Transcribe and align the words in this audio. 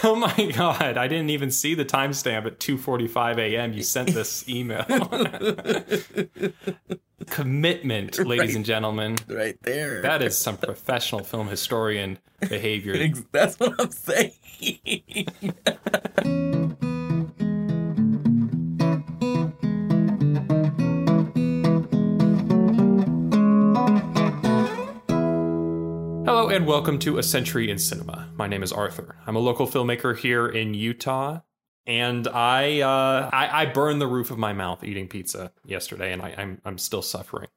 Oh 0.04 0.14
my 0.16 0.52
god, 0.56 0.96
I 0.96 1.08
didn't 1.08 1.28
even 1.30 1.50
see 1.50 1.74
the 1.74 1.84
timestamp 1.84 2.46
at 2.46 2.58
2:45 2.58 3.38
a.m. 3.38 3.72
You 3.74 3.82
sent 3.82 4.14
this 4.14 4.48
email. 4.56 4.84
Commitment, 7.26 8.18
ladies 8.18 8.48
Right. 8.48 8.56
and 8.56 8.64
gentlemen. 8.64 9.16
Right 9.28 9.58
there. 9.62 10.00
That 10.00 10.22
is 10.22 10.38
some 10.38 10.56
professional 10.56 11.22
film 11.22 11.48
historian 11.48 12.18
behavior. 12.48 13.08
That's 13.30 13.60
what 13.60 13.74
I'm 13.78 13.90
saying. 13.90 15.26
Hello 26.40 26.48
and 26.48 26.66
welcome 26.66 26.98
to 27.00 27.18
A 27.18 27.22
Century 27.22 27.70
in 27.70 27.76
Cinema. 27.76 28.30
My 28.34 28.46
name 28.46 28.62
is 28.62 28.72
Arthur. 28.72 29.14
I'm 29.26 29.36
a 29.36 29.40
local 29.40 29.66
filmmaker 29.66 30.16
here 30.16 30.48
in 30.48 30.72
Utah, 30.72 31.40
and 31.84 32.26
I 32.26 32.80
uh, 32.80 33.28
I, 33.30 33.64
I 33.64 33.66
burned 33.66 34.00
the 34.00 34.06
roof 34.06 34.30
of 34.30 34.38
my 34.38 34.54
mouth 34.54 34.82
eating 34.82 35.06
pizza 35.06 35.52
yesterday, 35.66 36.14
and 36.14 36.22
I, 36.22 36.34
I'm 36.38 36.62
I'm 36.64 36.78
still 36.78 37.02
suffering. 37.02 37.48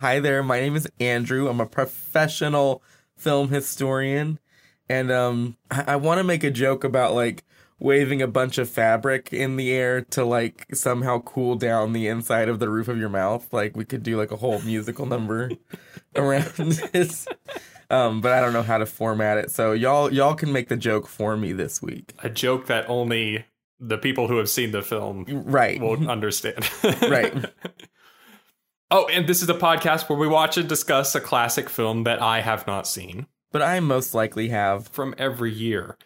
Hi 0.00 0.18
there. 0.18 0.42
My 0.42 0.58
name 0.58 0.74
is 0.74 0.88
Andrew. 0.98 1.46
I'm 1.46 1.60
a 1.60 1.66
professional 1.66 2.82
film 3.16 3.50
historian, 3.50 4.40
and 4.88 5.12
um, 5.12 5.56
I, 5.70 5.84
I 5.86 5.96
want 5.96 6.18
to 6.18 6.24
make 6.24 6.42
a 6.42 6.50
joke 6.50 6.82
about 6.82 7.14
like 7.14 7.44
waving 7.78 8.20
a 8.20 8.26
bunch 8.26 8.58
of 8.58 8.68
fabric 8.68 9.32
in 9.32 9.54
the 9.54 9.70
air 9.70 10.00
to 10.00 10.24
like 10.24 10.66
somehow 10.74 11.20
cool 11.20 11.54
down 11.54 11.92
the 11.92 12.08
inside 12.08 12.48
of 12.48 12.58
the 12.58 12.68
roof 12.68 12.88
of 12.88 12.98
your 12.98 13.08
mouth. 13.08 13.52
Like 13.52 13.76
we 13.76 13.84
could 13.84 14.02
do 14.02 14.18
like 14.18 14.32
a 14.32 14.36
whole 14.36 14.60
musical 14.62 15.06
number 15.06 15.52
around 16.16 16.80
this. 16.92 17.28
Um, 17.94 18.20
but 18.20 18.32
I 18.32 18.40
don't 18.40 18.52
know 18.52 18.62
how 18.62 18.78
to 18.78 18.86
format 18.86 19.38
it. 19.38 19.50
So 19.50 19.72
y'all 19.72 20.12
y'all 20.12 20.34
can 20.34 20.52
make 20.52 20.68
the 20.68 20.76
joke 20.76 21.06
for 21.06 21.36
me 21.36 21.52
this 21.52 21.80
week. 21.80 22.12
A 22.22 22.28
joke 22.30 22.66
that 22.66 22.88
only 22.88 23.44
the 23.78 23.98
people 23.98 24.28
who 24.28 24.38
have 24.38 24.48
seen 24.48 24.70
the 24.72 24.82
film 24.82 25.24
Right. 25.28 25.80
will 25.80 26.08
understand. 26.10 26.68
Right. 27.02 27.34
Oh, 28.90 29.06
and 29.08 29.26
this 29.26 29.42
is 29.42 29.48
a 29.48 29.54
podcast 29.54 30.08
where 30.08 30.18
we 30.18 30.28
watch 30.28 30.56
and 30.56 30.68
discuss 30.68 31.14
a 31.14 31.20
classic 31.20 31.68
film 31.68 32.04
that 32.04 32.20
I 32.22 32.40
have 32.40 32.66
not 32.66 32.86
seen 32.86 33.26
But 33.50 33.62
I 33.62 33.80
most 33.80 34.14
likely 34.14 34.48
have. 34.48 34.88
from 34.88 35.14
every 35.18 35.52
year. 35.52 35.96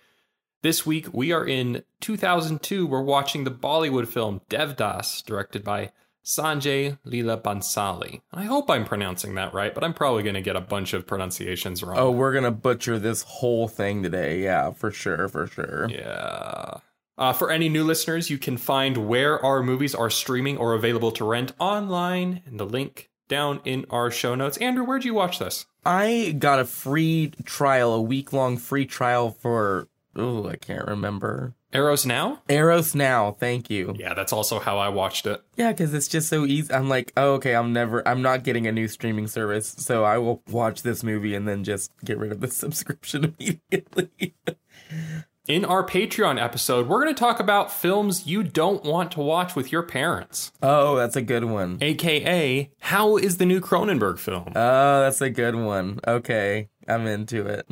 This 0.63 0.85
week 0.87 1.13
we 1.13 1.33
are 1.33 1.45
in 1.47 1.85
2002. 2.01 2.87
We're 2.87 3.03
watching 3.03 3.45
the 3.45 3.51
Bollywood 3.51 4.09
film 4.09 4.41
Devdas, 4.51 5.25
directed 5.25 5.63
by 5.65 5.93
Sanjay 6.29 6.99
Leela 7.07 7.41
Bhansali. 7.41 8.21
I 8.35 8.45
hope 8.45 8.69
I'm 8.69 8.85
pronouncing 8.85 9.35
that 9.37 9.55
right, 9.55 9.75
but 9.75 9.83
I'm 9.83 9.95
probably 9.95 10.23
going 10.23 10.35
to 10.35 10.43
get 10.43 10.57
a 10.57 10.61
bunch 10.61 10.93
of 10.93 11.07
pronunciations 11.07 11.83
wrong. 11.83 11.97
Oh, 11.97 12.11
we're 12.11 12.35
gonna 12.35 12.51
butcher 12.51 12.99
this 12.99 13.23
whole 13.23 13.67
thing 13.67 14.03
today. 14.03 14.43
Yeah, 14.43 14.73
for 14.73 14.91
sure, 14.91 15.29
for 15.29 15.47
sure. 15.47 15.89
Yeah. 15.89 16.81
Uh, 17.17 17.33
for 17.33 17.51
any 17.51 17.71
new 17.71 17.83
listeners, 17.83 18.29
you 18.29 18.37
can 18.37 18.59
find 18.59 19.09
where 19.09 19.43
our 19.45 19.63
movies 19.63 19.95
are 19.95 20.11
streaming 20.11 20.59
or 20.59 20.75
available 20.75 21.11
to 21.13 21.25
rent 21.25 21.53
online 21.59 22.43
in 22.47 22.59
the 22.59 22.67
link 22.67 23.09
down 23.27 23.61
in 23.65 23.87
our 23.89 24.11
show 24.11 24.35
notes. 24.35 24.59
Andrew, 24.59 24.85
where'd 24.85 25.07
you 25.07 25.15
watch 25.15 25.39
this? 25.39 25.65
I 25.85 26.37
got 26.39 26.61
a 26.61 26.67
free 26.67 27.33
trial, 27.45 27.95
a 27.95 28.03
week 28.03 28.35
long 28.35 28.59
free 28.59 28.85
trial 28.85 29.31
for 29.31 29.89
oh, 30.15 30.47
I 30.47 30.57
can't 30.57 30.87
remember. 30.87 31.55
Eros 31.73 32.07
Now? 32.07 32.41
Eros 32.49 32.95
Now, 32.95 33.33
thank 33.33 33.69
you. 33.69 33.95
Yeah, 33.99 34.15
that's 34.15 34.33
also 34.33 34.59
how 34.59 34.79
I 34.79 34.89
watched 34.89 35.27
it. 35.27 35.43
Yeah, 35.57 35.73
because 35.73 35.93
it's 35.93 36.09
just 36.09 36.29
so 36.29 36.47
easy. 36.47 36.73
I'm 36.73 36.89
like, 36.89 37.13
oh, 37.17 37.35
okay, 37.35 37.55
I'm 37.55 37.73
never, 37.75 38.07
I'm 38.09 38.23
not 38.23 38.43
getting 38.43 38.67
a 38.67 38.73
new 38.73 38.89
streaming 38.89 39.27
service, 39.27 39.75
so 39.79 40.03
I 40.05 40.17
will 40.17 40.43
watch 40.51 40.83
this 40.83 41.03
movie 41.03 41.35
and 41.35 41.47
then 41.47 41.65
just 41.65 41.93
get 42.05 42.17
rid 42.19 42.33
of 42.33 42.41
the 42.41 42.49
subscription 42.51 43.35
immediately. 43.39 44.35
In 45.49 45.65
our 45.65 45.83
Patreon 45.87 46.39
episode, 46.43 46.89
we're 46.89 47.03
going 47.03 47.15
to 47.15 47.19
talk 47.19 47.41
about 47.41 47.73
films 47.73 48.27
you 48.27 48.43
don't 48.43 48.85
want 48.85 49.13
to 49.13 49.21
watch 49.21 49.57
with 49.57 49.73
your 49.73 49.83
parents, 49.83 50.53
oh, 50.63 50.97
that's 50.97 51.17
a 51.17 51.23
good 51.23 51.45
one. 51.45 51.79
aka 51.81 52.71
how 52.81 53.17
is 53.17 53.39
the 53.39 53.47
new 53.47 53.59
Cronenberg 53.59 54.19
film? 54.19 54.53
Oh, 54.55 55.01
that's 55.01 55.23
a 55.23 55.31
good 55.31 55.55
one. 55.55 56.01
Okay, 56.07 56.69
I'm 56.87 57.07
into 57.07 57.47
it. 57.47 57.67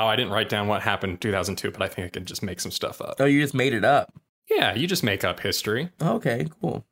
Oh, 0.00 0.06
I 0.06 0.16
didn't 0.16 0.32
write 0.32 0.48
down 0.48 0.66
what 0.66 0.82
happened 0.82 1.12
in 1.12 1.18
2002, 1.18 1.70
but 1.70 1.82
I 1.82 1.88
think 1.88 2.06
I 2.06 2.10
can 2.10 2.24
just 2.24 2.42
make 2.42 2.60
some 2.60 2.72
stuff 2.72 3.00
up. 3.00 3.16
Oh, 3.20 3.26
you 3.26 3.40
just 3.40 3.54
made 3.54 3.74
it 3.74 3.84
up. 3.84 4.12
Yeah, 4.50 4.74
you 4.74 4.86
just 4.86 5.04
make 5.04 5.24
up 5.24 5.40
history. 5.40 5.90
Okay, 6.02 6.48
cool. 6.60 6.84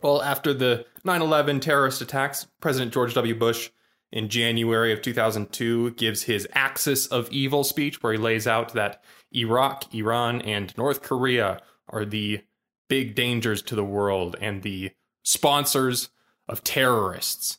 Well, 0.00 0.22
after 0.22 0.54
the 0.54 0.86
9 1.04 1.22
11 1.22 1.60
terrorist 1.60 2.00
attacks, 2.00 2.46
President 2.60 2.92
George 2.92 3.14
W. 3.14 3.34
Bush 3.34 3.70
in 4.12 4.28
January 4.28 4.92
of 4.92 5.02
2002 5.02 5.90
gives 5.92 6.22
his 6.22 6.46
Axis 6.52 7.06
of 7.06 7.30
Evil 7.30 7.64
speech, 7.64 8.02
where 8.02 8.12
he 8.12 8.18
lays 8.18 8.46
out 8.46 8.72
that 8.74 9.02
Iraq, 9.34 9.92
Iran, 9.94 10.40
and 10.42 10.76
North 10.78 11.02
Korea 11.02 11.60
are 11.88 12.04
the 12.04 12.42
big 12.88 13.14
dangers 13.14 13.62
to 13.62 13.74
the 13.74 13.84
world 13.84 14.36
and 14.40 14.62
the 14.62 14.92
sponsors 15.22 16.10
of 16.48 16.62
terrorists 16.62 17.58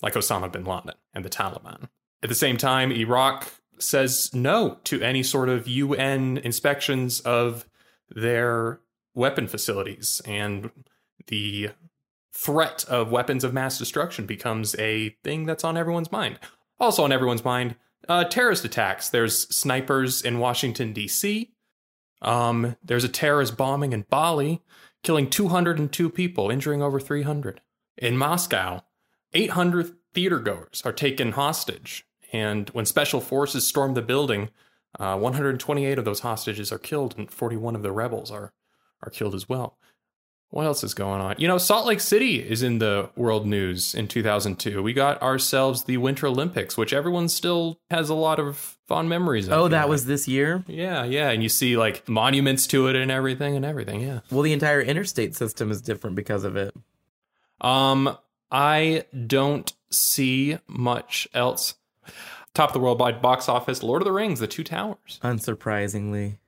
like 0.00 0.14
Osama 0.14 0.50
bin 0.50 0.64
Laden 0.64 0.92
and 1.12 1.24
the 1.24 1.30
Taliban. 1.30 1.88
At 2.22 2.28
the 2.28 2.34
same 2.34 2.56
time, 2.56 2.92
Iraq 2.92 3.48
says 3.80 4.34
no 4.34 4.78
to 4.84 5.00
any 5.02 5.22
sort 5.22 5.48
of 5.48 5.68
UN 5.68 6.38
inspections 6.38 7.20
of 7.20 7.66
their 8.08 8.80
weapon 9.14 9.46
facilities 9.46 10.20
and 10.26 10.70
the 11.26 11.70
threat 12.32 12.84
of 12.88 13.10
weapons 13.10 13.44
of 13.44 13.52
mass 13.52 13.78
destruction 13.78 14.26
becomes 14.26 14.74
a 14.78 15.10
thing 15.24 15.46
that's 15.46 15.64
on 15.64 15.76
everyone's 15.76 16.12
mind. 16.12 16.38
Also 16.78 17.04
on 17.04 17.12
everyone's 17.12 17.44
mind, 17.44 17.76
uh, 18.08 18.24
terrorist 18.24 18.64
attacks. 18.64 19.08
There's 19.08 19.48
snipers 19.54 20.22
in 20.22 20.38
Washington 20.38 20.92
D.C. 20.92 21.52
Um, 22.22 22.76
there's 22.82 23.04
a 23.04 23.08
terrorist 23.08 23.56
bombing 23.56 23.92
in 23.92 24.06
Bali, 24.08 24.62
killing 25.02 25.28
202 25.28 26.10
people, 26.10 26.50
injuring 26.50 26.82
over 26.82 26.98
300. 26.98 27.60
In 27.98 28.16
Moscow, 28.16 28.82
800 29.32 29.94
theater 30.12 30.38
goers 30.38 30.82
are 30.84 30.92
taken 30.92 31.32
hostage, 31.32 32.06
and 32.32 32.68
when 32.70 32.86
special 32.86 33.20
forces 33.20 33.66
storm 33.66 33.94
the 33.94 34.02
building, 34.02 34.50
uh, 34.98 35.16
128 35.16 35.98
of 35.98 36.04
those 36.04 36.20
hostages 36.20 36.72
are 36.72 36.78
killed, 36.78 37.14
and 37.16 37.30
41 37.30 37.76
of 37.76 37.82
the 37.82 37.92
rebels 37.92 38.30
are 38.30 38.52
are 39.02 39.10
killed 39.10 39.34
as 39.34 39.48
well. 39.48 39.78
What 40.50 40.66
else 40.66 40.82
is 40.82 40.94
going 40.94 41.20
on? 41.20 41.36
You 41.38 41.46
know, 41.46 41.58
Salt 41.58 41.86
Lake 41.86 42.00
City 42.00 42.40
is 42.40 42.64
in 42.64 42.80
the 42.80 43.08
world 43.14 43.46
news 43.46 43.94
in 43.94 44.08
2002. 44.08 44.82
We 44.82 44.92
got 44.92 45.22
ourselves 45.22 45.84
the 45.84 45.96
Winter 45.98 46.26
Olympics, 46.26 46.76
which 46.76 46.92
everyone 46.92 47.28
still 47.28 47.78
has 47.88 48.10
a 48.10 48.14
lot 48.14 48.40
of 48.40 48.76
fond 48.88 49.08
memories 49.08 49.46
of. 49.46 49.52
Oh, 49.52 49.68
that 49.68 49.88
was 49.88 50.06
this 50.06 50.26
year? 50.26 50.64
Yeah, 50.66 51.04
yeah. 51.04 51.30
And 51.30 51.40
you 51.44 51.48
see 51.48 51.76
like 51.76 52.08
monuments 52.08 52.66
to 52.68 52.88
it 52.88 52.96
and 52.96 53.12
everything 53.12 53.54
and 53.54 53.64
everything. 53.64 54.00
Yeah. 54.00 54.20
Well, 54.30 54.42
the 54.42 54.52
entire 54.52 54.80
interstate 54.80 55.36
system 55.36 55.70
is 55.70 55.80
different 55.80 56.16
because 56.16 56.42
of 56.42 56.56
it. 56.56 56.74
Um, 57.60 58.18
I 58.50 59.04
don't 59.26 59.72
see 59.90 60.58
much 60.66 61.28
else. 61.32 61.74
Top 62.54 62.70
of 62.70 62.74
the 62.74 62.80
worldwide 62.80 63.22
box 63.22 63.48
office 63.48 63.82
Lord 63.82 64.02
of 64.02 64.06
the 64.06 64.12
Rings, 64.12 64.40
The 64.40 64.46
Two 64.46 64.64
Towers. 64.64 65.18
Unsurprisingly. 65.22 66.38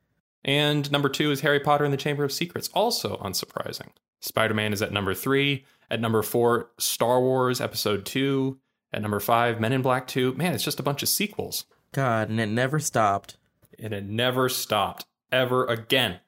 And 0.45 0.91
number 0.91 1.09
two 1.09 1.31
is 1.31 1.43
Harry 1.43 1.61
Potter 1.61 1.84
and 1.84 1.93
the 1.93 1.99
Chamber 1.99 2.25
of 2.25 2.33
Secrets, 2.33 2.69
also 2.75 3.17
unsurprising. 3.19 3.91
Spider 4.21 4.55
Man 4.55 4.72
is 4.72 4.83
at 4.83 4.93
number 4.93 5.15
three. 5.15 5.65
At 5.91 6.01
number 6.01 6.22
four, 6.22 6.71
Star 6.78 7.21
Wars 7.21 7.61
Episode 7.61 8.06
2. 8.06 8.59
At 8.93 9.03
number 9.03 9.21
five, 9.21 9.61
Men 9.61 9.72
in 9.72 9.83
Black 9.83 10.06
2. 10.06 10.34
Man, 10.34 10.55
it's 10.55 10.65
just 10.65 10.81
a 10.81 10.83
bunch 10.83 11.03
of 11.03 11.09
sequels. 11.09 11.65
God, 11.93 12.28
and 12.28 12.41
it 12.41 12.47
never 12.47 12.78
stopped. 12.78 13.37
And 13.78 13.93
it 13.93 14.05
never 14.05 14.49
stopped 14.49 15.06
ever 15.31 15.67
again. 15.67 16.21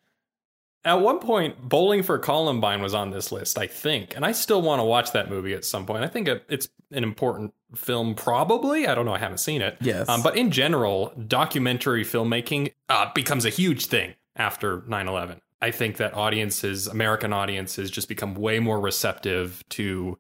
At 0.84 1.00
one 1.00 1.19
point, 1.19 1.61
Bowling 1.67 2.03
for 2.03 2.19
Columbine 2.19 2.83
was 2.83 2.93
on 2.93 3.11
this 3.11 3.33
list, 3.33 3.59
I 3.59 3.67
think, 3.67 4.15
and 4.15 4.25
I 4.25 4.33
still 4.33 4.61
want 4.61 4.81
to 4.81 4.84
watch 4.84 5.12
that 5.12 5.31
movie 5.31 5.55
at 5.55 5.65
some 5.65 5.87
point. 5.87 6.05
I 6.05 6.09
think 6.09 6.28
it's 6.28 6.69
an 6.91 7.03
important 7.03 7.55
film, 7.75 8.15
probably. 8.15 8.87
I 8.87 8.94
don't 8.94 9.06
know, 9.06 9.15
I 9.15 9.19
haven't 9.19 9.39
seen 9.39 9.62
it. 9.62 9.78
Yes. 9.81 10.09
Um, 10.09 10.23
but 10.23 10.37
in 10.37 10.50
general, 10.50 11.15
documentary 11.27 12.05
filmmaking 12.05 12.75
uh, 12.91 13.11
becomes 13.15 13.47
a 13.47 13.50
huge 13.50 13.87
thing 13.87 14.15
after 14.37 14.82
9 14.87 15.08
11. 15.08 15.41
I 15.62 15.70
think 15.70 15.97
that 15.97 16.12
audiences, 16.12 16.87
American 16.87 17.32
audiences, 17.32 17.91
just 17.91 18.06
become 18.06 18.35
way 18.35 18.58
more 18.58 18.79
receptive 18.79 19.64
to 19.70 20.19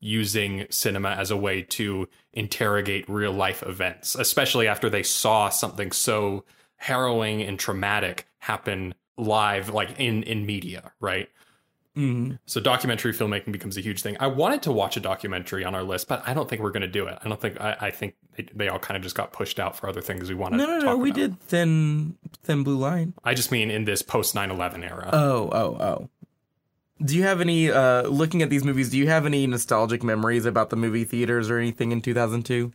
using 0.00 0.66
cinema 0.70 1.10
as 1.10 1.30
a 1.30 1.36
way 1.36 1.60
to 1.60 2.08
interrogate 2.32 3.08
real 3.10 3.32
life 3.32 3.62
events, 3.62 4.14
especially 4.14 4.66
after 4.66 4.88
they 4.88 5.02
saw 5.02 5.50
something 5.50 5.92
so 5.92 6.44
harrowing 6.76 7.42
and 7.42 7.58
traumatic 7.58 8.26
happen 8.38 8.94
live, 9.18 9.68
like 9.70 9.98
in, 9.98 10.22
in 10.22 10.46
media, 10.46 10.92
right? 11.00 11.28
Mm. 11.96 12.38
So 12.46 12.60
documentary 12.60 13.12
filmmaking 13.12 13.50
becomes 13.50 13.76
a 13.76 13.80
huge 13.80 14.02
thing. 14.02 14.16
I 14.20 14.28
wanted 14.28 14.62
to 14.62 14.72
watch 14.72 14.96
a 14.96 15.00
documentary 15.00 15.64
on 15.64 15.74
our 15.74 15.82
list, 15.82 16.06
but 16.06 16.22
I 16.26 16.32
don't 16.32 16.48
think 16.48 16.62
we're 16.62 16.70
going 16.70 16.82
to 16.82 16.86
do 16.86 17.06
it. 17.06 17.18
I 17.24 17.28
don't 17.28 17.40
think 17.40 17.60
I, 17.60 17.76
I 17.80 17.90
think 17.90 18.14
they, 18.36 18.46
they 18.54 18.68
all 18.68 18.78
kind 18.78 18.96
of 18.96 19.02
just 19.02 19.16
got 19.16 19.32
pushed 19.32 19.58
out 19.58 19.76
for 19.76 19.88
other 19.88 20.00
things 20.00 20.28
we 20.28 20.36
wanted 20.36 20.58
No, 20.58 20.66
to 20.66 20.72
no, 20.78 20.78
no. 20.92 20.96
We 20.96 21.10
about. 21.10 21.16
did 21.20 21.40
thin, 21.40 22.16
thin 22.44 22.62
blue 22.62 22.76
line. 22.78 23.14
I 23.24 23.34
just 23.34 23.50
mean 23.50 23.68
in 23.70 23.84
this 23.84 24.02
post 24.02 24.34
9/11 24.36 24.84
era. 24.88 25.10
Oh, 25.12 25.50
oh, 25.52 25.76
oh. 25.80 26.08
Do 27.04 27.16
you 27.16 27.24
have 27.24 27.40
any? 27.40 27.68
uh 27.70 28.02
Looking 28.02 28.42
at 28.42 28.50
these 28.50 28.62
movies, 28.64 28.90
do 28.90 28.98
you 28.98 29.08
have 29.08 29.26
any 29.26 29.44
nostalgic 29.48 30.04
memories 30.04 30.46
about 30.46 30.70
the 30.70 30.76
movie 30.76 31.04
theaters 31.04 31.50
or 31.50 31.58
anything 31.58 31.90
in 31.90 32.00
2002? 32.00 32.72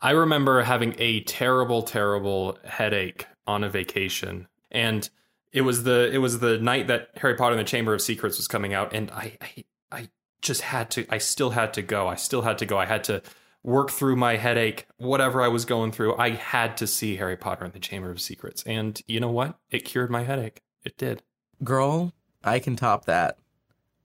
I 0.00 0.10
remember 0.10 0.62
having 0.62 0.94
a 0.98 1.22
terrible, 1.22 1.82
terrible 1.82 2.58
headache 2.64 3.26
on 3.46 3.64
a 3.64 3.68
vacation, 3.70 4.46
and 4.76 5.08
it 5.52 5.62
was 5.62 5.82
the 5.84 6.10
it 6.12 6.18
was 6.18 6.38
the 6.38 6.58
night 6.58 6.86
that 6.86 7.08
Harry 7.16 7.34
Potter 7.34 7.54
and 7.56 7.60
the 7.60 7.68
Chamber 7.68 7.94
of 7.94 8.02
Secrets 8.02 8.36
was 8.36 8.46
coming 8.46 8.74
out, 8.74 8.92
and 8.92 9.10
I 9.10 9.36
I, 9.40 9.64
I 9.90 10.08
just 10.42 10.60
had 10.60 10.90
to. 10.92 11.06
I 11.08 11.18
still 11.18 11.50
had 11.50 11.72
to 11.74 11.82
go. 11.82 12.06
I 12.06 12.14
still 12.14 12.42
had 12.42 12.58
to 12.58 12.66
go. 12.66 12.78
I 12.78 12.84
had 12.84 13.02
to 13.04 13.22
work 13.62 13.90
through 13.90 14.16
my 14.16 14.36
headache, 14.36 14.86
whatever 14.98 15.42
I 15.42 15.48
was 15.48 15.64
going 15.64 15.90
through. 15.90 16.16
I 16.16 16.30
had 16.30 16.76
to 16.76 16.86
see 16.86 17.16
Harry 17.16 17.36
Potter 17.36 17.64
and 17.64 17.72
the 17.72 17.80
Chamber 17.80 18.10
of 18.10 18.20
Secrets, 18.20 18.62
and 18.64 19.00
you 19.08 19.18
know 19.18 19.30
what? 19.30 19.58
It 19.70 19.80
cured 19.80 20.10
my 20.10 20.24
headache. 20.24 20.62
It 20.84 20.96
did. 20.98 21.22
Girl, 21.64 22.12
I 22.44 22.58
can 22.58 22.76
top 22.76 23.06
that. 23.06 23.38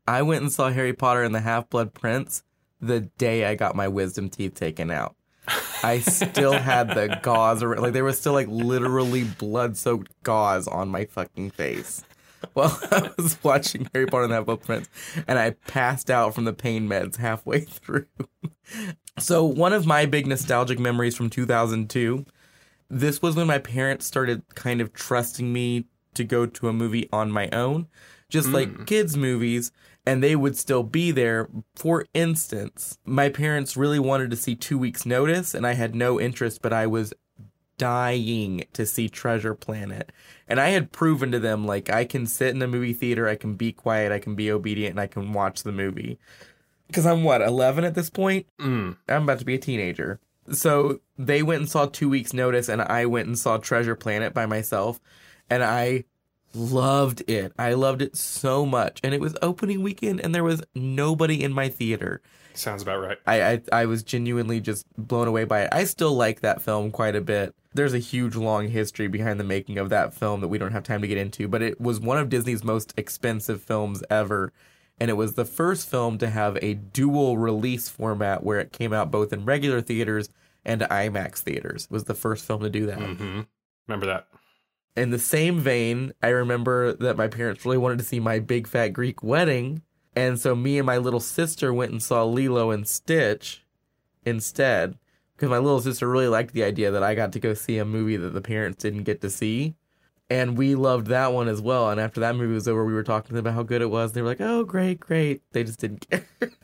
I 0.07 0.21
went 0.21 0.41
and 0.41 0.51
saw 0.51 0.69
Harry 0.69 0.93
Potter 0.93 1.21
and 1.21 1.35
the 1.35 1.41
Half 1.41 1.69
Blood 1.69 1.93
Prince 1.93 2.43
the 2.79 3.01
day 3.01 3.45
I 3.45 3.55
got 3.55 3.75
my 3.75 3.87
wisdom 3.87 4.29
teeth 4.29 4.55
taken 4.55 4.89
out. 4.89 5.15
I 5.83 5.99
still 5.99 6.53
had 6.53 6.89
the 6.89 7.19
gauze, 7.21 7.63
ar- 7.63 7.77
like 7.77 7.93
there 7.93 8.03
was 8.03 8.19
still 8.19 8.33
like 8.33 8.47
literally 8.47 9.23
blood 9.23 9.77
soaked 9.77 10.11
gauze 10.23 10.67
on 10.67 10.89
my 10.89 11.05
fucking 11.05 11.51
face. 11.51 12.03
While 12.53 12.77
I 12.91 13.11
was 13.17 13.37
watching 13.43 13.87
Harry 13.93 14.07
Potter 14.07 14.23
and 14.23 14.31
the 14.31 14.43
Half 14.43 14.61
Prince, 14.61 14.89
and 15.27 15.37
I 15.37 15.51
passed 15.67 16.09
out 16.09 16.33
from 16.33 16.45
the 16.45 16.53
pain 16.53 16.87
meds 16.89 17.17
halfway 17.17 17.59
through. 17.61 18.07
so, 19.19 19.45
one 19.45 19.73
of 19.73 19.85
my 19.85 20.05
big 20.05 20.25
nostalgic 20.25 20.79
memories 20.79 21.15
from 21.15 21.29
2002, 21.29 22.25
this 22.89 23.21
was 23.21 23.35
when 23.35 23.47
my 23.47 23.59
parents 23.59 24.05
started 24.05 24.43
kind 24.55 24.81
of 24.81 24.91
trusting 24.91 25.53
me 25.53 25.85
to 26.15 26.23
go 26.23 26.45
to 26.45 26.67
a 26.67 26.73
movie 26.73 27.07
on 27.13 27.31
my 27.31 27.47
own, 27.51 27.87
just 28.29 28.49
like 28.49 28.75
hmm. 28.75 28.83
kids' 28.85 29.15
movies, 29.15 29.71
and 30.05 30.23
they 30.23 30.35
would 30.35 30.57
still 30.57 30.83
be 30.83 31.11
there. 31.11 31.47
For 31.75 32.05
instance, 32.13 32.97
my 33.05 33.29
parents 33.29 33.77
really 33.77 33.99
wanted 33.99 34.29
to 34.31 34.37
see 34.37 34.55
Two 34.55 34.77
Weeks 34.77 35.05
Notice, 35.05 35.53
and 35.53 35.65
I 35.65 35.73
had 35.73 35.95
no 35.95 36.19
interest, 36.19 36.61
but 36.61 36.73
I 36.73 36.87
was 36.87 37.13
dying 37.77 38.63
to 38.73 38.85
see 38.85 39.09
Treasure 39.09 39.55
Planet. 39.55 40.11
And 40.47 40.59
I 40.59 40.69
had 40.69 40.91
proven 40.91 41.31
to 41.31 41.39
them, 41.39 41.65
like, 41.65 41.89
I 41.89 42.05
can 42.05 42.25
sit 42.27 42.53
in 42.55 42.61
a 42.61 42.67
movie 42.67 42.93
theater, 42.93 43.27
I 43.27 43.35
can 43.35 43.55
be 43.55 43.71
quiet, 43.71 44.11
I 44.11 44.19
can 44.19 44.35
be 44.35 44.51
obedient, 44.51 44.91
and 44.91 44.99
I 44.99 45.07
can 45.07 45.33
watch 45.33 45.63
the 45.63 45.71
movie. 45.71 46.19
Because 46.87 47.05
I'm 47.05 47.23
what, 47.23 47.41
11 47.41 47.83
at 47.83 47.95
this 47.95 48.09
point? 48.09 48.47
Mm. 48.59 48.97
I'm 49.07 49.23
about 49.23 49.39
to 49.39 49.45
be 49.45 49.55
a 49.55 49.59
teenager. 49.59 50.19
So 50.51 50.99
they 51.17 51.41
went 51.41 51.61
and 51.61 51.69
saw 51.69 51.85
Two 51.85 52.09
Weeks 52.09 52.33
Notice, 52.33 52.69
and 52.69 52.81
I 52.81 53.05
went 53.05 53.27
and 53.27 53.39
saw 53.39 53.57
Treasure 53.57 53.95
Planet 53.95 54.33
by 54.33 54.45
myself, 54.45 54.99
and 55.49 55.63
I 55.63 56.05
loved 56.53 57.21
it. 57.29 57.53
I 57.57 57.73
loved 57.73 58.01
it 58.01 58.15
so 58.15 58.65
much, 58.65 58.99
and 59.03 59.13
it 59.13 59.21
was 59.21 59.35
opening 59.41 59.81
weekend, 59.81 60.19
and 60.21 60.33
there 60.33 60.43
was 60.43 60.63
nobody 60.75 61.43
in 61.43 61.53
my 61.53 61.69
theater. 61.69 62.21
Sounds 62.53 62.81
about 62.81 63.01
right. 63.01 63.17
I, 63.25 63.41
I 63.43 63.61
I 63.71 63.85
was 63.85 64.03
genuinely 64.03 64.59
just 64.59 64.85
blown 64.97 65.27
away 65.27 65.45
by 65.45 65.61
it. 65.61 65.69
I 65.71 65.85
still 65.85 66.13
like 66.13 66.41
that 66.41 66.61
film 66.61 66.91
quite 66.91 67.15
a 67.15 67.21
bit. 67.21 67.55
There's 67.73 67.93
a 67.93 67.99
huge 67.99 68.35
long 68.35 68.67
history 68.67 69.07
behind 69.07 69.39
the 69.39 69.45
making 69.45 69.77
of 69.77 69.89
that 69.89 70.13
film 70.13 70.41
that 70.41 70.49
we 70.49 70.57
don't 70.57 70.73
have 70.73 70.83
time 70.83 71.01
to 71.01 71.07
get 71.07 71.17
into, 71.17 71.47
but 71.47 71.61
it 71.61 71.79
was 71.79 72.01
one 72.01 72.17
of 72.17 72.29
Disney's 72.29 72.63
most 72.63 72.93
expensive 72.97 73.61
films 73.61 74.03
ever. 74.09 74.51
And 74.99 75.09
it 75.09 75.13
was 75.15 75.33
the 75.33 75.45
first 75.45 75.89
film 75.89 76.17
to 76.19 76.29
have 76.29 76.59
a 76.61 76.75
dual 76.75 77.37
release 77.37 77.89
format 77.89 78.43
where 78.43 78.59
it 78.59 78.71
came 78.71 78.93
out 78.93 79.09
both 79.09 79.33
in 79.33 79.45
regular 79.45 79.81
theaters 79.81 80.29
and 80.63 80.81
IMAX 80.81 81.39
theaters. 81.39 81.85
It 81.85 81.91
was 81.91 82.03
the 82.03 82.13
first 82.13 82.45
film 82.45 82.61
to 82.61 82.69
do 82.69 82.85
that. 82.85 82.99
hmm 82.99 83.41
Remember 83.87 84.05
that. 84.05 84.27
In 84.95 85.11
the 85.11 85.19
same 85.19 85.59
vein, 85.59 86.11
I 86.21 86.29
remember 86.29 86.93
that 86.93 87.17
my 87.17 87.27
parents 87.27 87.65
really 87.65 87.77
wanted 87.77 87.99
to 87.99 88.05
see 88.05 88.19
my 88.19 88.39
big 88.39 88.67
fat 88.67 88.89
Greek 88.89 89.23
wedding. 89.23 89.83
And 90.15 90.39
so 90.39 90.53
me 90.55 90.77
and 90.77 90.85
my 90.85 90.97
little 90.97 91.21
sister 91.21 91.73
went 91.73 91.91
and 91.91 92.03
saw 92.03 92.25
Lilo 92.25 92.71
and 92.71 92.85
Stitch 92.87 93.63
instead. 94.25 94.97
Because 95.35 95.49
my 95.49 95.57
little 95.57 95.79
sister 95.81 96.09
really 96.09 96.27
liked 96.27 96.53
the 96.53 96.63
idea 96.63 96.91
that 96.91 97.03
I 97.03 97.15
got 97.15 97.31
to 97.33 97.39
go 97.39 97.53
see 97.53 97.77
a 97.77 97.85
movie 97.85 98.17
that 98.17 98.31
the 98.31 98.41
parents 98.41 98.83
didn't 98.83 99.03
get 99.03 99.21
to 99.21 99.29
see. 99.29 99.75
And 100.29 100.57
we 100.57 100.75
loved 100.75 101.07
that 101.07 101.33
one 101.33 101.47
as 101.47 101.61
well. 101.61 101.89
And 101.89 101.99
after 101.99 102.19
that 102.21 102.35
movie 102.35 102.53
was 102.53 102.67
over, 102.67 102.85
we 102.85 102.93
were 102.93 103.03
talking 103.03 103.29
to 103.29 103.33
them 103.33 103.45
about 103.45 103.53
how 103.55 103.63
good 103.63 103.81
it 103.81 103.89
was. 103.89 104.11
And 104.11 104.15
They 104.15 104.21
were 104.21 104.27
like, 104.29 104.41
oh, 104.41 104.63
great, 104.63 104.99
great. 104.99 105.41
They 105.51 105.63
just 105.63 105.79
didn't 105.79 106.07
care. 106.09 106.25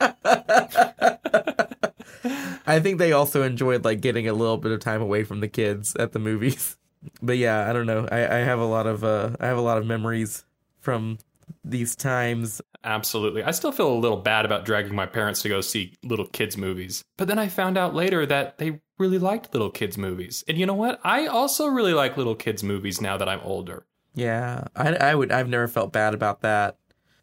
I 2.66 2.80
think 2.80 2.98
they 2.98 3.12
also 3.12 3.42
enjoyed 3.42 3.84
like 3.84 4.00
getting 4.02 4.28
a 4.28 4.32
little 4.34 4.58
bit 4.58 4.72
of 4.72 4.80
time 4.80 5.00
away 5.00 5.24
from 5.24 5.40
the 5.40 5.48
kids 5.48 5.96
at 5.96 6.12
the 6.12 6.18
movies. 6.18 6.76
But 7.22 7.38
yeah, 7.38 7.68
I 7.68 7.72
don't 7.72 7.86
know. 7.86 8.06
I, 8.10 8.24
I 8.24 8.38
have 8.38 8.58
a 8.58 8.66
lot 8.66 8.86
of 8.86 9.04
uh, 9.04 9.36
I 9.40 9.46
have 9.46 9.58
a 9.58 9.62
lot 9.62 9.78
of 9.78 9.86
memories 9.86 10.44
from 10.80 11.18
these 11.64 11.96
times. 11.96 12.60
Absolutely. 12.84 13.42
I 13.42 13.50
still 13.50 13.72
feel 13.72 13.92
a 13.92 13.98
little 13.98 14.18
bad 14.18 14.44
about 14.44 14.64
dragging 14.64 14.94
my 14.94 15.06
parents 15.06 15.42
to 15.42 15.48
go 15.48 15.60
see 15.60 15.94
little 16.04 16.26
kids' 16.26 16.56
movies. 16.56 17.04
But 17.16 17.28
then 17.28 17.38
I 17.38 17.48
found 17.48 17.76
out 17.76 17.94
later 17.94 18.24
that 18.26 18.58
they 18.58 18.80
really 18.98 19.18
liked 19.18 19.52
little 19.52 19.70
kids' 19.70 19.98
movies. 19.98 20.44
And 20.48 20.58
you 20.58 20.66
know 20.66 20.74
what? 20.74 21.00
I 21.04 21.26
also 21.26 21.66
really 21.66 21.94
like 21.94 22.16
little 22.16 22.34
kids' 22.34 22.62
movies 22.62 23.00
now 23.00 23.16
that 23.16 23.28
I'm 23.28 23.40
older. 23.40 23.86
Yeah, 24.14 24.64
I, 24.74 24.94
I 24.94 25.14
would 25.14 25.30
I've 25.30 25.48
never 25.48 25.68
felt 25.68 25.92
bad 25.92 26.14
about 26.14 26.42
that. 26.42 26.76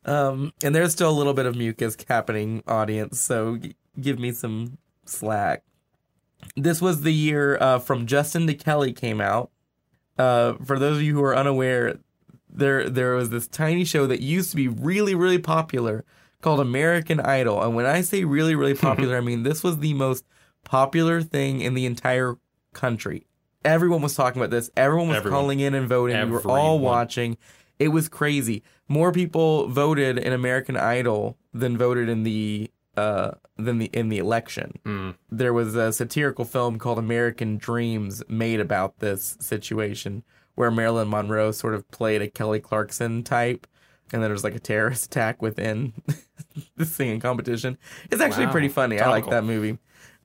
Um, 0.06 0.54
and 0.64 0.76
there's 0.76 0.92
still 0.92 1.10
a 1.10 1.12
little 1.12 1.34
bit 1.34 1.46
of 1.46 1.56
mucus 1.56 1.98
happening, 2.08 2.64
audience. 2.68 3.20
So 3.20 3.58
g- 3.58 3.76
give 4.00 4.20
me 4.20 4.32
some 4.32 4.78
slack. 5.06 5.64
This 6.56 6.82
was 6.82 7.02
the 7.02 7.12
year 7.12 7.58
uh, 7.60 7.80
from 7.80 8.06
Justin 8.06 8.46
to 8.48 8.54
Kelly 8.54 8.94
came 8.94 9.20
out. 9.20 9.50
Uh, 10.18 10.54
for 10.64 10.80
those 10.80 10.98
of 10.98 11.04
you 11.04 11.14
who 11.14 11.24
are 11.24 11.36
unaware, 11.36 11.98
there 12.50 12.90
there 12.90 13.16
was 13.16 13.30
this 13.30 13.48
tiny 13.48 13.84
show 13.84 14.08
that 14.08 14.22
used 14.22 14.50
to 14.52 14.56
be 14.56 14.68
really 14.68 15.14
really 15.16 15.40
popular 15.40 16.06
called 16.42 16.60
American 16.60 17.20
Idol, 17.20 17.62
and 17.62 17.76
when 17.76 17.86
I 17.86 18.02
say 18.02 18.24
really 18.24 18.56
really 18.56 18.74
popular, 18.90 19.18
I 19.18 19.22
mean 19.22 19.44
this 19.44 19.64
was 19.64 19.80
the 19.80 19.94
most 19.94 20.26
popular 20.64 21.22
thing 21.22 21.62
in 21.62 21.74
the 21.74 21.86
entire 21.86 22.38
country. 22.74 23.26
Everyone 23.64 24.02
was 24.02 24.16
talking 24.16 24.42
about 24.42 24.52
this. 24.52 24.70
Everyone 24.78 25.08
was 25.08 25.18
Everyone. 25.18 25.40
calling 25.42 25.60
in 25.60 25.74
and 25.74 25.88
voting. 25.88 26.18
We 26.26 26.32
were 26.32 26.48
all 26.48 26.80
watching. 26.80 27.38
It 27.80 27.90
was 27.90 28.08
crazy. 28.08 28.64
More 28.88 29.12
people 29.12 29.68
voted 29.68 30.18
in 30.18 30.32
American 30.34 30.78
Idol 30.78 31.36
than 31.54 31.78
voted 31.78 32.08
in 32.08 32.24
the 32.24 32.70
uh 32.98 33.32
than 33.58 33.78
the 33.78 33.86
in 33.94 34.10
the 34.10 34.18
election 34.18 34.80
Mm. 34.86 35.16
there 35.32 35.54
was 35.54 35.76
a 35.76 35.92
satirical 35.94 36.46
film 36.46 36.78
called 36.78 36.98
American 37.00 37.60
Dreamz 37.60 38.22
made 38.30 38.60
about 38.60 39.00
this 39.00 39.38
situation 39.40 40.24
where 40.56 40.72
Marilyn 40.72 41.10
Monroe 41.10 41.52
sort 41.52 41.74
of 41.76 41.90
played 41.92 42.22
a 42.22 42.30
Kelly 42.30 42.60
Clarkson 42.60 43.24
type 43.24 43.68
and 44.14 44.22
then 44.22 44.30
there 44.30 44.32
was 44.34 44.44
like 44.44 44.56
a 44.56 44.60
terrorist 44.60 45.06
attack 45.08 45.42
within 45.42 45.94
the 46.78 46.86
singing 46.86 47.20
competition. 47.20 47.78
It's 48.12 48.22
actually 48.22 48.46
Wow. 48.48 48.52
pretty 48.52 48.70
funny. 48.70 49.00
I 49.00 49.10
like 49.10 49.30
that 49.30 49.44
movie. 49.44 49.78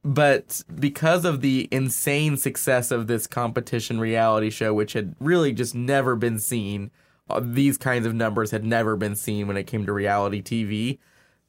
But 0.04 0.62
because 0.74 1.24
of 1.26 1.40
the 1.42 1.68
insane 1.70 2.36
success 2.36 2.90
of 2.90 3.06
this 3.06 3.26
competition 3.26 4.00
reality 4.00 4.48
show, 4.50 4.72
which 4.72 4.94
had 4.94 5.14
really 5.20 5.52
just 5.52 5.74
never 5.74 6.16
been 6.16 6.38
seen, 6.38 6.90
uh, 7.28 7.40
these 7.42 7.76
kinds 7.76 8.06
of 8.06 8.14
numbers 8.14 8.50
had 8.50 8.64
never 8.64 8.96
been 8.96 9.14
seen 9.14 9.46
when 9.46 9.56
it 9.58 9.66
came 9.66 9.84
to 9.86 9.92
reality 9.92 10.40
TV. 10.42 10.98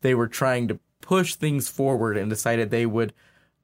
They 0.02 0.16
were 0.16 0.28
trying 0.28 0.68
to 0.68 0.80
push 1.12 1.36
things 1.36 1.68
forward 1.68 2.16
and 2.16 2.30
decided 2.30 2.70
they 2.70 2.86
would 2.86 3.12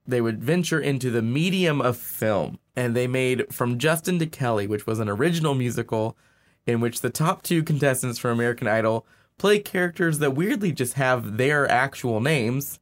they 0.05 0.19
would 0.19 0.43
venture 0.43 0.81
into 0.81 1.09
the 1.09 1.21
medium 1.21 1.79
of 1.79 1.95
film. 1.95 2.59
And 2.75 2.93
they 2.93 3.07
made 3.07 3.53
From 3.53 3.77
Justin 3.77 4.19
to 4.19 4.25
Kelly, 4.25 4.67
which 4.67 4.85
was 4.85 4.99
an 4.99 5.07
original 5.07 5.55
musical 5.55 6.17
in 6.65 6.81
which 6.81 6.99
the 6.99 7.09
top 7.09 7.43
two 7.43 7.63
contestants 7.63 8.19
from 8.19 8.31
American 8.31 8.67
Idol 8.67 9.05
play 9.37 9.59
characters 9.59 10.19
that 10.19 10.35
weirdly 10.35 10.73
just 10.73 10.95
have 10.95 11.37
their 11.37 11.71
actual 11.71 12.19
names. 12.19 12.81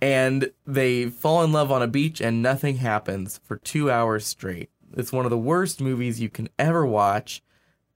And 0.00 0.52
they 0.64 1.06
fall 1.06 1.42
in 1.42 1.50
love 1.50 1.72
on 1.72 1.82
a 1.82 1.88
beach 1.88 2.20
and 2.20 2.40
nothing 2.40 2.76
happens 2.76 3.40
for 3.42 3.56
two 3.56 3.90
hours 3.90 4.24
straight. 4.24 4.70
It's 4.96 5.12
one 5.12 5.26
of 5.26 5.32
the 5.32 5.36
worst 5.38 5.80
movies 5.80 6.20
you 6.20 6.28
can 6.28 6.48
ever 6.56 6.86
watch. 6.86 7.42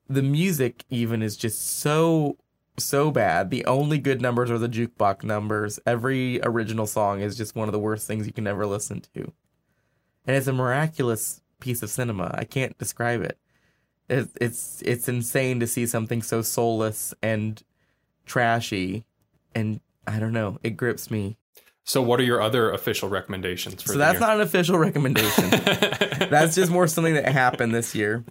The 0.09 0.23
music, 0.23 0.85
even, 0.91 1.23
is 1.23 1.37
just 1.37 1.79
so 1.79 2.39
so 2.79 3.11
bad. 3.11 3.51
The 3.51 3.65
only 3.67 3.99
good 3.99 4.21
numbers 4.21 4.51
are 4.51 4.59
the 4.59 4.69
jukebox 4.69 5.25
numbers. 5.25 5.79
Every 5.87 6.41
original 6.43 6.87
song 6.87 7.21
is 7.21 7.37
just 7.37 7.55
one 7.55 7.69
of 7.69 7.73
the 7.73 7.79
worst 7.79 8.07
things 8.07 8.27
you 8.27 8.33
can 8.33 8.47
ever 8.47 8.67
listen 8.67 9.01
to. 9.15 9.33
And 10.27 10.37
it's 10.37 10.47
a 10.47 10.53
miraculous 10.53 11.41
piece 11.61 11.83
of 11.83 11.91
cinema. 11.91 12.35
I 12.35 12.45
can't 12.45 12.77
describe 12.79 13.23
it. 13.23 13.39
It's 14.09 14.33
it's 14.41 14.83
it's 14.83 15.09
insane 15.09 15.61
to 15.61 15.67
see 15.67 15.87
something 15.87 16.23
so 16.23 16.41
soulless 16.43 17.13
and 17.23 17.63
trashy 18.25 19.05
and 19.55 19.81
I 20.07 20.19
don't 20.19 20.33
know, 20.33 20.59
it 20.63 20.71
grips 20.71 21.11
me. 21.11 21.37
So, 21.85 22.03
what 22.03 22.21
are 22.21 22.23
your 22.23 22.41
other 22.41 22.71
official 22.71 23.09
recommendations 23.09 23.83
for 23.83 23.93
So 23.93 23.99
that's 23.99 24.21
year? 24.21 24.29
not 24.29 24.37
an 24.37 24.43
official 24.43 24.79
recommendation. 24.79 25.51
that's 26.31 26.55
just 26.55 26.71
more 26.71 26.87
something 26.87 27.15
that 27.15 27.27
happened 27.29 27.75
this 27.75 27.95
year. 27.95 28.25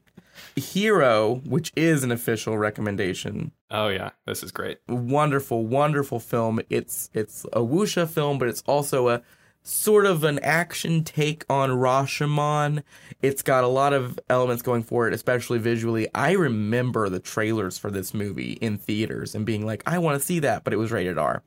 Hero, 0.55 1.41
which 1.45 1.71
is 1.75 2.03
an 2.03 2.11
official 2.11 2.57
recommendation, 2.57 3.51
oh 3.71 3.87
yeah, 3.89 4.11
this 4.25 4.43
is 4.43 4.51
great. 4.51 4.79
wonderful, 4.87 5.65
wonderful 5.65 6.19
film. 6.19 6.59
It's 6.69 7.09
it's 7.13 7.45
a 7.45 7.61
wuxia 7.61 8.07
film, 8.07 8.37
but 8.37 8.47
it's 8.47 8.63
also 8.67 9.09
a 9.09 9.21
sort 9.63 10.05
of 10.05 10.23
an 10.23 10.39
action 10.39 11.03
take 11.03 11.43
on 11.49 11.69
Rashomon. 11.69 12.83
It's 13.21 13.41
got 13.41 13.65
a 13.65 13.67
lot 13.67 13.93
of 13.93 14.17
elements 14.29 14.63
going 14.63 14.83
for 14.83 15.07
it, 15.07 15.13
especially 15.13 15.59
visually. 15.59 16.07
I 16.15 16.31
remember 16.31 17.09
the 17.09 17.19
trailers 17.19 17.77
for 17.77 17.91
this 17.91 18.13
movie 18.13 18.53
in 18.53 18.77
theaters 18.77 19.35
and 19.35 19.45
being 19.45 19.65
like, 19.65 19.83
I 19.85 19.97
want 19.99 20.19
to 20.19 20.25
see 20.25 20.39
that, 20.39 20.63
but 20.63 20.73
it 20.73 20.77
was 20.77 20.91
rated 20.91 21.17
R. 21.17 21.43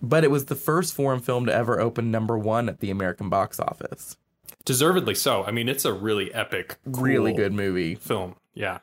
But 0.00 0.22
it 0.22 0.30
was 0.30 0.44
the 0.44 0.54
first 0.54 0.94
foreign 0.94 1.18
film 1.18 1.46
to 1.46 1.54
ever 1.54 1.80
open 1.80 2.12
number 2.12 2.38
one 2.38 2.68
at 2.68 2.78
the 2.78 2.90
American 2.90 3.28
box 3.28 3.58
office. 3.58 4.16
Deservedly 4.64 5.14
so. 5.14 5.44
I 5.44 5.50
mean, 5.50 5.68
it's 5.68 5.84
a 5.84 5.92
really 5.92 6.32
epic, 6.34 6.76
Really 6.84 7.32
good 7.32 7.52
movie. 7.52 7.94
film. 7.94 8.36
Yeah. 8.54 8.78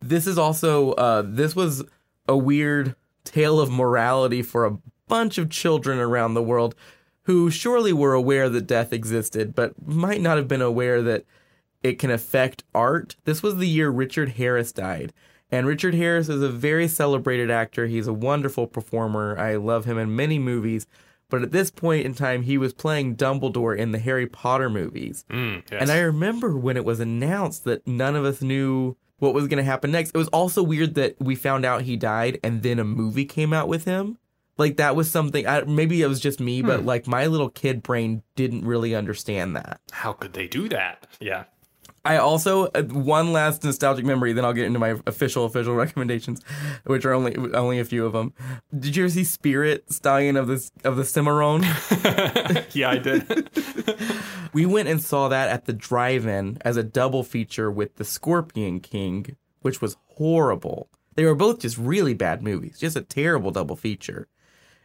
This 0.00 0.26
is 0.26 0.38
also 0.38 0.92
uh 0.92 1.22
this 1.24 1.54
was 1.54 1.84
a 2.26 2.36
weird 2.36 2.96
tale 3.24 3.60
of 3.60 3.70
morality 3.70 4.42
for 4.42 4.64
a 4.64 4.78
bunch 5.06 5.38
of 5.38 5.50
children 5.50 5.98
around 5.98 6.34
the 6.34 6.42
world 6.42 6.74
who 7.24 7.50
surely 7.50 7.92
were 7.92 8.14
aware 8.14 8.48
that 8.48 8.66
death 8.66 8.92
existed, 8.92 9.54
but 9.54 9.74
might 9.86 10.20
not 10.20 10.36
have 10.36 10.48
been 10.48 10.62
aware 10.62 11.00
that 11.02 11.24
it 11.84 11.98
can 12.00 12.10
affect 12.10 12.64
art. 12.74 13.14
This 13.24 13.42
was 13.42 13.56
the 13.58 13.68
year 13.68 13.90
Richard 13.90 14.30
Harris 14.30 14.72
died. 14.72 15.12
And 15.50 15.66
Richard 15.66 15.94
Harris 15.94 16.28
is 16.28 16.42
a 16.42 16.48
very 16.48 16.88
celebrated 16.88 17.50
actor. 17.50 17.86
He's 17.86 18.06
a 18.08 18.12
wonderful 18.12 18.66
performer. 18.66 19.38
I 19.38 19.56
love 19.56 19.84
him 19.84 19.98
in 19.98 20.16
many 20.16 20.38
movies. 20.38 20.86
But 21.32 21.40
at 21.40 21.50
this 21.50 21.70
point 21.70 22.04
in 22.04 22.12
time, 22.12 22.42
he 22.42 22.58
was 22.58 22.74
playing 22.74 23.16
Dumbledore 23.16 23.74
in 23.74 23.92
the 23.92 23.98
Harry 23.98 24.26
Potter 24.26 24.68
movies. 24.68 25.24
Mm, 25.30 25.62
yes. 25.72 25.80
And 25.80 25.90
I 25.90 26.00
remember 26.00 26.58
when 26.58 26.76
it 26.76 26.84
was 26.84 27.00
announced 27.00 27.64
that 27.64 27.86
none 27.86 28.14
of 28.16 28.26
us 28.26 28.42
knew 28.42 28.98
what 29.16 29.32
was 29.32 29.48
going 29.48 29.56
to 29.56 29.64
happen 29.64 29.90
next. 29.90 30.10
It 30.10 30.18
was 30.18 30.28
also 30.28 30.62
weird 30.62 30.94
that 30.96 31.16
we 31.18 31.34
found 31.34 31.64
out 31.64 31.82
he 31.82 31.96
died 31.96 32.38
and 32.44 32.62
then 32.62 32.78
a 32.78 32.84
movie 32.84 33.24
came 33.24 33.54
out 33.54 33.66
with 33.66 33.86
him. 33.86 34.18
Like 34.58 34.76
that 34.76 34.94
was 34.94 35.10
something. 35.10 35.46
I, 35.46 35.62
maybe 35.62 36.02
it 36.02 36.06
was 36.06 36.20
just 36.20 36.38
me, 36.38 36.60
but 36.60 36.84
like 36.84 37.06
my 37.06 37.24
little 37.24 37.48
kid 37.48 37.82
brain 37.82 38.22
didn't 38.36 38.66
really 38.66 38.94
understand 38.94 39.56
that. 39.56 39.80
How 39.90 40.12
could 40.12 40.34
they 40.34 40.46
do 40.46 40.68
that? 40.68 41.06
Yeah. 41.18 41.44
I 42.04 42.16
also 42.16 42.66
uh, 42.66 42.82
one 42.82 43.32
last 43.32 43.62
nostalgic 43.62 44.04
memory. 44.04 44.32
Then 44.32 44.44
I'll 44.44 44.52
get 44.52 44.66
into 44.66 44.78
my 44.78 44.96
official 45.06 45.44
official 45.44 45.74
recommendations, 45.76 46.42
which 46.84 47.04
are 47.04 47.12
only 47.12 47.36
only 47.54 47.78
a 47.78 47.84
few 47.84 48.04
of 48.04 48.12
them. 48.12 48.32
Did 48.76 48.96
you 48.96 49.04
ever 49.04 49.10
see 49.10 49.24
Spirit 49.24 49.92
Stallion 49.92 50.36
of 50.36 50.48
the 50.48 50.70
of 50.84 50.96
the 50.96 51.04
Cimarron? 51.04 51.62
yeah, 52.72 52.90
I 52.90 52.98
did. 52.98 53.48
We 54.52 54.66
went 54.66 54.88
and 54.88 55.02
saw 55.02 55.28
that 55.28 55.48
at 55.48 55.64
the 55.64 55.72
drive-in 55.72 56.58
as 56.60 56.76
a 56.76 56.82
double 56.82 57.24
feature 57.24 57.70
with 57.70 57.96
The 57.96 58.04
Scorpion 58.04 58.80
King, 58.80 59.36
which 59.62 59.80
was 59.80 59.96
horrible. 60.16 60.90
They 61.14 61.24
were 61.24 61.34
both 61.34 61.60
just 61.60 61.78
really 61.78 62.12
bad 62.12 62.42
movies, 62.42 62.78
just 62.78 62.96
a 62.96 63.00
terrible 63.00 63.50
double 63.50 63.76
feature. 63.76 64.28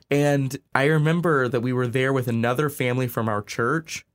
And 0.10 0.56
I 0.74 0.86
remember 0.86 1.50
that 1.50 1.60
we 1.60 1.74
were 1.74 1.88
there 1.88 2.14
with 2.14 2.30
another 2.30 2.70
family 2.70 3.08
from 3.08 3.28
our 3.28 3.42
church, 3.42 4.06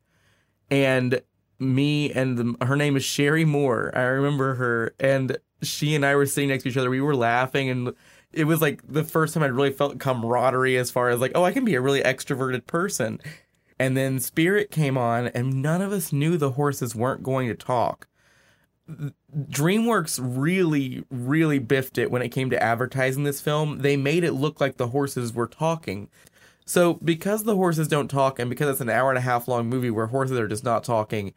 and 0.71 1.21
me 1.59 2.13
and 2.13 2.39
the, 2.39 2.67
her 2.67 2.77
name 2.77 2.97
is 2.97 3.05
Sherry 3.05 3.45
Moore. 3.45 3.93
I 3.95 4.03
remember 4.03 4.55
her, 4.55 4.95
and 4.99 5.39
she 5.63 5.95
and 5.95 6.05
I 6.05 6.17
were 6.17 6.27
sitting 6.27 6.49
next 6.51 6.65
to 6.65 6.69
each 6.71 6.77
other. 6.77 6.91
We 6.91 7.01
were 7.01 7.17
laughing, 7.17 7.71
and 7.71 7.95
it 8.33 8.45
was 8.45 8.61
like 8.61 8.83
the 8.87 9.05
first 9.05 9.35
time 9.35 9.43
I'd 9.43 9.53
really 9.53 9.73
felt 9.73 9.99
camaraderie 9.99 10.77
as 10.77 10.91
far 10.91 11.11
as 11.11 11.21
like, 11.21 11.33
oh, 11.35 11.45
I 11.45 11.53
can 11.53 11.65
be 11.65 11.75
a 11.75 11.81
really 11.81 12.03
extroverted 12.03 12.67
person. 12.67 13.21
And 13.79 13.97
then 13.97 14.21
Spirit 14.21 14.71
came 14.71 14.97
on, 14.97 15.29
and 15.29 15.63
none 15.63 15.83
of 15.83 15.93
us 15.93 16.13
knew 16.13 16.37
the 16.37 16.53
horses 16.53 16.95
weren't 16.95 17.23
going 17.23 17.49
to 17.49 17.55
talk. 17.55 18.07
DreamWorks 18.91 20.21
really, 20.23 21.05
really 21.11 21.59
biffed 21.59 21.99
it 21.99 22.11
when 22.11 22.23
it 22.23 22.29
came 22.29 22.51
to 22.51 22.63
advertising 22.63 23.25
this 23.25 23.41
film. 23.41 23.79
They 23.79 23.97
made 23.97 24.25
it 24.25 24.33
look 24.33 24.61
like 24.61 24.77
the 24.77 24.89
horses 24.89 25.33
were 25.33 25.47
talking. 25.47 26.09
So, 26.65 26.95
because 26.95 27.45
the 27.45 27.57
horses 27.57 27.89
don't 27.89 28.09
talk, 28.09 28.39
and 28.39 28.49
because 28.49 28.69
it's 28.69 28.81
an 28.81 28.89
hour 28.89 29.11
and 29.11 29.19
a 29.19 29.23
half 29.23 29.49
long 29.49 29.69
movie 29.69 29.91
where 29.91 30.07
horses 30.07 30.39
are 30.39 30.49
just 30.49 30.65
not 30.65 30.85
talking, 30.85 31.35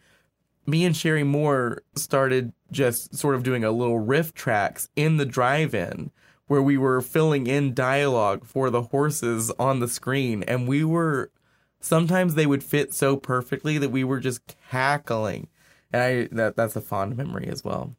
me 0.65 0.85
and 0.85 0.95
Sherry 0.95 1.23
Moore 1.23 1.83
started 1.95 2.53
just 2.71 3.15
sort 3.15 3.35
of 3.35 3.43
doing 3.43 3.63
a 3.63 3.71
little 3.71 3.99
riff 3.99 4.33
tracks 4.33 4.89
in 4.95 5.17
the 5.17 5.25
drive 5.25 5.73
in 5.73 6.11
where 6.47 6.61
we 6.61 6.77
were 6.77 7.01
filling 7.01 7.47
in 7.47 7.73
dialogue 7.73 8.45
for 8.45 8.69
the 8.69 8.83
horses 8.83 9.51
on 9.57 9.79
the 9.79 9.87
screen. 9.87 10.43
And 10.43 10.67
we 10.67 10.83
were 10.83 11.31
sometimes 11.79 12.35
they 12.35 12.45
would 12.45 12.63
fit 12.63 12.93
so 12.93 13.17
perfectly 13.17 13.77
that 13.77 13.91
we 13.91 14.03
were 14.03 14.19
just 14.19 14.55
cackling. 14.69 15.47
And 15.91 16.01
I 16.01 16.27
that 16.31 16.55
that's 16.55 16.75
a 16.75 16.81
fond 16.81 17.17
memory 17.17 17.47
as 17.47 17.63
well. 17.63 17.95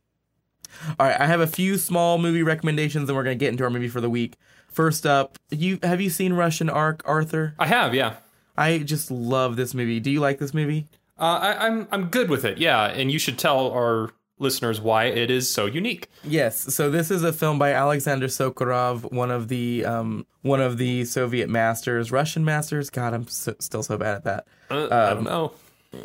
All 0.98 1.06
right, 1.06 1.20
I 1.20 1.26
have 1.26 1.40
a 1.40 1.46
few 1.46 1.78
small 1.78 2.18
movie 2.18 2.42
recommendations, 2.42 3.08
and 3.08 3.16
we're 3.16 3.24
gonna 3.24 3.36
get 3.36 3.50
into 3.50 3.64
our 3.64 3.70
movie 3.70 3.88
for 3.88 4.00
the 4.00 4.10
week. 4.10 4.36
First 4.76 5.06
up, 5.06 5.38
you 5.48 5.78
have 5.82 6.02
you 6.02 6.10
seen 6.10 6.34
Russian 6.34 6.68
Ark, 6.68 7.00
Arthur? 7.06 7.54
I 7.58 7.66
have, 7.66 7.94
yeah. 7.94 8.16
I 8.58 8.76
just 8.80 9.10
love 9.10 9.56
this 9.56 9.72
movie. 9.72 10.00
Do 10.00 10.10
you 10.10 10.20
like 10.20 10.38
this 10.38 10.52
movie? 10.52 10.86
Uh, 11.18 11.38
I, 11.40 11.66
I'm 11.66 11.88
I'm 11.90 12.08
good 12.08 12.28
with 12.28 12.44
it, 12.44 12.58
yeah. 12.58 12.84
And 12.84 13.10
you 13.10 13.18
should 13.18 13.38
tell 13.38 13.70
our 13.70 14.10
listeners 14.38 14.78
why 14.78 15.04
it 15.04 15.30
is 15.30 15.50
so 15.50 15.64
unique. 15.64 16.10
Yes. 16.22 16.74
So 16.74 16.90
this 16.90 17.10
is 17.10 17.22
a 17.22 17.32
film 17.32 17.58
by 17.58 17.72
Alexander 17.72 18.26
Sokurov, 18.26 19.10
one 19.10 19.30
of 19.30 19.48
the 19.48 19.86
um, 19.86 20.26
one 20.42 20.60
of 20.60 20.76
the 20.76 21.06
Soviet 21.06 21.48
masters, 21.48 22.12
Russian 22.12 22.44
masters. 22.44 22.90
God, 22.90 23.14
I'm 23.14 23.26
so, 23.28 23.54
still 23.58 23.82
so 23.82 23.96
bad 23.96 24.16
at 24.16 24.24
that. 24.24 24.46
Uh, 24.70 24.88
I 24.90 25.14
don't 25.14 25.24
know. 25.24 25.52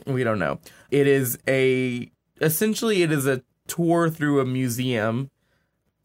We 0.05 0.23
don't 0.23 0.39
know. 0.39 0.59
It 0.91 1.07
is 1.07 1.37
a 1.45 2.09
essentially 2.39 3.03
it 3.03 3.11
is 3.11 3.27
a 3.27 3.43
tour 3.67 4.09
through 4.09 4.39
a 4.39 4.45
museum 4.45 5.29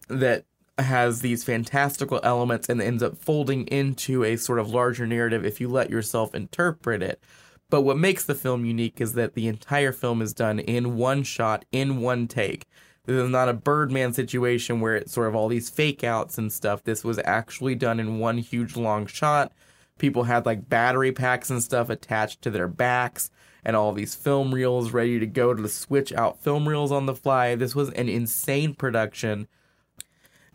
that 0.09 0.47
has 0.79 1.21
these 1.21 1.45
fantastical 1.45 2.21
elements 2.23 2.69
and 2.69 2.83
ends 2.83 3.03
up 3.03 3.17
folding 3.17 3.67
into 3.67 4.25
a 4.25 4.37
sort 4.37 4.59
of 4.59 4.69
larger 4.69 5.07
narrative 5.07 5.45
if 5.45 5.61
you 5.61 5.69
let 5.69 5.91
yourself 5.91 6.35
interpret 6.35 7.03
it. 7.03 7.21
But 7.69 7.83
what 7.83 7.99
makes 7.99 8.25
the 8.25 8.35
film 8.35 8.65
unique 8.65 9.01
is 9.01 9.15
that 9.15 9.35
the 9.35 9.49
entire 9.49 9.93
film 9.93 10.23
is 10.23 10.33
done 10.33 10.59
in 10.59 10.97
one 10.97 11.23
shot, 11.23 11.65
in 11.73 12.01
one 12.01 12.29
take. 12.29 12.67
This 13.07 13.23
is 13.23 13.31
not 13.31 13.49
a 13.49 13.55
Birdman 13.55 14.13
situation 14.13 14.81
where 14.81 14.97
it's 14.97 15.13
sort 15.13 15.29
of 15.29 15.35
all 15.35 15.49
these 15.49 15.71
fake 15.71 16.05
outs 16.05 16.39
and 16.39 16.53
stuff. 16.53 16.85
This 16.85 17.05
was 17.05 17.21
actually 17.25 17.75
done 17.75 17.99
in 17.99 18.19
one 18.19 18.39
huge 18.39 18.77
long 18.77 19.07
shot. 19.07 19.53
People 19.99 20.25
had 20.25 20.45
like 20.45 20.69
battery 20.69 21.13
packs 21.13 21.49
and 21.49 21.63
stuff 21.63 21.89
attached 21.89 22.43
to 22.43 22.51
their 22.51 22.69
backs 22.69 23.31
and 23.65 23.75
all 23.75 23.93
these 23.93 24.15
film 24.15 24.55
reels 24.55 24.93
ready 24.93 25.19
to 25.19 25.27
go 25.27 25.55
to 25.55 25.69
switch 25.69 26.13
out 26.13 26.41
film 26.41 26.69
reels 26.69 26.93
on 26.93 27.07
the 27.07 27.15
fly. 27.15 27.55
This 27.55 27.75
was 27.75 27.91
an 27.91 28.09
insane 28.09 28.75
production. 28.75 29.49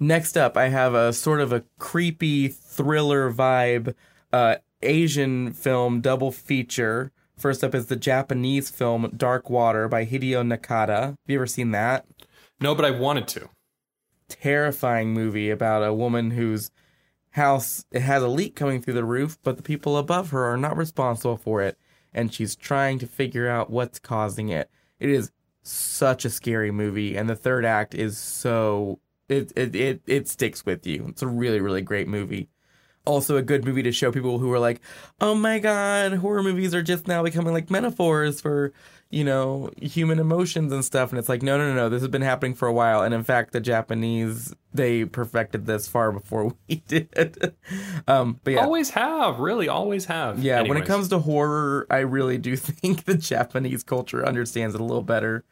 Next 0.04 0.36
up, 0.36 0.58
I 0.58 0.70
have 0.70 0.96
a 0.96 1.14
sort 1.14 1.42
of 1.42 1.54
a 1.54 1.64
creepy 1.78 2.48
thriller 2.48 3.32
vibe 3.32 3.94
uh, 4.34 4.56
Asian 4.82 5.54
film 5.54 6.02
double 6.02 6.32
feature. 6.32 7.12
First 7.38 7.64
up 7.64 7.76
is 7.76 7.86
the 7.86 7.96
Japanese 7.96 8.72
film 8.72 9.14
Dark 9.16 9.48
Water 9.52 9.88
by 9.88 10.08
Hideo 10.08 10.42
Nakata. 10.42 11.02
Have 11.02 11.18
you 11.28 11.36
ever 11.36 11.46
seen 11.46 11.70
that? 11.70 12.08
No, 12.60 12.74
but 12.74 12.84
I 12.84 12.90
wanted 12.90 13.28
to. 13.28 13.50
Terrifying 14.28 15.14
movie 15.14 15.52
about 15.52 15.84
a 15.84 15.94
woman 15.94 16.32
whose 16.32 16.72
house 17.32 17.86
it 17.92 18.02
has 18.02 18.24
a 18.24 18.28
leak 18.28 18.56
coming 18.56 18.82
through 18.82 18.96
the 18.96 19.06
roof, 19.06 19.38
but 19.44 19.58
the 19.58 19.64
people 19.64 19.98
above 19.98 20.32
her 20.32 20.46
are 20.46 20.58
not 20.58 20.78
responsible 20.78 21.38
for 21.38 21.62
it, 21.62 21.78
and 22.12 22.34
she's 22.34 22.56
trying 22.56 22.98
to 22.98 23.06
figure 23.06 23.48
out 23.48 23.70
what's 23.70 24.00
causing 24.00 24.50
it. 24.50 24.68
It 25.00 25.12
is 25.12 25.32
such 25.62 26.26
a 26.26 26.32
scary 26.32 26.72
movie, 26.72 27.16
and 27.16 27.30
the 27.30 27.36
third 27.36 27.66
act 27.66 27.94
is 27.94 28.18
so 28.18 29.00
it 29.32 29.52
it 29.56 29.76
it, 29.76 30.02
it 30.08 30.28
sticks 30.28 30.66
with 30.66 30.86
you. 30.86 31.06
It's 31.10 31.22
a 31.22 31.28
really 31.28 31.60
really 31.60 31.82
great 31.82 32.08
movie 32.08 32.50
also 33.06 33.38
a 33.38 33.42
good 33.42 33.66
movie 33.66 33.84
to 33.84 33.92
show 33.92 34.12
people 34.12 34.40
who 34.40 34.52
are 34.52 34.60
like, 34.60 34.82
oh 35.20 35.34
my 35.34 35.60
god, 35.60 36.14
horror 36.14 36.44
movies 36.44 36.76
are 36.76 36.84
just 36.84 37.08
now 37.08 37.24
becoming 37.24 37.54
like 37.54 37.70
metaphors 37.70 38.42
for, 38.42 38.74
you 39.10 39.24
know, 39.24 39.72
human 39.82 40.20
emotions 40.20 40.72
and 40.72 40.86
stuff. 40.86 41.10
And 41.10 41.18
it's 41.18 41.30
like, 41.30 41.42
no, 41.42 41.58
no, 41.58 41.70
no, 41.70 41.74
no, 41.74 41.90
this 41.90 42.02
has 42.02 42.10
been 42.10 42.22
happening 42.22 42.54
for 42.54 42.68
a 42.68 42.74
while. 42.74 43.02
And 43.02 43.14
in 43.14 43.24
fact, 43.24 43.54
the 43.54 43.60
Japanese, 43.60 44.54
they 44.74 45.06
perfected 45.06 45.66
this 45.66 45.88
far 45.88 46.12
before 46.12 46.54
we 46.70 46.76
did. 46.88 47.56
um, 48.08 48.40
but 48.44 48.52
yeah. 48.54 48.64
Always 48.64 48.92
have, 48.92 49.40
really, 49.40 49.68
always 49.68 50.06
have. 50.06 50.40
Yeah, 50.40 50.62
when 50.62 50.78
it 50.78 50.86
comes 50.86 51.10
to 51.10 51.20
horror, 51.20 51.88
I 51.90 52.00
really 52.00 52.38
do 52.38 52.56
think 52.56 53.06
the 53.06 53.16
Japanese 53.16 53.84
culture 53.84 54.26
understands 54.26 54.76
it 54.76 54.82
a 54.82 54.84
little 54.84 55.04
better 55.04 55.44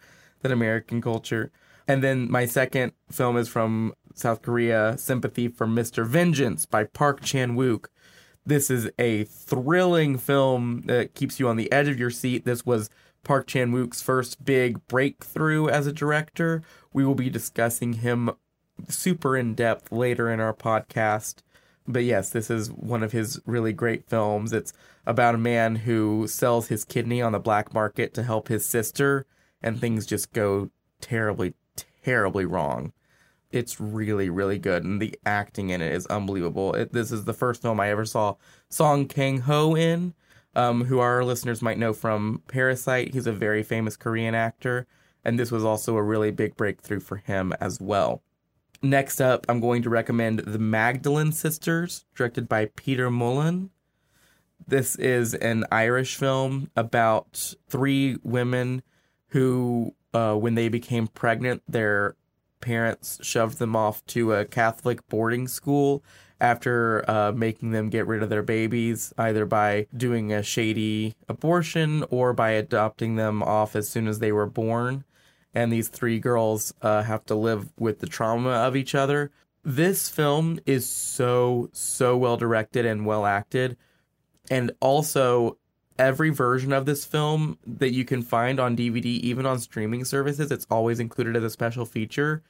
than 0.41 0.51
American 0.51 1.01
culture. 1.01 1.51
And 1.89 2.03
then 2.03 2.29
my 2.29 2.45
second 2.45 2.91
film 3.11 3.35
is 3.35 3.49
from 3.49 3.95
South 4.13 4.43
Korea, 4.43 4.95
Sympathy 4.99 5.47
for 5.47 5.65
Mr. 5.65 6.05
Vengeance 6.05 6.67
by 6.67 6.83
Park 6.83 7.21
Chan 7.21 7.55
Wook. 7.55 7.87
This 8.45 8.69
is 8.69 8.91
a 8.99 9.23
thrilling 9.23 10.19
film 10.19 10.83
that 10.85 11.15
keeps 11.15 11.39
you 11.39 11.47
on 11.47 11.55
the 11.55 11.71
edge 11.71 11.87
of 11.87 11.99
your 11.99 12.11
seat. 12.11 12.45
This 12.45 12.63
was 12.63 12.91
Park 13.23 13.47
Chan 13.47 13.71
Wook's 13.71 14.03
first 14.03 14.45
big 14.45 14.85
breakthrough 14.87 15.67
as 15.67 15.87
a 15.87 15.91
director. 15.91 16.61
We 16.93 17.03
will 17.03 17.15
be 17.15 17.27
discussing 17.27 17.93
him 17.93 18.29
super 18.87 19.35
in 19.35 19.55
depth 19.55 19.91
later 19.91 20.29
in 20.29 20.39
our 20.39 20.53
podcast. 20.53 21.37
But 21.87 22.03
yes, 22.03 22.29
this 22.29 22.51
is 22.51 22.71
one 22.71 23.01
of 23.01 23.13
his 23.13 23.41
really 23.47 23.73
great 23.73 24.07
films. 24.07 24.53
It's 24.53 24.73
about 25.07 25.33
a 25.33 25.39
man 25.39 25.77
who 25.77 26.27
sells 26.27 26.67
his 26.67 26.85
kidney 26.85 27.19
on 27.19 27.31
the 27.31 27.39
black 27.39 27.73
market 27.73 28.13
to 28.13 28.21
help 28.21 28.47
his 28.47 28.63
sister, 28.63 29.25
and 29.59 29.81
things 29.81 30.05
just 30.05 30.31
go 30.33 30.69
terribly, 31.01 31.55
terribly 32.03 32.45
wrong. 32.45 32.93
It's 33.51 33.79
really, 33.79 34.29
really 34.29 34.59
good, 34.59 34.83
and 34.83 35.01
the 35.01 35.17
acting 35.25 35.71
in 35.71 35.81
it 35.81 35.91
is 35.91 36.05
unbelievable. 36.05 36.73
It, 36.73 36.93
this 36.93 37.11
is 37.11 37.25
the 37.25 37.33
first 37.33 37.61
film 37.61 37.79
I 37.79 37.89
ever 37.89 38.05
saw 38.05 38.35
Song 38.69 39.07
Kang 39.07 39.39
Ho 39.41 39.75
in, 39.75 40.13
um, 40.55 40.85
who 40.85 40.99
our 40.99 41.23
listeners 41.23 41.61
might 41.61 41.79
know 41.79 41.93
from 41.93 42.43
Parasite. 42.47 43.13
He's 43.13 43.25
a 43.27 43.31
very 43.31 43.63
famous 43.63 43.97
Korean 43.97 44.35
actor, 44.35 44.85
and 45.25 45.39
this 45.39 45.51
was 45.51 45.63
also 45.63 45.95
a 45.97 46.03
really 46.03 46.29
big 46.29 46.55
breakthrough 46.55 46.99
for 46.99 47.17
him 47.17 47.53
as 47.59 47.81
well. 47.81 48.21
Next 48.81 49.19
up, 49.19 49.45
I'm 49.49 49.59
going 49.59 49.81
to 49.81 49.89
recommend 49.89 50.39
The 50.39 50.59
Magdalene 50.59 51.31
Sisters, 51.31 52.05
directed 52.15 52.47
by 52.47 52.69
Peter 52.75 53.09
Mullan. 53.09 53.71
this 54.69 54.95
is 54.97 55.33
an 55.33 55.65
Irish 55.71 56.15
film 56.15 56.69
about 56.75 57.55
three 57.67 58.17
women 58.23 58.83
who, 59.29 59.93
uh, 60.13 60.35
when 60.35 60.55
they 60.55 60.69
became 60.69 61.07
pregnant, 61.07 61.63
their 61.67 62.15
parents 62.61 63.19
shoved 63.21 63.59
them 63.59 63.75
off 63.75 64.05
to 64.07 64.33
a 64.33 64.45
Catholic 64.45 65.07
boarding 65.07 65.47
school 65.47 66.03
after 66.41 67.09
uh, 67.09 67.31
making 67.31 67.71
them 67.71 67.89
get 67.89 68.07
rid 68.07 68.23
of 68.23 68.29
their 68.29 68.43
babies, 68.43 69.13
either 69.17 69.45
by 69.45 69.87
doing 69.95 70.31
a 70.31 70.43
shady 70.43 71.15
abortion 71.27 72.03
or 72.09 72.33
by 72.33 72.51
adopting 72.51 73.15
them 73.15 73.43
off 73.43 73.75
as 73.75 73.89
soon 73.89 74.07
as 74.07 74.19
they 74.19 74.31
were 74.31 74.45
born. 74.45 75.03
And 75.53 75.71
these 75.71 75.89
three 75.89 76.19
girls 76.19 76.73
uh, 76.81 77.03
have 77.03 77.25
to 77.25 77.35
live 77.35 77.71
with 77.77 77.99
the 77.99 78.07
trauma 78.07 78.51
of 78.51 78.75
each 78.75 78.95
other. 78.95 79.31
This 79.63 80.07
film 80.07 80.59
is 80.65 80.87
so, 80.87 81.69
so 81.73 82.15
well 82.15 82.37
directed 82.37 82.85
and 82.85 83.05
well 83.05 83.25
acted. 83.25 83.75
And 84.49 84.71
also, 84.79 85.57
every 85.99 86.29
version 86.29 86.73
of 86.73 86.85
this 86.85 87.05
film 87.05 87.59
that 87.67 87.91
you 87.91 88.05
can 88.05 88.21
find 88.21 88.59
on 88.59 88.75
DVD, 88.75 89.05
even 89.05 89.45
on 89.45 89.59
streaming 89.59 90.05
services, 90.05 90.51
it's 90.51 90.65
always 90.69 90.99
included 90.99 91.35
as 91.35 91.43
a 91.43 91.49
special 91.49 91.85
feature 91.85 92.41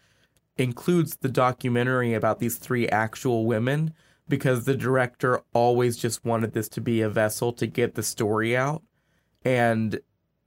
includes 0.58 1.18
the 1.18 1.30
documentary 1.30 2.14
about 2.14 2.40
these 2.40 2.58
three 2.58 2.88
actual 2.90 3.46
women 3.46 3.94
because 4.28 4.66
the 4.66 4.76
director 4.76 5.42
always 5.54 5.98
just 5.98 6.26
wanted 6.26 6.54
this 6.54 6.68
to 6.70 6.82
be 6.82 7.02
a 7.02 7.10
vessel 7.10 7.52
to 7.54 7.66
get 7.66 7.96
the 7.96 8.04
story 8.04 8.56
out 8.56 8.84
and 9.44 10.00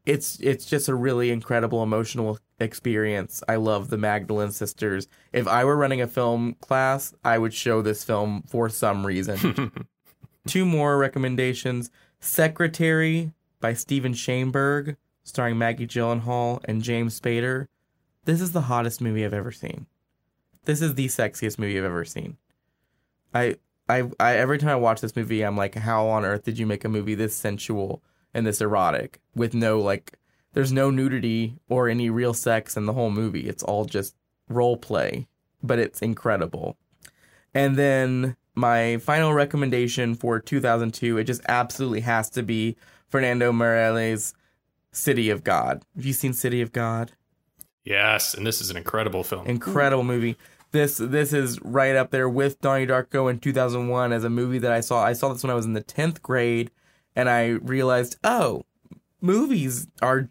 it's 0.04 0.38
it's 0.40 0.64
just 0.64 0.88
a 0.88 0.94
really 0.94 1.30
incredible 1.30 1.82
emotional 1.82 2.38
experience. 2.58 3.42
I 3.48 3.56
love 3.56 3.88
the 3.88 3.96
Magdalene 3.96 4.50
sisters. 4.50 5.06
If 5.32 5.46
I 5.46 5.64
were 5.64 5.76
running 5.76 6.00
a 6.00 6.08
film 6.08 6.56
class, 6.60 7.14
I 7.24 7.38
would 7.38 7.54
show 7.54 7.82
this 7.82 8.02
film 8.02 8.42
for 8.48 8.68
some 8.68 9.06
reason. 9.06 9.70
Two 10.46 10.66
more 10.66 10.98
recommendations. 10.98 11.90
Secretary 12.22 13.32
by 13.60 13.74
Steven 13.74 14.14
Shainberg, 14.14 14.96
starring 15.22 15.58
Maggie 15.58 15.86
Gyllenhaal 15.86 16.60
and 16.64 16.82
James 16.82 17.20
Spader. 17.20 17.66
This 18.24 18.40
is 18.40 18.52
the 18.52 18.62
hottest 18.62 19.00
movie 19.00 19.24
I've 19.24 19.34
ever 19.34 19.52
seen 19.52 19.86
this 20.64 20.82
is 20.82 20.94
the 20.94 21.06
sexiest 21.06 21.58
movie 21.58 21.78
I've 21.78 21.84
ever 21.84 22.04
seen. 22.04 22.36
I, 23.34 23.56
I, 23.88 24.10
I, 24.20 24.36
every 24.36 24.58
time 24.58 24.70
I 24.70 24.76
watch 24.76 25.00
this 25.00 25.16
movie, 25.16 25.42
I'm 25.42 25.56
like, 25.56 25.74
how 25.74 26.06
on 26.06 26.24
earth 26.24 26.44
did 26.44 26.58
you 26.58 26.66
make 26.66 26.84
a 26.84 26.88
movie 26.88 27.14
this 27.14 27.34
sensual 27.34 28.02
and 28.34 28.46
this 28.46 28.60
erotic 28.60 29.20
with 29.34 29.54
no 29.54 29.80
like, 29.80 30.18
there's 30.52 30.72
no 30.72 30.90
nudity 30.90 31.58
or 31.68 31.88
any 31.88 32.10
real 32.10 32.34
sex 32.34 32.76
in 32.76 32.86
the 32.86 32.92
whole 32.92 33.10
movie. 33.10 33.48
It's 33.48 33.62
all 33.62 33.84
just 33.84 34.14
role 34.48 34.76
play, 34.76 35.26
but 35.62 35.78
it's 35.78 36.02
incredible. 36.02 36.76
And 37.54 37.76
then 37.76 38.36
my 38.54 38.98
final 38.98 39.32
recommendation 39.32 40.14
for 40.14 40.38
2002, 40.40 41.18
it 41.18 41.24
just 41.24 41.42
absolutely 41.48 42.00
has 42.00 42.28
to 42.30 42.42
be 42.42 42.76
Fernando 43.08 43.52
Meirelles' 43.52 44.34
City 44.92 45.30
of 45.30 45.42
God. 45.44 45.82
Have 45.96 46.04
you 46.04 46.12
seen 46.12 46.32
City 46.32 46.60
of 46.60 46.72
God? 46.72 47.12
Yes, 47.84 48.34
and 48.34 48.46
this 48.46 48.60
is 48.60 48.70
an 48.70 48.76
incredible 48.76 49.24
film. 49.24 49.46
Incredible 49.46 50.04
movie. 50.04 50.36
This 50.70 50.96
this 50.96 51.32
is 51.32 51.60
right 51.62 51.96
up 51.96 52.10
there 52.10 52.28
with 52.28 52.60
Donnie 52.60 52.86
Darko 52.86 53.30
in 53.30 53.38
2001 53.38 54.12
as 54.12 54.24
a 54.24 54.30
movie 54.30 54.58
that 54.58 54.72
I 54.72 54.80
saw. 54.80 55.04
I 55.04 55.12
saw 55.12 55.32
this 55.32 55.42
when 55.42 55.50
I 55.50 55.54
was 55.54 55.66
in 55.66 55.74
the 55.74 55.82
10th 55.82 56.22
grade 56.22 56.70
and 57.14 57.28
I 57.28 57.48
realized, 57.48 58.16
"Oh, 58.24 58.64
movies 59.20 59.88
are 60.00 60.28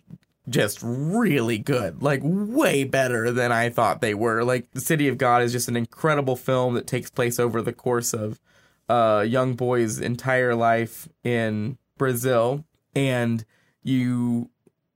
just 0.50 0.79
really 0.81 1.57
good. 1.57 2.01
Like 2.01 2.21
way 2.24 2.83
better 2.83 3.31
than 3.31 3.51
I 3.51 3.69
thought 3.69 4.01
they 4.01 4.13
were. 4.13 4.43
Like 4.43 4.71
The 4.71 4.81
City 4.81 5.07
of 5.07 5.17
God 5.17 5.43
is 5.43 5.51
just 5.51 5.67
an 5.67 5.77
incredible 5.77 6.36
film 6.36 6.74
that 6.74 6.88
takes 6.88 7.10
place 7.10 7.39
over 7.39 7.62
the 7.62 7.74
course 7.74 8.13
of 8.13 8.39
a 8.89 9.24
young 9.25 9.53
boy's 9.53 10.00
entire 10.00 10.55
life 10.55 11.07
in 11.24 11.77
Brazil 11.98 12.65
and 12.95 13.45
you 13.83 14.50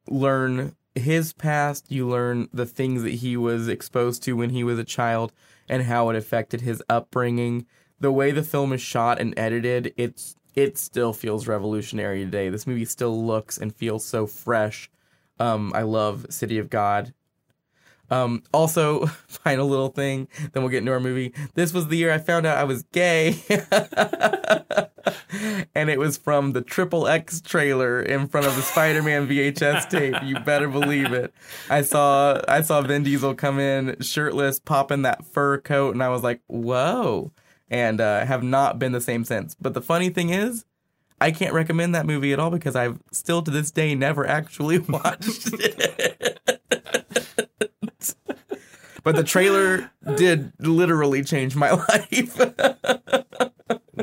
learn 0.07 0.75
his 0.95 1.33
past, 1.33 1.91
you 1.91 2.07
learn 2.07 2.47
the 2.53 2.65
things 2.65 3.03
that 3.03 3.15
he 3.15 3.37
was 3.37 3.67
exposed 3.67 4.23
to 4.23 4.33
when 4.33 4.49
he 4.49 4.63
was 4.63 4.79
a 4.79 4.83
child 4.83 5.31
and 5.67 5.83
how 5.83 6.09
it 6.09 6.15
affected 6.15 6.61
his 6.61 6.81
upbringing. 6.89 7.65
The 7.99 8.11
way 8.11 8.31
the 8.31 8.43
film 8.43 8.73
is 8.73 8.81
shot 8.81 9.19
and 9.19 9.37
edited, 9.37 9.93
it's 9.97 10.35
it 10.55 10.77
still 10.77 11.11
feels 11.11 11.47
revolutionary 11.47 12.23
today. 12.23 12.47
This 12.47 12.65
movie 12.65 12.85
still 12.85 13.25
looks 13.25 13.57
and 13.57 13.75
feels 13.75 14.05
so 14.05 14.25
fresh. 14.25 14.89
Um, 15.39 15.71
I 15.75 15.81
love 15.81 16.27
City 16.29 16.57
of 16.57 16.69
God. 16.69 17.13
Um, 18.09 18.43
also, 18.53 19.05
final 19.27 19.67
little 19.67 19.89
thing, 19.89 20.27
then 20.53 20.63
we'll 20.63 20.69
get 20.69 20.79
into 20.79 20.91
our 20.91 20.99
movie. 20.99 21.33
This 21.55 21.73
was 21.73 21.87
the 21.87 21.97
year 21.97 22.11
I 22.11 22.17
found 22.19 22.45
out 22.45 22.57
I 22.57 22.63
was 22.63 22.83
gay. 22.83 23.41
and 25.75 25.89
it 25.89 25.99
was 25.99 26.17
from 26.17 26.53
the 26.53 26.61
Triple 26.61 27.07
X 27.07 27.41
trailer 27.41 28.01
in 28.01 28.27
front 28.27 28.47
of 28.47 28.55
the 28.55 28.61
Spider-Man 28.61 29.27
VHS 29.27 29.89
tape. 29.89 30.15
You 30.23 30.39
better 30.39 30.67
believe 30.67 31.13
it. 31.13 31.33
I 31.69 31.81
saw 31.81 32.41
I 32.47 32.61
saw 32.61 32.81
Vin 32.81 33.03
Diesel 33.03 33.35
come 33.35 33.59
in 33.59 33.97
shirtless, 34.01 34.59
popping 34.59 35.01
that 35.03 35.25
fur 35.25 35.59
coat, 35.59 35.93
and 35.93 36.03
I 36.03 36.09
was 36.09 36.23
like, 36.23 36.41
"Whoa!" 36.47 37.31
And 37.69 37.99
uh, 37.99 38.25
have 38.25 38.43
not 38.43 38.79
been 38.79 38.91
the 38.91 39.01
same 39.01 39.25
since. 39.25 39.55
But 39.55 39.73
the 39.73 39.81
funny 39.81 40.09
thing 40.09 40.29
is, 40.29 40.65
I 41.25 41.31
can't 41.31 41.53
recommend 41.53 41.95
that 41.95 42.05
movie 42.05 42.33
at 42.33 42.39
all 42.39 42.51
because 42.51 42.75
I've 42.75 42.99
still 43.11 43.41
to 43.41 43.51
this 43.51 43.71
day 43.71 43.95
never 43.95 44.27
actually 44.27 44.79
watched 44.89 45.49
it. 45.53 46.39
but 49.03 49.15
the 49.15 49.23
trailer 49.23 49.91
did 50.15 50.53
literally 50.59 51.23
change 51.23 51.55
my 51.55 51.71
life 51.89 52.39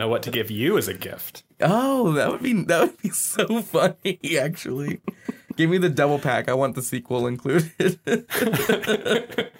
know 0.02 0.08
what 0.08 0.22
to 0.24 0.30
give 0.30 0.50
you 0.50 0.76
as 0.76 0.88
a 0.88 0.94
gift. 0.94 1.44
Oh, 1.60 2.12
that 2.12 2.30
would 2.30 2.42
be 2.42 2.64
that 2.64 2.80
would 2.80 3.00
be 3.00 3.10
so 3.10 3.62
funny. 3.62 4.18
Actually, 4.38 5.00
give 5.56 5.70
me 5.70 5.78
the 5.78 5.88
double 5.88 6.18
pack. 6.18 6.48
I 6.48 6.54
want 6.54 6.74
the 6.74 6.82
sequel 6.82 7.26
included. 7.26 8.00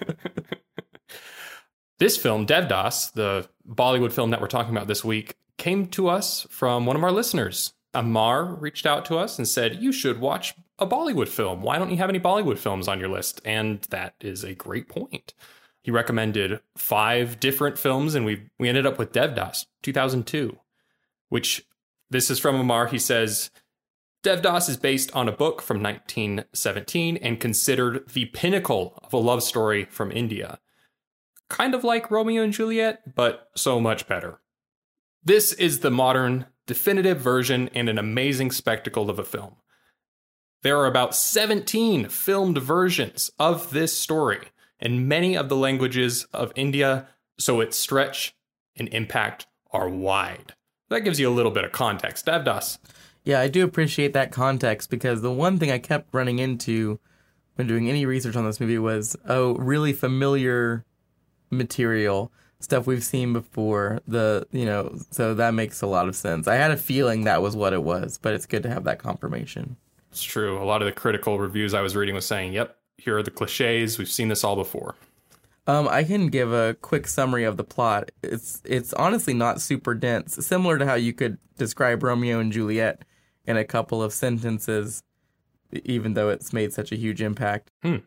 this 1.99 2.17
film, 2.17 2.47
Devdas, 2.47 3.13
the 3.13 3.49
Bollywood 3.69 4.13
film 4.13 4.31
that 4.31 4.41
we're 4.41 4.49
talking 4.49 4.75
about 4.75 4.89
this 4.89 5.05
week, 5.05 5.37
came 5.63 5.87
to 5.87 6.09
us 6.09 6.45
from 6.51 6.87
one 6.87 6.97
of 6.97 7.05
our 7.05 7.13
listeners. 7.13 7.73
Amar 7.95 8.57
reached 8.57 8.85
out 8.85 9.05
to 9.05 9.17
us 9.17 9.39
and 9.39 9.47
said, 9.47 9.81
"You 9.81 9.93
should 9.93 10.19
watch 10.19 10.55
a 10.77 10.87
Bollywood 10.87 11.29
film. 11.29 11.63
Why 11.63 11.79
don't 11.79 11.93
you 11.93 11.99
have 11.99 12.09
any 12.09 12.19
Bollywood 12.19 12.59
films 12.59 12.89
on 12.89 12.99
your 12.99 13.09
list?" 13.09 13.41
And 13.45 13.81
that 13.91 14.17
is 14.21 14.43
a 14.43 14.57
great 14.57 14.89
point. 14.89 15.35
He 15.81 15.93
recommended 15.93 16.61
five 16.77 17.39
different 17.39 17.79
films, 17.79 18.17
and 18.17 18.27
we 18.27 18.51
we 18.59 18.69
ended 18.69 18.87
up 18.87 18.99
with 18.99 19.13
Devdas 19.13 19.67
2002, 19.83 20.59
which 21.29 21.65
this 22.11 22.29
is 22.29 22.41
from 22.41 22.57
Amar. 22.57 22.89
He 22.89 22.99
says 22.99 23.53
Devdas 24.25 24.69
is 24.69 24.77
based 24.77 25.15
on 25.15 25.29
a 25.29 25.33
book 25.33 25.63
from 25.63 25.81
1917 25.81 27.17
and 27.19 27.39
considered 27.39 28.09
the 28.09 28.25
pinnacle 28.27 28.99
of 29.05 29.13
a 29.13 29.17
love 29.17 29.45
story 29.45 29.85
from 29.85 30.11
India. 30.11 30.59
Kind 31.49 31.73
of 31.73 31.85
like 31.85 32.11
Romeo 32.11 32.43
and 32.43 32.53
Juliet, 32.53 33.15
but 33.15 33.51
so 33.55 33.81
much 33.81 34.09
better. 34.09 34.41
This 35.25 35.53
is 35.53 35.81
the 35.81 35.91
modern, 35.91 36.47
definitive 36.67 37.21
version 37.21 37.71
and 37.75 37.89
an 37.89 37.97
amazing 37.97 38.51
spectacle 38.51 39.09
of 39.09 39.21
a 39.21 39.25
film. 39.25 39.55
There 40.63 40.79
are 40.79 40.87
about 40.87 41.15
17 41.15 42.09
filmed 42.09 42.59
versions 42.59 43.31
of 43.39 43.71
this 43.71 43.97
story 43.97 44.49
in 44.81 45.07
many 45.07 45.37
of 45.37 45.49
the 45.49 45.57
languages 45.57 46.27
of 46.33 46.53
India, 46.57 47.09
so 47.39 47.61
its 47.61 47.77
stretch 47.77 48.35
and 48.77 48.89
impact 48.89 49.47
are 49.71 49.89
wide. 49.89 50.55
That 50.91 51.01
gives 51.01 51.21
you 51.21 51.29
a 51.29 51.35
little 51.35 51.53
bit 51.53 51.65
of 51.65 51.71
context. 51.73 52.29
Eh, 52.29 52.33
Devdas. 52.33 52.79
Yeah, 53.25 53.41
I 53.41 53.47
do 53.47 53.65
appreciate 53.65 54.13
that 54.15 54.33
context 54.33 54.91
because 54.91 55.23
the 55.23 55.33
one 55.33 55.59
thing 55.59 55.71
I 55.71 55.79
kept 55.79 56.13
running 56.13 56.41
into 56.41 56.99
when 57.55 57.69
doing 57.69 57.89
any 57.89 58.05
research 58.07 58.35
on 58.35 58.45
this 58.45 58.59
movie 58.59 58.79
was 58.79 59.17
oh, 59.29 59.55
really 59.55 59.93
familiar 59.93 60.85
material, 61.51 62.33
stuff 62.63 62.87
we've 62.87 63.05
seen 63.05 63.33
before. 63.33 64.01
The 64.07 64.47
you 64.53 64.65
know, 64.65 64.97
so 65.11 65.35
that 65.35 65.55
makes 65.55 65.83
a 65.83 65.87
lot 65.87 66.09
of 66.09 66.17
sense. 66.17 66.49
I 66.49 66.55
had 66.57 66.71
a 66.71 66.77
feeling 66.77 67.25
that 67.25 67.43
was 67.43 67.57
what 67.57 67.73
it 67.73 67.83
was, 67.83 68.19
but 68.19 68.35
it's 68.35 68.47
good 68.47 68.63
to 68.65 68.69
have 68.69 68.85
that 68.85 68.99
confirmation. 68.99 69.77
It's 70.11 70.23
true. 70.23 70.63
A 70.63 70.65
lot 70.65 70.83
of 70.83 70.87
the 70.87 70.93
critical 70.93 71.39
reviews 71.39 71.75
I 71.75 71.81
was 71.81 71.97
reading 71.97 72.15
was 72.15 72.27
saying, 72.27 72.53
"Yep, 72.53 72.77
here 72.97 73.19
are 73.19 73.23
the 73.23 73.31
cliches. 73.31 73.99
We've 73.99 74.11
seen 74.11 74.29
this 74.29 74.45
all 74.45 74.57
before. 74.57 74.95
Um, 75.67 75.89
I 75.89 76.03
can 76.03 76.27
give 76.27 76.53
a 76.53 76.75
quick 76.81 77.07
summary 77.07 77.45
of 77.45 77.57
the 77.57 77.65
plot. 77.65 78.11
It's 78.23 78.61
it's 78.65 78.93
honestly 78.95 79.35
not 79.35 79.61
super 79.61 79.95
dense, 79.95 80.35
similar 80.45 80.79
to 80.79 80.87
how 80.87 80.95
you 80.95 81.13
could 81.13 81.39
describe 81.57 82.03
Romeo 82.03 82.41
and 82.41 82.53
Juliet 82.53 83.05
in 83.47 83.57
a 83.57 83.65
couple 83.65 84.03
of 84.03 84.13
sentences, 84.13 85.03
even 85.85 86.15
though 86.15 86.31
it's 86.31 86.53
made 86.53 86.73
such 86.73 86.91
a 86.91 86.97
huge 86.97 87.23
impact. 87.23 87.71
Hmm. 87.83 87.99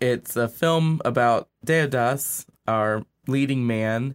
It's 0.00 0.36
a 0.36 0.48
film 0.48 1.00
about 1.04 1.48
Devdas, 1.66 2.46
our 2.66 3.04
leading 3.26 3.66
man, 3.66 4.14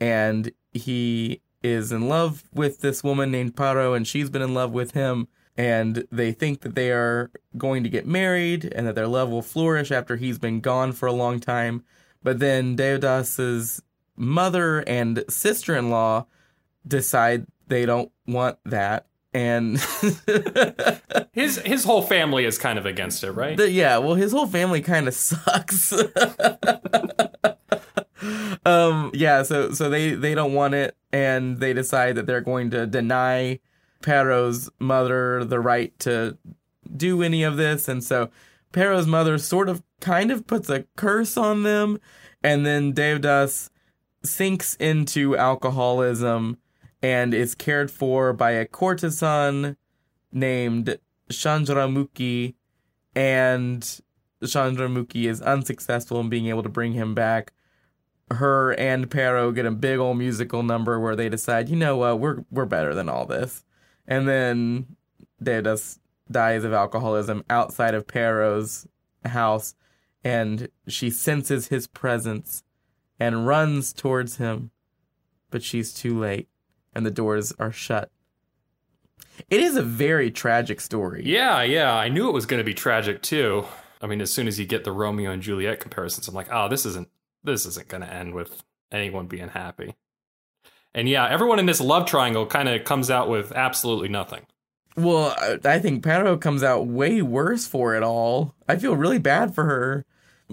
and 0.00 0.52
he 0.72 1.40
is 1.62 1.92
in 1.92 2.08
love 2.08 2.44
with 2.52 2.80
this 2.80 3.02
woman 3.02 3.30
named 3.30 3.54
Paro, 3.56 3.96
and 3.96 4.06
she's 4.06 4.30
been 4.30 4.42
in 4.42 4.54
love 4.54 4.72
with 4.72 4.92
him 4.92 5.28
and 5.56 6.04
they 6.10 6.32
think 6.32 6.62
that 6.62 6.74
they 6.74 6.90
are 6.90 7.30
going 7.56 7.84
to 7.84 7.88
get 7.88 8.06
married 8.06 8.64
and 8.74 8.86
that 8.86 8.94
their 8.94 9.06
love 9.06 9.28
will 9.28 9.42
flourish 9.42 9.92
after 9.92 10.16
he's 10.16 10.38
been 10.38 10.60
gone 10.60 10.92
for 10.92 11.06
a 11.06 11.12
long 11.12 11.38
time. 11.38 11.84
But 12.22 12.38
then 12.40 12.76
Devdas's 12.76 13.82
mother 14.16 14.80
and 14.80 15.24
sister-in-law 15.28 16.26
decide 16.86 17.46
they 17.68 17.86
don't 17.86 18.10
want 18.26 18.58
that 18.64 19.06
and 19.32 19.78
His 21.32 21.56
his 21.58 21.82
whole 21.82 22.02
family 22.02 22.44
is 22.44 22.56
kind 22.56 22.78
of 22.78 22.86
against 22.86 23.24
it, 23.24 23.32
right? 23.32 23.56
The- 23.56 23.70
yeah, 23.70 23.98
well, 23.98 24.14
his 24.14 24.30
whole 24.30 24.46
family 24.46 24.80
kind 24.80 25.08
of 25.08 25.14
sucks. 25.14 25.92
um, 28.66 29.10
yeah, 29.14 29.42
so 29.42 29.72
so 29.72 29.88
they 29.90 30.14
they 30.14 30.34
don't 30.34 30.54
want 30.54 30.74
it, 30.74 30.96
and 31.12 31.58
they 31.58 31.72
decide 31.72 32.16
that 32.16 32.26
they're 32.26 32.40
going 32.40 32.70
to 32.70 32.86
deny 32.86 33.60
Paro's 34.02 34.70
mother 34.78 35.44
the 35.44 35.60
right 35.60 35.96
to 36.00 36.36
do 36.96 37.22
any 37.22 37.42
of 37.42 37.56
this, 37.56 37.88
and 37.88 38.02
so 38.02 38.30
Paro's 38.72 39.06
mother 39.06 39.38
sort 39.38 39.68
of 39.68 39.82
kind 40.00 40.30
of 40.30 40.46
puts 40.46 40.68
a 40.68 40.84
curse 40.96 41.36
on 41.36 41.62
them, 41.62 41.98
and 42.42 42.66
then 42.66 42.92
Devdas 42.92 43.70
sinks 44.22 44.74
into 44.76 45.36
alcoholism 45.36 46.58
and 47.02 47.34
is 47.34 47.54
cared 47.54 47.90
for 47.90 48.32
by 48.32 48.52
a 48.52 48.64
courtesan 48.64 49.76
named 50.32 50.98
Chandramukhi, 51.30 52.54
and 53.14 54.00
Chandramukhi 54.42 55.28
is 55.28 55.40
unsuccessful 55.42 56.20
in 56.20 56.28
being 56.28 56.46
able 56.46 56.62
to 56.62 56.68
bring 56.68 56.92
him 56.92 57.14
back. 57.14 57.52
Her 58.30 58.72
and 58.72 59.10
Paro 59.10 59.54
get 59.54 59.66
a 59.66 59.70
big 59.70 59.98
old 59.98 60.18
musical 60.18 60.62
number 60.62 60.98
where 60.98 61.14
they 61.14 61.28
decide, 61.28 61.68
you 61.68 61.76
know 61.76 61.96
what, 61.96 62.18
we're 62.18 62.44
we're 62.50 62.64
better 62.64 62.94
than 62.94 63.08
all 63.08 63.26
this. 63.26 63.64
And 64.06 64.26
then 64.26 64.96
Devdas 65.42 65.98
dies 66.30 66.64
of 66.64 66.72
alcoholism 66.72 67.44
outside 67.50 67.94
of 67.94 68.06
Paro's 68.06 68.86
house, 69.24 69.74
and 70.22 70.68
she 70.88 71.10
senses 71.10 71.68
his 71.68 71.86
presence 71.86 72.62
and 73.20 73.46
runs 73.46 73.92
towards 73.92 74.36
him, 74.36 74.70
but 75.50 75.62
she's 75.62 75.92
too 75.92 76.18
late, 76.18 76.48
and 76.94 77.04
the 77.04 77.10
doors 77.10 77.52
are 77.58 77.72
shut. 77.72 78.10
It 79.50 79.60
is 79.60 79.76
a 79.76 79.82
very 79.82 80.30
tragic 80.30 80.80
story. 80.80 81.22
Yeah, 81.24 81.62
yeah. 81.62 81.94
I 81.94 82.08
knew 82.08 82.28
it 82.28 82.34
was 82.34 82.46
going 82.46 82.58
to 82.58 82.64
be 82.64 82.74
tragic 82.74 83.22
too. 83.22 83.64
I 84.00 84.06
mean, 84.06 84.20
as 84.20 84.32
soon 84.32 84.46
as 84.46 84.58
you 84.58 84.66
get 84.66 84.84
the 84.84 84.92
Romeo 84.92 85.30
and 85.30 85.42
Juliet 85.42 85.80
comparisons, 85.80 86.28
I'm 86.28 86.34
like, 86.34 86.48
oh, 86.52 86.68
this 86.68 86.86
isn't 86.86 87.08
this 87.44 87.66
isn't 87.66 87.88
going 87.88 88.02
to 88.02 88.12
end 88.12 88.34
with 88.34 88.62
anyone 88.90 89.26
being 89.26 89.48
happy. 89.48 89.94
And 90.94 91.08
yeah, 91.08 91.28
everyone 91.28 91.58
in 91.58 91.66
this 91.66 91.80
love 91.80 92.06
triangle 92.06 92.46
kind 92.46 92.68
of 92.68 92.84
comes 92.84 93.10
out 93.10 93.28
with 93.28 93.52
absolutely 93.52 94.08
nothing. 94.08 94.46
Well, 94.96 95.34
I- 95.64 95.78
think 95.80 96.04
Paro 96.04 96.40
comes 96.40 96.62
out 96.62 96.86
way 96.86 97.20
worse 97.20 97.66
for 97.66 97.96
it 97.96 98.02
all. 98.02 98.54
I 98.68 98.76
feel 98.76 98.96
really 98.96 99.18
bad 99.18 99.54
for 99.54 99.64
her 99.64 100.04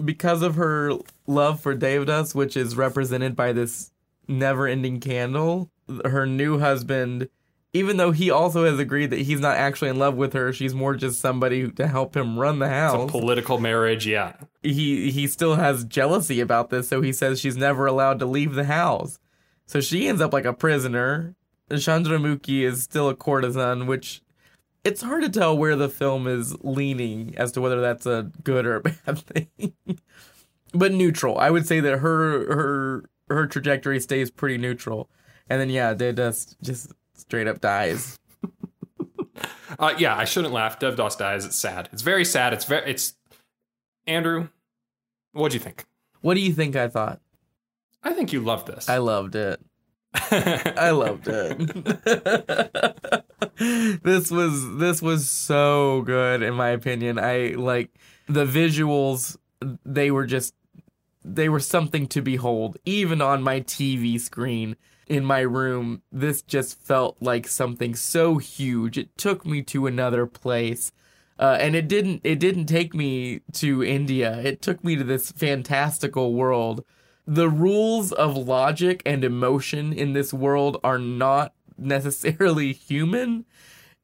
because 0.02 0.42
of 0.42 0.56
her 0.56 0.92
love 1.26 1.60
for 1.60 1.76
Devdas, 1.76 2.34
which 2.34 2.56
is 2.56 2.76
represented 2.76 3.36
by 3.36 3.52
this 3.52 3.92
never-ending 4.26 4.98
candle. 5.00 5.70
Her 6.04 6.26
new 6.26 6.58
husband, 6.58 7.28
even 7.72 7.96
though 7.96 8.10
he 8.12 8.30
also 8.30 8.64
has 8.64 8.78
agreed 8.78 9.10
that 9.10 9.20
he's 9.20 9.40
not 9.40 9.56
actually 9.56 9.88
in 9.88 9.98
love 9.98 10.14
with 10.16 10.32
her, 10.34 10.52
she's 10.52 10.74
more 10.74 10.94
just 10.94 11.20
somebody 11.20 11.70
to 11.70 11.86
help 11.86 12.16
him 12.16 12.38
run 12.38 12.58
the 12.58 12.66
It's 12.66 12.72
a 12.72 12.98
house. 12.98 13.10
political 13.10 13.58
marriage, 13.58 14.06
yeah. 14.06 14.34
he 14.62 15.10
he 15.10 15.26
still 15.26 15.54
has 15.56 15.84
jealousy 15.84 16.40
about 16.40 16.70
this, 16.70 16.88
so 16.88 17.00
he 17.00 17.12
says 17.12 17.40
she's 17.40 17.56
never 17.56 17.86
allowed 17.86 18.18
to 18.18 18.26
leave 18.26 18.54
the 18.54 18.64
house. 18.64 19.18
So 19.66 19.80
she 19.80 20.06
ends 20.08 20.20
up 20.20 20.32
like 20.32 20.44
a 20.44 20.52
prisoner. 20.52 21.34
Chandramukhi 21.70 22.60
is 22.62 22.82
still 22.82 23.08
a 23.08 23.14
courtesan, 23.14 23.86
which 23.86 24.20
it's 24.84 25.00
hard 25.00 25.22
to 25.22 25.30
tell 25.30 25.56
where 25.56 25.76
the 25.76 25.88
film 25.88 26.26
is 26.26 26.54
leaning 26.62 27.34
as 27.38 27.52
to 27.52 27.60
whether 27.62 27.80
that's 27.80 28.04
a 28.04 28.30
good 28.44 28.66
or 28.66 28.76
a 28.76 28.80
bad 28.82 29.18
thing. 29.20 29.72
but 30.74 30.92
neutral. 30.92 31.38
I 31.38 31.50
would 31.50 31.66
say 31.66 31.80
that 31.80 31.98
her 32.00 32.54
her 32.54 33.04
her 33.28 33.46
trajectory 33.46 34.00
stays 34.00 34.30
pretty 34.30 34.58
neutral. 34.58 35.08
And 35.48 35.60
then 35.60 35.70
yeah, 35.70 35.94
Devdas 35.94 36.54
just 36.62 36.92
straight 37.32 37.48
up 37.48 37.62
dies. 37.62 38.18
Uh, 39.78 39.94
yeah, 39.98 40.14
I 40.14 40.26
shouldn't 40.26 40.52
laugh. 40.52 40.78
Devdas 40.78 41.16
dies. 41.18 41.46
It's 41.46 41.56
sad. 41.56 41.88
It's 41.92 42.02
very 42.02 42.26
sad. 42.26 42.52
It's 42.52 42.66
very. 42.66 42.88
It's 42.88 43.14
Andrew. 44.06 44.48
What'd 45.32 45.54
you 45.54 45.60
think? 45.60 45.86
What 46.20 46.34
do 46.34 46.40
you 46.40 46.52
think 46.52 46.76
I 46.76 46.86
thought? 46.88 47.20
I 48.02 48.12
think 48.12 48.32
you 48.32 48.42
loved 48.42 48.68
this. 48.68 48.88
I 48.88 48.98
loved 48.98 49.34
it. 49.34 49.60
I 50.14 50.90
loved 50.90 51.26
it. 51.26 51.58
this 54.04 54.30
was 54.30 54.76
this 54.76 55.00
was 55.02 55.28
so 55.28 56.02
good 56.02 56.42
in 56.42 56.54
my 56.54 56.68
opinion. 56.68 57.18
I 57.18 57.54
like 57.56 57.90
the 58.28 58.44
visuals 58.44 59.38
they 59.84 60.10
were 60.12 60.26
just 60.26 60.54
they 61.24 61.48
were 61.48 61.60
something 61.60 62.06
to 62.08 62.20
behold 62.20 62.76
even 62.84 63.22
on 63.22 63.42
my 63.42 63.62
TV 63.62 64.20
screen 64.20 64.76
in 65.06 65.24
my 65.24 65.40
room. 65.40 66.02
This 66.10 66.42
just 66.42 66.80
felt 66.82 67.16
like 67.20 67.46
something 67.48 67.94
so 67.94 68.38
huge. 68.38 68.98
It 68.98 69.16
took 69.16 69.44
me 69.44 69.62
to 69.62 69.86
another 69.86 70.26
place. 70.26 70.92
Uh, 71.38 71.56
and 71.58 71.74
it 71.74 71.88
didn't 71.88 72.20
it 72.24 72.38
didn't 72.38 72.66
take 72.66 72.94
me 72.94 73.40
to 73.54 73.82
India. 73.82 74.38
It 74.40 74.62
took 74.62 74.84
me 74.84 74.96
to 74.96 75.04
this 75.04 75.32
fantastical 75.32 76.34
world 76.34 76.84
the 77.26 77.48
rules 77.48 78.12
of 78.12 78.36
logic 78.36 79.02
and 79.06 79.24
emotion 79.24 79.92
in 79.92 80.12
this 80.12 80.32
world 80.32 80.78
are 80.82 80.98
not 80.98 81.52
necessarily 81.78 82.72
human. 82.72 83.44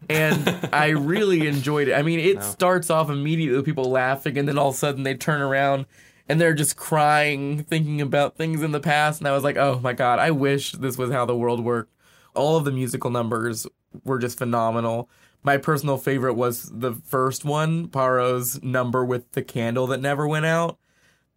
And 0.08 0.68
I 0.72 0.90
really 0.90 1.46
enjoyed 1.48 1.88
it. 1.88 1.94
I 1.94 2.02
mean, 2.02 2.20
it 2.20 2.42
starts 2.42 2.88
off 2.90 3.10
immediately 3.10 3.56
with 3.56 3.64
people 3.64 3.90
laughing, 3.90 4.38
and 4.38 4.48
then 4.48 4.56
all 4.56 4.68
of 4.68 4.76
a 4.76 4.78
sudden 4.78 5.02
they 5.02 5.14
turn 5.14 5.40
around 5.40 5.86
and 6.28 6.40
they're 6.40 6.54
just 6.54 6.76
crying, 6.76 7.64
thinking 7.64 8.00
about 8.00 8.36
things 8.36 8.62
in 8.62 8.72
the 8.72 8.80
past. 8.80 9.20
And 9.20 9.28
I 9.28 9.32
was 9.32 9.44
like, 9.44 9.56
oh 9.56 9.80
my 9.82 9.92
God, 9.92 10.18
I 10.18 10.30
wish 10.30 10.72
this 10.72 10.98
was 10.98 11.10
how 11.10 11.24
the 11.24 11.36
world 11.36 11.64
worked. 11.64 11.92
All 12.34 12.56
of 12.56 12.64
the 12.64 12.72
musical 12.72 13.10
numbers 13.10 13.66
were 14.04 14.18
just 14.18 14.38
phenomenal. 14.38 15.08
My 15.42 15.56
personal 15.56 15.96
favorite 15.98 16.34
was 16.34 16.70
the 16.72 16.92
first 16.92 17.44
one, 17.44 17.88
Paro's 17.88 18.62
number 18.62 19.04
with 19.04 19.32
the 19.32 19.42
candle 19.42 19.86
that 19.88 20.00
never 20.00 20.26
went 20.28 20.46
out. 20.46 20.78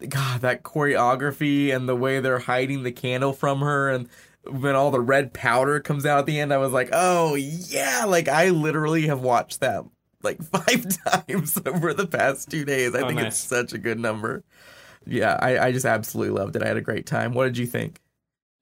God, 0.08 0.42
that 0.42 0.64
choreography 0.64 1.74
and 1.74 1.88
the 1.88 1.96
way 1.96 2.20
they're 2.20 2.40
hiding 2.40 2.84
the 2.84 2.92
candle 2.92 3.34
from 3.34 3.60
her 3.62 3.90
and 3.90 4.10
when 4.50 4.76
all 4.76 4.90
the 4.90 5.00
red 5.00 5.34
powder 5.34 5.80
comes 5.80 6.04
out 6.04 6.18
at 6.20 6.26
the 6.26 6.40
end, 6.40 6.52
I 6.52 6.58
was 6.58 6.72
like, 6.72 6.90
oh 6.94 7.36
yeah, 7.36 8.06
like 8.08 8.28
I 8.28 8.50
literally 8.50 9.06
have 9.08 9.22
watched 9.22 9.60
that 9.60 9.86
like 10.24 10.42
five 10.44 10.86
times 11.28 11.60
over 11.66 11.94
the 11.94 12.08
past 12.08 12.50
two 12.50 12.66
days. 12.66 12.96
I 12.96 13.02
Oh, 13.02 13.08
think 13.08 13.20
nice. 13.20 13.28
it's 13.28 13.38
such 13.38 13.74
a 13.74 13.78
good 13.78 14.00
number. 14.00 14.44
Yeah, 15.06 15.38
I, 15.42 15.58
I 15.58 15.72
just 15.72 15.86
absolutely 15.86 16.38
loved 16.40 16.56
it. 16.56 16.64
I 16.64 16.68
had 16.68 16.78
a 16.78 16.82
great 16.82 17.06
time. 17.06 17.34
What 17.34 17.46
did 17.46 17.58
you 17.58 17.66
think? 17.66 18.00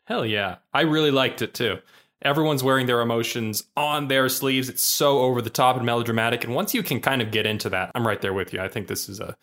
Hell 0.05 0.25
yeah. 0.25 0.57
I 0.73 0.81
really 0.81 1.11
liked 1.11 1.41
it 1.41 1.53
too. 1.53 1.77
Everyone's 2.21 2.63
wearing 2.63 2.85
their 2.85 2.99
emotions 2.99 3.63
on 3.77 4.07
their 4.07 4.27
sleeves. 4.27 4.67
It's 4.67 4.83
so 4.83 5.19
over 5.19 5.41
the 5.41 5.49
top 5.49 5.77
and 5.77 5.85
melodramatic. 5.85 6.43
And 6.43 6.53
once 6.53 6.73
you 6.73 6.83
can 6.83 6.99
kind 6.99 7.21
of 7.21 7.31
get 7.31 7.45
into 7.45 7.69
that, 7.69 7.91
I'm 7.95 8.05
right 8.05 8.19
there 8.19 8.33
with 8.33 8.53
you. 8.53 8.59
I 8.59 8.67
think 8.67 8.87
this 8.87 9.07
is 9.07 9.19
a 9.19 9.37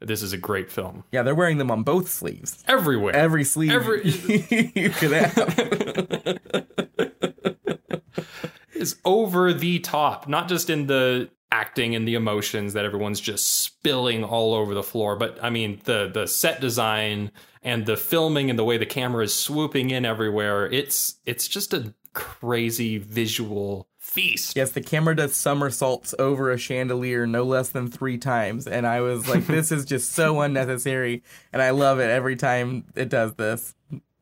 this 0.00 0.22
is 0.22 0.32
a 0.32 0.38
great 0.38 0.70
film. 0.70 1.04
Yeah, 1.12 1.22
they're 1.22 1.34
wearing 1.34 1.58
them 1.58 1.70
on 1.70 1.82
both 1.82 2.08
sleeves. 2.08 2.62
Everywhere. 2.66 3.14
Every 3.14 3.44
sleeve 3.44 3.70
Every- 3.70 4.04
you 4.74 4.90
could 4.90 5.12
have. 5.12 6.38
is 8.74 8.96
over 9.04 9.52
the 9.52 9.78
top, 9.80 10.28
not 10.28 10.48
just 10.48 10.68
in 10.68 10.86
the 10.86 11.30
acting 11.50 11.94
and 11.94 12.06
the 12.06 12.14
emotions 12.14 12.72
that 12.72 12.84
everyone's 12.84 13.20
just 13.20 13.62
spilling 13.62 14.24
all 14.24 14.54
over 14.54 14.74
the 14.74 14.82
floor, 14.82 15.16
but 15.16 15.38
I 15.42 15.50
mean 15.50 15.80
the 15.84 16.10
the 16.12 16.26
set 16.26 16.60
design 16.60 17.30
and 17.62 17.86
the 17.86 17.96
filming 17.96 18.50
and 18.50 18.58
the 18.58 18.64
way 18.64 18.76
the 18.76 18.86
camera 18.86 19.24
is 19.24 19.34
swooping 19.34 19.90
in 19.90 20.04
everywhere. 20.04 20.66
It's 20.66 21.16
it's 21.26 21.48
just 21.48 21.72
a 21.72 21.94
crazy 22.12 22.98
visual 22.98 23.88
feast. 23.98 24.56
Yes, 24.56 24.70
the 24.70 24.80
camera 24.80 25.16
does 25.16 25.34
somersaults 25.34 26.14
over 26.18 26.50
a 26.50 26.58
chandelier 26.58 27.26
no 27.26 27.42
less 27.42 27.70
than 27.70 27.90
three 27.90 28.18
times. 28.18 28.66
And 28.66 28.86
I 28.86 29.00
was 29.00 29.28
like, 29.28 29.46
this 29.46 29.72
is 29.72 29.84
just 29.84 30.12
so 30.12 30.40
unnecessary. 30.42 31.22
And 31.52 31.60
I 31.60 31.70
love 31.70 31.98
it 31.98 32.10
every 32.10 32.36
time 32.36 32.84
it 32.94 33.08
does 33.08 33.34
this. 33.34 33.74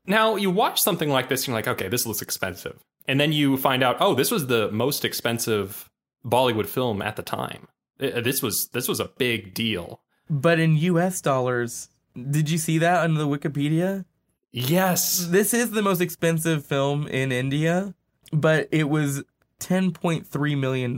Now 0.07 0.37
you 0.37 0.51
watch 0.51 0.83
something 0.83 1.09
like 1.09 1.29
this, 1.29 1.43
and 1.43 1.49
you're 1.49 1.57
like, 1.57 1.69
okay, 1.69 1.89
this 1.89 2.07
looks 2.07 2.23
expensive, 2.23 2.85
and 3.07 3.21
then 3.21 3.31
you 3.31 3.57
find 3.57 3.85
out, 3.85 3.99
oh, 4.01 4.15
this 4.15 4.33
was 4.33 4.49
the 4.49 4.69
most 4.73 5.05
expensive 5.05 5.89
Bollywood 6.25 6.67
film 6.67 7.03
at 7.03 7.17
the 7.17 7.23
time. 7.23 7.69
Uh, 8.01 8.21
This 8.21 8.43
was 8.43 8.69
this 8.69 8.89
was 8.89 9.01
a 9.01 9.11
big 9.19 9.55
deal. 9.55 10.01
But 10.31 10.59
in 10.59 10.77
US 10.77 11.21
dollars, 11.21 11.89
did 12.17 12.49
you 12.51 12.59
see 12.59 12.79
that 12.79 13.05
on 13.05 13.15
the 13.15 13.27
Wikipedia? 13.27 14.05
Yes, 14.53 15.27
This 15.31 15.55
is 15.55 15.71
the 15.71 15.83
most 15.83 16.01
expensive 16.01 16.65
film 16.67 17.07
in 17.09 17.33
India, 17.33 17.95
but 18.33 18.69
it 18.71 18.89
was 18.89 19.23
$10.3 19.61 20.59
million. 20.59 20.97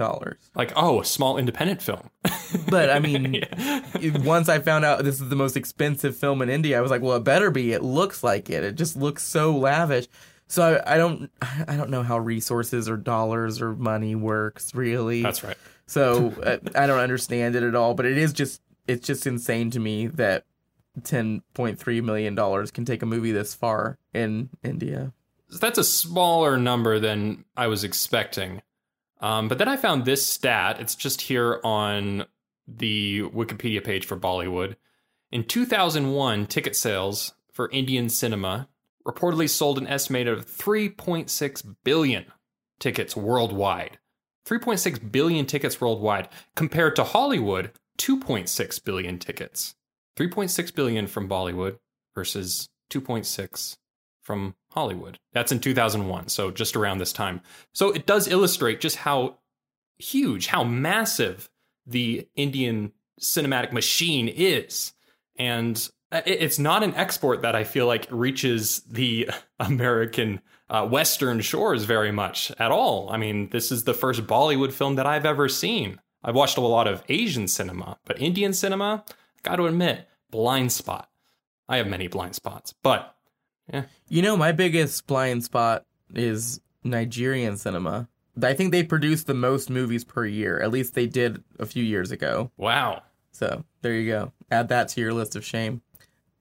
like 0.54 0.72
oh, 0.76 1.00
a 1.00 1.04
small 1.04 1.36
independent 1.38 1.82
film. 1.82 2.10
But 2.68 2.88
I 2.90 2.98
mean, 3.00 3.34
Yeah. 3.34 4.18
once 4.18 4.48
I 4.48 4.58
found 4.60 4.84
out 4.84 5.02
this 5.04 5.20
is 5.20 5.28
the 5.28 5.36
most 5.36 5.56
expensive 5.56 6.16
film 6.16 6.40
in 6.42 6.48
India, 6.48 6.78
I 6.78 6.80
was 6.80 6.90
like, 6.90 7.02
well, 7.02 7.16
it 7.16 7.24
better 7.24 7.50
be. 7.50 7.72
It 7.72 7.82
looks 7.82 8.22
like 8.22 8.48
it. 8.48 8.62
It 8.64 8.76
just 8.76 8.96
looks 8.96 9.22
so 9.24 9.56
lavish. 9.56 10.06
So 10.54 10.80
I, 10.86 10.94
I 10.94 10.98
don't, 10.98 11.30
I 11.68 11.76
don't 11.76 11.90
know 11.90 12.04
how 12.04 12.18
resources 12.18 12.88
or 12.88 12.96
dollars 12.96 13.60
or 13.60 13.74
money 13.74 14.14
works 14.14 14.74
really. 14.74 15.22
That's 15.22 15.42
right. 15.42 15.56
So 15.86 16.32
uh, 16.42 16.58
I 16.76 16.86
don't 16.86 17.00
understand 17.00 17.56
it 17.56 17.64
at 17.64 17.74
all. 17.74 17.94
But 17.94 18.06
it 18.06 18.16
is 18.16 18.32
just, 18.32 18.62
it's 18.86 19.04
just 19.04 19.26
insane 19.26 19.70
to 19.72 19.80
me 19.80 20.06
that 20.06 20.44
ten 21.02 21.42
point 21.54 21.80
three 21.80 22.00
million 22.00 22.36
dollars 22.36 22.70
can 22.70 22.84
take 22.84 23.02
a 23.02 23.06
movie 23.06 23.32
this 23.32 23.54
far 23.54 23.98
in 24.12 24.48
India. 24.62 25.12
That's 25.60 25.78
a 25.78 25.84
smaller 25.84 26.56
number 26.56 27.00
than 27.00 27.44
I 27.56 27.66
was 27.66 27.82
expecting. 27.82 28.62
Um, 29.20 29.48
but 29.48 29.58
then 29.58 29.68
I 29.68 29.76
found 29.76 30.04
this 30.04 30.24
stat. 30.24 30.80
It's 30.80 30.94
just 30.94 31.22
here 31.22 31.60
on 31.64 32.26
the 32.68 33.22
Wikipedia 33.22 33.82
page 33.82 34.06
for 34.06 34.16
Bollywood. 34.16 34.76
In 35.32 35.44
2001, 35.44 36.46
ticket 36.46 36.76
sales 36.76 37.34
for 37.52 37.70
Indian 37.70 38.08
cinema 38.08 38.68
reportedly 39.06 39.48
sold 39.48 39.78
an 39.78 39.86
estimated 39.86 40.36
of 40.36 40.46
3.6 40.46 41.76
billion 41.84 42.26
tickets 42.78 43.16
worldwide. 43.16 43.98
3.6 44.46 45.10
billion 45.12 45.46
tickets 45.46 45.80
worldwide 45.80 46.28
compared 46.54 46.96
to 46.96 47.04
Hollywood, 47.04 47.72
2.6 47.98 48.84
billion 48.84 49.18
tickets. 49.18 49.74
3.6 50.16 50.74
billion 50.74 51.06
from 51.06 51.28
Bollywood 51.28 51.78
versus 52.14 52.68
2.6 52.90 53.76
from 54.22 54.54
Hollywood. 54.70 55.18
That's 55.32 55.52
in 55.52 55.60
2001, 55.60 56.28
so 56.28 56.50
just 56.50 56.76
around 56.76 56.98
this 56.98 57.12
time. 57.12 57.40
So 57.72 57.90
it 57.90 58.06
does 58.06 58.28
illustrate 58.28 58.80
just 58.80 58.96
how 58.96 59.38
huge, 59.98 60.48
how 60.48 60.64
massive 60.64 61.50
the 61.86 62.28
Indian 62.34 62.92
cinematic 63.20 63.72
machine 63.72 64.28
is. 64.28 64.92
And 65.36 65.88
it's 66.26 66.58
not 66.58 66.82
an 66.82 66.94
export 66.94 67.42
that 67.42 67.56
I 67.56 67.64
feel 67.64 67.86
like 67.86 68.06
reaches 68.10 68.80
the 68.80 69.30
American 69.60 70.40
uh, 70.70 70.86
Western 70.86 71.40
shores 71.40 71.84
very 71.84 72.12
much 72.12 72.52
at 72.58 72.70
all. 72.70 73.08
I 73.10 73.16
mean, 73.16 73.50
this 73.50 73.70
is 73.70 73.84
the 73.84 73.94
first 73.94 74.26
Bollywood 74.26 74.72
film 74.72 74.96
that 74.96 75.06
I've 75.06 75.26
ever 75.26 75.48
seen. 75.48 76.00
I've 76.22 76.34
watched 76.34 76.56
a 76.56 76.62
lot 76.62 76.88
of 76.88 77.02
Asian 77.08 77.48
cinema, 77.48 77.98
but 78.04 78.20
Indian 78.20 78.52
cinema, 78.52 79.04
got 79.42 79.56
to 79.56 79.66
admit, 79.66 80.08
blind 80.30 80.72
spot. 80.72 81.10
I 81.68 81.76
have 81.76 81.86
many 81.86 82.08
blind 82.08 82.34
spots, 82.34 82.74
but 82.82 83.14
yeah. 83.72 83.84
You 84.08 84.22
know, 84.22 84.36
my 84.36 84.52
biggest 84.52 85.06
blind 85.06 85.44
spot 85.44 85.84
is 86.14 86.60
Nigerian 86.82 87.56
cinema. 87.56 88.08
I 88.42 88.54
think 88.54 88.72
they 88.72 88.82
produce 88.82 89.24
the 89.24 89.34
most 89.34 89.70
movies 89.70 90.04
per 90.04 90.26
year. 90.26 90.60
At 90.60 90.70
least 90.70 90.94
they 90.94 91.06
did 91.06 91.42
a 91.58 91.66
few 91.66 91.84
years 91.84 92.10
ago. 92.10 92.50
Wow. 92.56 93.02
So 93.32 93.64
there 93.82 93.94
you 93.94 94.10
go. 94.10 94.32
Add 94.50 94.68
that 94.68 94.88
to 94.88 95.00
your 95.00 95.12
list 95.12 95.36
of 95.36 95.44
shame. 95.44 95.82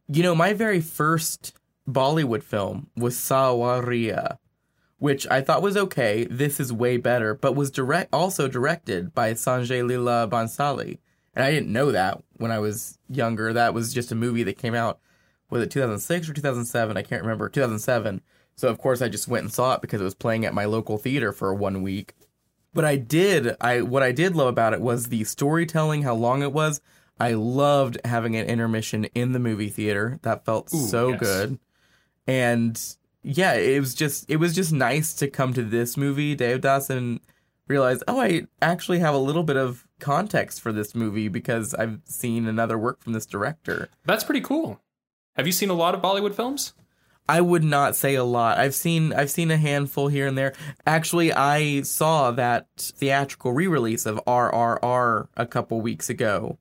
You 0.07 0.23
know, 0.23 0.35
my 0.35 0.53
very 0.53 0.81
first 0.81 1.53
Bollywood 1.89 2.43
film 2.43 2.89
was 2.95 3.15
Saawariya, 3.15 4.37
which 4.97 5.27
I 5.29 5.41
thought 5.41 5.61
was 5.61 5.77
okay. 5.77 6.25
This 6.25 6.59
is 6.59 6.71
way 6.73 6.97
better, 6.97 7.33
but 7.33 7.55
was 7.55 7.71
direct 7.71 8.13
also 8.13 8.47
directed 8.47 9.13
by 9.13 9.33
Sanjay 9.33 9.83
Leela 9.83 10.29
Bhansali. 10.29 10.99
And 11.35 11.43
I 11.43 11.51
didn't 11.51 11.73
know 11.73 11.91
that 11.91 12.23
when 12.37 12.51
I 12.51 12.59
was 12.59 12.99
younger. 13.09 13.53
That 13.53 13.73
was 13.73 13.93
just 13.93 14.11
a 14.11 14.15
movie 14.15 14.43
that 14.43 14.57
came 14.57 14.75
out 14.75 14.99
was 15.49 15.61
it 15.61 15.69
2006 15.71 16.29
or 16.29 16.33
2007? 16.33 16.97
I 16.97 17.03
can't 17.03 17.21
remember. 17.21 17.47
2007. 17.47 18.21
So 18.55 18.69
of 18.69 18.79
course 18.79 19.01
I 19.01 19.09
just 19.09 19.27
went 19.27 19.43
and 19.43 19.53
saw 19.53 19.75
it 19.75 19.81
because 19.81 20.01
it 20.01 20.05
was 20.05 20.15
playing 20.15 20.45
at 20.45 20.53
my 20.53 20.65
local 20.65 20.97
theater 20.97 21.31
for 21.31 21.53
one 21.53 21.83
week. 21.83 22.15
But 22.73 22.85
I 22.85 22.95
did 22.95 23.55
I 23.61 23.81
what 23.81 24.03
I 24.03 24.11
did 24.11 24.35
love 24.35 24.47
about 24.47 24.73
it 24.73 24.81
was 24.81 25.07
the 25.07 25.23
storytelling, 25.25 26.03
how 26.03 26.15
long 26.15 26.41
it 26.41 26.53
was. 26.53 26.81
I 27.19 27.33
loved 27.33 27.99
having 28.05 28.35
an 28.35 28.45
intermission 28.47 29.05
in 29.15 29.31
the 29.31 29.39
movie 29.39 29.69
theater. 29.69 30.19
That 30.23 30.45
felt 30.45 30.73
Ooh, 30.73 30.77
so 30.77 31.09
yes. 31.09 31.19
good. 31.19 31.59
And 32.27 32.95
yeah, 33.21 33.53
it 33.53 33.79
was 33.79 33.93
just 33.93 34.29
it 34.29 34.37
was 34.37 34.53
just 34.53 34.71
nice 34.71 35.13
to 35.15 35.29
come 35.29 35.53
to 35.53 35.63
this 35.63 35.95
movie, 35.97 36.35
Devdas, 36.35 36.89
and 36.89 37.19
realize, 37.67 38.03
oh, 38.07 38.19
I 38.19 38.47
actually 38.61 38.99
have 38.99 39.13
a 39.13 39.19
little 39.19 39.43
bit 39.43 39.57
of 39.57 39.87
context 39.99 40.61
for 40.61 40.71
this 40.71 40.93
movie 40.93 41.29
because 41.29 41.73
I've 41.73 41.99
seen 42.05 42.47
another 42.47 42.77
work 42.77 43.01
from 43.01 43.13
this 43.13 43.25
director. 43.25 43.89
That's 44.05 44.23
pretty 44.23 44.41
cool. 44.41 44.81
Have 45.35 45.47
you 45.47 45.53
seen 45.53 45.69
a 45.69 45.73
lot 45.73 45.95
of 45.95 46.01
Bollywood 46.01 46.35
films? 46.35 46.73
I 47.27 47.39
would 47.39 47.63
not 47.63 47.95
say 47.95 48.15
a 48.15 48.23
lot. 48.23 48.57
I've 48.57 48.75
seen 48.75 49.13
I've 49.13 49.31
seen 49.31 49.49
a 49.49 49.57
handful 49.57 50.09
here 50.09 50.27
and 50.27 50.37
there. 50.37 50.53
Actually, 50.85 51.31
I 51.31 51.81
saw 51.83 52.31
that 52.31 52.67
theatrical 52.77 53.53
re-release 53.53 54.05
of 54.05 54.19
RRR 54.27 55.27
a 55.37 55.45
couple 55.45 55.79
weeks 55.79 56.09
ago, 56.09 56.57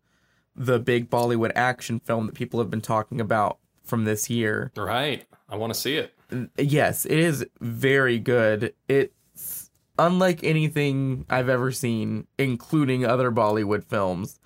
the 0.54 0.78
big 0.78 1.10
Bollywood 1.10 1.52
action 1.54 2.00
film 2.00 2.26
that 2.26 2.34
people 2.34 2.60
have 2.60 2.70
been 2.70 2.80
talking 2.80 3.20
about 3.20 3.58
from 3.82 4.04
this 4.04 4.30
year. 4.30 4.72
Right. 4.76 5.24
I 5.48 5.56
want 5.56 5.74
to 5.74 5.78
see 5.78 5.96
it. 5.96 6.14
Yes, 6.56 7.04
it 7.04 7.18
is 7.18 7.44
very 7.60 8.18
good. 8.18 8.74
It's 8.88 9.70
unlike 9.98 10.42
anything 10.42 11.26
I've 11.28 11.48
ever 11.48 11.72
seen, 11.72 12.26
including 12.38 13.04
other 13.04 13.30
Bollywood 13.30 13.84
films. 13.84 14.38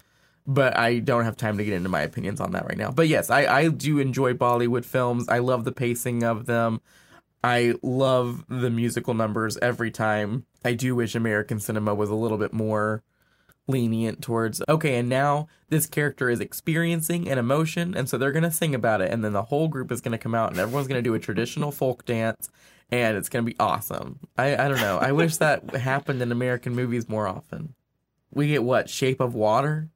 But 0.49 0.77
I 0.79 1.01
don't 1.01 1.25
have 1.25 1.37
time 1.37 1.59
to 1.59 1.65
get 1.65 1.75
into 1.75 1.89
my 1.89 2.03
opinions 2.03 2.41
on 2.41 2.53
that 2.53 2.67
right 2.67 2.79
now. 2.79 2.93
But 2.93 3.09
yes, 3.09 3.31
I, 3.31 3.47
I 3.47 3.69
do 3.69 3.99
enjoy 3.99 4.33
Bollywood 4.35 4.85
films. 4.85 5.29
I 5.29 5.39
love 5.41 5.65
the 5.65 5.73
pacing 5.73 6.23
of 6.23 6.47
them. 6.47 6.81
I 7.43 7.75
love 7.83 8.45
the 8.49 8.71
musical 8.71 9.15
numbers 9.15 9.57
every 9.59 9.91
time. 9.91 10.47
I 10.65 10.75
do 10.75 10.95
wish 10.95 11.15
American 11.17 11.59
cinema 11.59 11.95
was 11.95 12.11
a 12.11 12.15
little 12.15 12.39
bit 12.39 12.53
more 12.53 13.03
lenient 13.69 14.23
towards 14.23 14.63
okay 14.69 14.97
and 14.97 15.09
now 15.09 15.49
this 15.69 15.87
character 15.87 16.31
is 16.31 16.41
experiencing 16.41 17.29
an 17.29 17.39
emotion 17.39 17.97
and 17.97 18.09
so 18.09 18.17
they're 18.17 18.33
going 18.33 18.43
to 18.43 18.51
sing 18.51 18.75
about 18.75 19.01
it 19.01 19.11
and 19.11 19.25
then 19.25 19.33
the 19.33 19.43
whole 19.43 19.69
group 19.69 19.91
is 19.91 20.01
going 20.01 20.13
to 20.13 20.19
come 20.19 20.35
out 20.35 20.51
and 20.51 20.59
everyone's 20.59 20.87
going 20.87 20.99
to 20.99 21.03
do 21.03 21.15
a 21.15 21.19
traditional 21.19 21.73
folk 21.73 22.05
dance 22.05 22.49
and 22.91 23.17
it's 23.17 23.29
going 23.29 23.45
to 23.45 23.51
be 23.51 23.59
awesome 23.59 24.21
I, 24.39 24.55
I 24.55 24.69
don't 24.69 24.81
know 24.81 24.99
i 24.99 25.11
wish 25.13 25.37
that 25.39 25.75
happened 25.75 26.23
in 26.23 26.31
american 26.31 26.75
movies 26.75 27.09
more 27.09 27.27
often 27.27 27.75
we 28.31 28.49
get 28.49 28.63
what 28.63 28.89
shape 28.89 29.21
of 29.21 29.35
water 29.35 29.89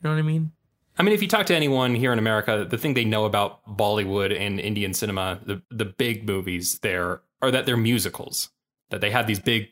you 0.00 0.08
know 0.08 0.14
what 0.14 0.18
i 0.18 0.22
mean 0.22 0.52
I 0.98 1.02
mean, 1.02 1.14
if 1.14 1.22
you 1.22 1.28
talk 1.28 1.46
to 1.46 1.54
anyone 1.54 1.94
here 1.94 2.12
in 2.12 2.18
America, 2.18 2.66
the 2.68 2.76
thing 2.76 2.92
they 2.92 3.04
know 3.04 3.24
about 3.24 3.66
Bollywood 3.66 4.38
and 4.38 4.60
Indian 4.60 4.92
cinema, 4.92 5.40
the 5.44 5.62
the 5.70 5.86
big 5.86 6.26
movies 6.26 6.80
there, 6.80 7.22
are 7.40 7.50
that 7.50 7.64
they're 7.64 7.78
musicals. 7.78 8.50
That 8.90 9.00
they 9.00 9.10
have 9.10 9.26
these 9.26 9.40
big 9.40 9.68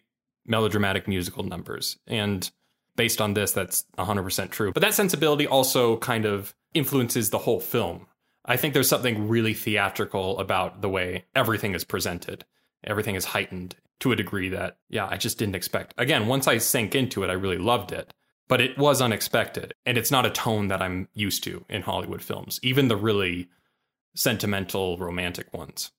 melodramatic 0.47 1.07
musical 1.07 1.45
numbers. 1.45 1.99
And 2.07 2.51
based 3.01 3.23
on 3.23 3.33
this, 3.33 3.53
that's 3.53 3.87
100% 3.97 4.51
true. 4.51 4.73
But 4.73 4.83
that 4.83 4.93
sensibility 4.93 5.47
also 5.47 5.97
kind 5.97 6.27
of 6.27 6.55
influences 6.75 7.31
the 7.31 7.39
whole 7.39 7.59
film. 7.59 8.07
I 8.45 8.59
think 8.59 8.75
there's 8.75 8.91
something 8.91 9.27
really 9.27 9.55
theatrical 9.55 10.39
about 10.39 10.83
the 10.83 10.91
way 10.91 11.25
everything 11.35 11.75
is 11.75 11.83
presented. 11.83 12.45
Everything 12.85 13.15
is 13.15 13.25
heightened 13.25 13.75
to 14.01 14.13
a 14.13 14.17
degree 14.17 14.51
that, 14.51 14.77
yeah, 14.91 15.09
I 15.11 15.17
just 15.17 15.39
didn't 15.39 15.55
expect. 15.55 15.95
Again, 15.97 16.27
once 16.27 16.47
I 16.47 16.59
sank 16.59 16.95
into 16.95 17.25
it, 17.25 17.31
I 17.31 17.45
really 17.45 17.57
loved 17.57 17.91
it. 17.91 18.13
But 18.49 18.61
it 18.61 18.77
was 18.77 19.01
unexpected. 19.01 19.73
And 19.87 19.97
it's 19.97 20.11
not 20.11 20.27
a 20.27 20.31
tone 20.31 20.69
that 20.69 20.83
I'm 20.83 21.09
used 21.15 21.43
to 21.45 21.65
in 21.71 21.81
Hollywood 21.81 22.21
films, 22.21 22.61
even 22.63 22.89
the 22.89 22.97
really 22.97 23.49
sentimental, 24.15 24.99
romantic 24.99 25.55
ones. 25.55 25.91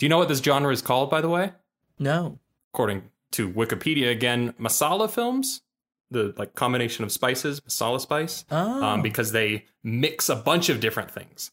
Do 0.00 0.06
you 0.06 0.10
know 0.10 0.18
what 0.18 0.26
this 0.26 0.42
genre 0.42 0.72
is 0.72 0.82
called, 0.82 1.08
by 1.08 1.20
the 1.20 1.28
way? 1.28 1.52
no 2.00 2.40
according 2.72 3.02
to 3.32 3.50
Wikipedia 3.50 4.10
again, 4.10 4.54
masala 4.60 5.10
films, 5.10 5.62
the 6.10 6.34
like 6.36 6.54
combination 6.54 7.04
of 7.04 7.12
spices, 7.12 7.60
masala 7.60 8.00
spice, 8.00 8.44
oh 8.50 8.82
um, 8.82 9.02
because 9.02 9.32
they 9.32 9.64
mix 9.82 10.28
a 10.28 10.36
bunch 10.36 10.68
of 10.68 10.80
different 10.80 11.10
things. 11.10 11.50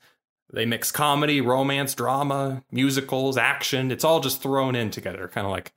They 0.54 0.66
mix 0.66 0.92
comedy, 0.92 1.42
romance, 1.42 1.96
drama, 1.96 2.64
musicals, 2.72 3.38
action. 3.38 3.92
It's 3.92 4.04
all 4.04 4.20
just 4.20 4.42
thrown 4.42 4.76
in 4.76 4.92
together, 4.92 5.28
kind 5.28 5.46
of 5.46 5.52
like 5.52 5.74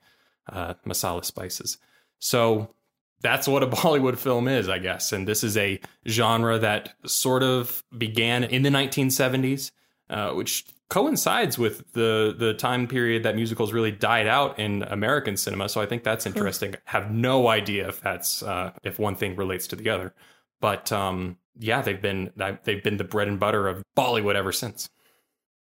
uh, 0.51 0.75
masala 0.85 1.25
spices. 1.25 1.77
So 2.19 2.73
that's 3.21 3.47
what 3.47 3.63
a 3.63 3.67
Bollywood 3.67 4.17
film 4.17 4.47
is, 4.47 4.69
I 4.69 4.79
guess. 4.79 5.11
And 5.11 5.27
this 5.27 5.43
is 5.43 5.57
a 5.57 5.79
genre 6.07 6.59
that 6.59 6.93
sort 7.05 7.43
of 7.43 7.83
began 7.97 8.43
in 8.43 8.61
the 8.61 8.69
1970s, 8.69 9.71
uh, 10.09 10.31
which 10.31 10.65
coincides 10.89 11.57
with 11.57 11.91
the 11.93 12.35
the 12.37 12.53
time 12.53 12.87
period 12.87 13.23
that 13.23 13.35
musicals 13.35 13.71
really 13.73 13.91
died 13.91 14.27
out 14.27 14.59
in 14.59 14.83
American 14.83 15.37
cinema. 15.37 15.69
So 15.69 15.81
I 15.81 15.85
think 15.85 16.03
that's 16.03 16.25
interesting. 16.25 16.75
Have 16.85 17.11
no 17.11 17.47
idea 17.47 17.89
if 17.89 18.01
that's 18.01 18.43
uh, 18.43 18.71
if 18.83 18.99
one 18.99 19.15
thing 19.15 19.35
relates 19.35 19.67
to 19.67 19.75
the 19.75 19.89
other, 19.89 20.13
but 20.59 20.91
um, 20.91 21.37
yeah, 21.57 21.81
they've 21.81 22.01
been 22.01 22.31
they've 22.63 22.83
been 22.83 22.97
the 22.97 23.03
bread 23.03 23.27
and 23.27 23.39
butter 23.39 23.67
of 23.67 23.83
Bollywood 23.97 24.35
ever 24.35 24.51
since. 24.51 24.89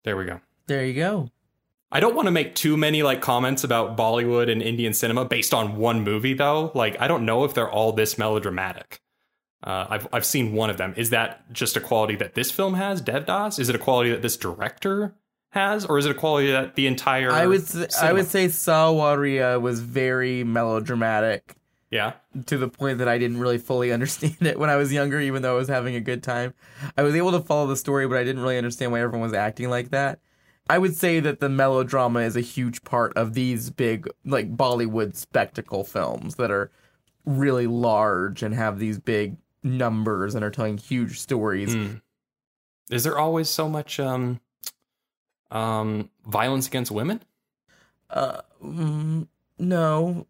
There 0.04 0.16
we 0.16 0.26
go. 0.26 0.40
there 0.66 0.84
you 0.84 0.92
go 0.94 1.30
I 1.94 2.00
don't 2.00 2.16
want 2.16 2.26
to 2.26 2.32
make 2.32 2.56
too 2.56 2.76
many 2.76 3.04
like 3.04 3.20
comments 3.20 3.62
about 3.62 3.96
Bollywood 3.96 4.50
and 4.50 4.60
Indian 4.60 4.92
cinema 4.92 5.24
based 5.24 5.54
on 5.54 5.76
one 5.76 6.02
movie 6.02 6.34
though. 6.34 6.72
Like 6.74 7.00
I 7.00 7.06
don't 7.06 7.24
know 7.24 7.44
if 7.44 7.54
they're 7.54 7.70
all 7.70 7.92
this 7.92 8.18
melodramatic. 8.18 9.00
Uh, 9.64 9.86
I've 9.88 10.08
I've 10.12 10.26
seen 10.26 10.52
one 10.52 10.68
of 10.68 10.76
them. 10.76 10.92
Is 10.96 11.10
that 11.10 11.50
just 11.52 11.76
a 11.76 11.80
quality 11.80 12.16
that 12.16 12.34
this 12.34 12.50
film 12.50 12.74
has, 12.74 13.00
Devdas? 13.00 13.58
Is 13.58 13.68
it 13.70 13.74
a 13.74 13.78
quality 13.78 14.10
that 14.10 14.20
this 14.20 14.36
director 14.36 15.14
has, 15.50 15.86
or 15.86 15.98
is 15.98 16.04
it 16.04 16.10
a 16.10 16.14
quality 16.14 16.52
that 16.52 16.74
the 16.74 16.86
entire? 16.86 17.30
i 17.30 17.46
would 17.46 17.62
s- 17.62 17.96
i 18.02 18.12
would 18.12 18.26
say 18.26 18.46
Saawariya 18.46 19.60
was 19.60 19.80
very 19.80 20.44
melodramatic 20.44 21.56
yeah. 21.94 22.14
to 22.46 22.58
the 22.58 22.68
point 22.68 22.98
that 22.98 23.08
I 23.08 23.18
didn't 23.18 23.38
really 23.38 23.58
fully 23.58 23.92
understand 23.98 24.36
it 24.40 24.58
when 24.58 24.68
I 24.68 24.76
was 24.76 24.92
younger, 24.92 25.20
even 25.20 25.42
though 25.42 25.54
I 25.54 25.58
was 25.58 25.68
having 25.68 25.94
a 25.94 26.00
good 26.00 26.22
time. 26.22 26.52
I 26.98 27.02
was 27.02 27.14
able 27.14 27.30
to 27.32 27.40
follow 27.40 27.68
the 27.68 27.76
story, 27.76 28.06
but 28.08 28.18
I 28.18 28.24
didn't 28.24 28.42
really 28.42 28.58
understand 28.58 28.92
why 28.92 29.00
everyone 29.00 29.28
was 29.28 29.32
acting 29.32 29.70
like 29.70 29.90
that. 29.90 30.18
I 30.68 30.78
would 30.78 30.96
say 30.96 31.20
that 31.20 31.40
the 31.40 31.48
melodrama 31.48 32.20
is 32.20 32.36
a 32.36 32.40
huge 32.40 32.82
part 32.84 33.12
of 33.16 33.34
these 33.34 33.70
big, 33.70 34.08
like 34.24 34.56
Bollywood 34.56 35.14
spectacle 35.14 35.84
films 35.84 36.34
that 36.36 36.50
are 36.50 36.70
really 37.26 37.66
large 37.66 38.42
and 38.42 38.54
have 38.54 38.78
these 38.78 38.98
big 38.98 39.36
numbers 39.64 40.34
and 40.34 40.44
are 40.44 40.50
telling 40.50 40.78
huge 40.78 41.18
stories. 41.18 41.74
Mm. 41.74 42.00
Is 42.90 43.02
there 43.02 43.18
always 43.18 43.48
so 43.48 43.68
much 43.68 43.98
um, 43.98 44.40
um, 45.50 46.10
violence 46.26 46.66
against 46.66 46.90
women? 46.90 47.22
Uh, 48.10 48.42
mm, 48.62 49.26
no. 49.58 50.26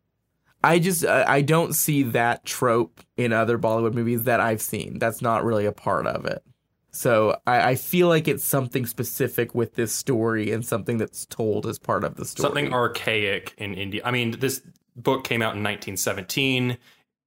I 0.62 0.78
just 0.78 1.04
I 1.04 1.24
I 1.26 1.40
don't 1.42 1.74
see 1.74 2.04
that 2.04 2.46
trope 2.46 3.00
in 3.16 3.32
other 3.32 3.58
Bollywood 3.58 3.92
movies 3.92 4.22
that 4.22 4.40
I've 4.40 4.62
seen. 4.62 4.98
That's 4.98 5.20
not 5.20 5.44
really 5.44 5.66
a 5.66 5.72
part 5.72 6.06
of 6.06 6.24
it. 6.24 6.42
So 6.90 7.36
I, 7.46 7.70
I 7.70 7.74
feel 7.74 8.06
like 8.08 8.28
it's 8.28 8.44
something 8.44 8.86
specific 8.86 9.54
with 9.54 9.74
this 9.74 9.92
story 9.92 10.52
and 10.52 10.64
something 10.64 10.96
that's 10.96 11.26
told 11.26 11.66
as 11.66 11.78
part 11.78 12.04
of 12.04 12.14
the 12.14 12.24
story. 12.24 12.46
Something 12.46 12.72
archaic 12.72 13.52
in 13.58 13.74
India. 13.74 14.00
I 14.04 14.12
mean, 14.12 14.38
this 14.38 14.62
book 14.94 15.24
came 15.24 15.42
out 15.42 15.56
in 15.56 15.62
1917. 15.62 16.78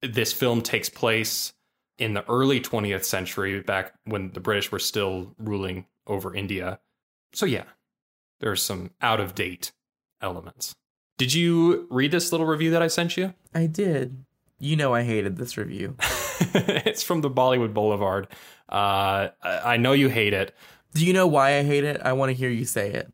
This 0.02 0.32
film 0.32 0.62
takes 0.62 0.88
place 0.88 1.52
in 1.98 2.14
the 2.14 2.24
early 2.28 2.60
20th 2.60 3.04
century, 3.04 3.60
back 3.60 3.92
when 4.04 4.30
the 4.32 4.40
British 4.40 4.70
were 4.70 4.78
still 4.78 5.34
ruling 5.38 5.86
over 6.06 6.34
India. 6.34 6.78
So, 7.32 7.44
yeah, 7.44 7.64
there's 8.40 8.62
some 8.62 8.90
out 9.02 9.20
of 9.20 9.34
date 9.34 9.72
elements. 10.22 10.74
Did 11.18 11.34
you 11.34 11.86
read 11.90 12.12
this 12.12 12.30
little 12.30 12.46
review 12.46 12.70
that 12.70 12.82
I 12.82 12.86
sent 12.86 13.16
you? 13.16 13.34
I 13.54 13.66
did. 13.66 14.24
You 14.60 14.76
know 14.76 14.94
I 14.94 15.02
hated 15.02 15.36
this 15.36 15.56
review. 15.56 15.96
it's 16.54 17.02
from 17.02 17.20
the 17.20 17.30
Bollywood 17.30 17.74
Boulevard. 17.74 18.28
Uh, 18.68 19.28
I 19.42 19.60
I 19.64 19.76
know 19.76 19.92
you 19.92 20.08
hate 20.08 20.32
it. 20.32 20.54
Do 20.94 21.04
you 21.04 21.12
know 21.12 21.26
why 21.26 21.58
I 21.58 21.62
hate 21.62 21.84
it? 21.84 22.00
I 22.02 22.12
want 22.12 22.30
to 22.30 22.34
hear 22.34 22.50
you 22.50 22.64
say 22.64 22.92
it. 22.92 23.12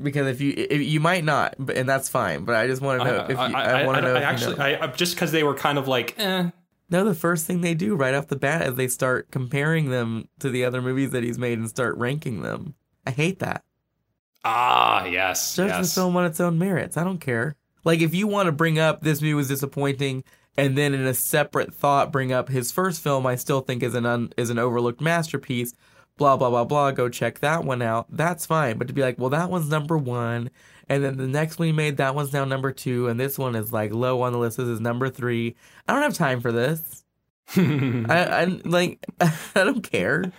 Because 0.00 0.26
if 0.28 0.40
you 0.40 0.54
if 0.56 0.80
you 0.80 0.98
might 0.98 1.24
not, 1.24 1.54
but 1.58 1.76
and 1.76 1.88
that's 1.88 2.08
fine. 2.08 2.44
But 2.44 2.56
I 2.56 2.66
just 2.66 2.80
want 2.80 3.00
to 3.00 3.04
know 3.06 3.24
if 3.24 3.30
you, 3.30 3.36
I, 3.36 3.84
want 3.86 3.98
to 3.98 4.02
know. 4.02 4.14
I 4.14 4.22
actually, 4.22 4.56
know. 4.56 4.64
I, 4.64 4.84
I- 4.84 4.86
just 4.88 5.14
because 5.14 5.30
they 5.30 5.42
were 5.42 5.54
kind 5.54 5.78
of 5.78 5.88
like, 5.88 6.14
eh. 6.18 6.50
No, 6.90 7.04
the 7.04 7.14
first 7.14 7.46
thing 7.46 7.60
they 7.60 7.74
do 7.74 7.94
right 7.94 8.14
off 8.14 8.26
the 8.26 8.36
bat 8.36 8.66
is 8.66 8.74
they 8.74 8.88
start 8.88 9.30
comparing 9.30 9.90
them 9.90 10.28
to 10.40 10.50
the 10.50 10.64
other 10.64 10.82
movies 10.82 11.10
that 11.10 11.22
he's 11.22 11.38
made 11.38 11.58
and 11.58 11.68
start 11.68 11.96
ranking 11.96 12.42
them. 12.42 12.74
I 13.06 13.12
hate 13.12 13.38
that. 13.38 13.62
Ah, 14.44 15.04
yes, 15.04 15.54
Judge 15.54 15.68
yes. 15.68 15.94
the 15.94 16.00
film 16.00 16.16
on 16.16 16.24
its 16.24 16.40
own 16.40 16.58
merits. 16.58 16.96
I 16.96 17.04
don't 17.04 17.20
care. 17.20 17.56
Like 17.84 18.00
if 18.00 18.14
you 18.14 18.26
want 18.26 18.46
to 18.46 18.52
bring 18.52 18.78
up 18.78 19.02
this 19.02 19.20
movie 19.20 19.34
was 19.34 19.48
disappointing, 19.48 20.24
and 20.56 20.76
then 20.76 20.94
in 20.94 21.06
a 21.06 21.14
separate 21.14 21.72
thought 21.72 22.12
bring 22.12 22.32
up 22.32 22.48
his 22.48 22.72
first 22.72 23.02
film, 23.02 23.26
I 23.26 23.36
still 23.36 23.60
think 23.60 23.82
is 23.82 23.94
an 23.94 24.06
un, 24.06 24.32
is 24.36 24.50
an 24.50 24.58
overlooked 24.58 25.00
masterpiece. 25.00 25.72
Blah 26.20 26.36
blah 26.36 26.50
blah 26.50 26.64
blah. 26.64 26.90
Go 26.90 27.08
check 27.08 27.38
that 27.38 27.64
one 27.64 27.80
out. 27.80 28.06
That's 28.10 28.44
fine. 28.44 28.76
But 28.76 28.88
to 28.88 28.92
be 28.92 29.00
like, 29.00 29.18
well, 29.18 29.30
that 29.30 29.48
one's 29.48 29.70
number 29.70 29.96
one, 29.96 30.50
and 30.86 31.02
then 31.02 31.16
the 31.16 31.26
next 31.26 31.58
one 31.58 31.68
he 31.68 31.72
made, 31.72 31.96
that 31.96 32.14
one's 32.14 32.34
now 32.34 32.44
number 32.44 32.72
two, 32.72 33.08
and 33.08 33.18
this 33.18 33.38
one 33.38 33.56
is 33.56 33.72
like 33.72 33.90
low 33.90 34.20
on 34.20 34.34
the 34.34 34.38
list. 34.38 34.58
This 34.58 34.68
is 34.68 34.82
number 34.82 35.08
three. 35.08 35.56
I 35.88 35.94
don't 35.94 36.02
have 36.02 36.12
time 36.12 36.42
for 36.42 36.52
this. 36.52 37.04
I, 37.56 38.04
I 38.10 38.44
like 38.66 39.06
I 39.20 39.32
don't 39.54 39.82
care. 39.82 40.30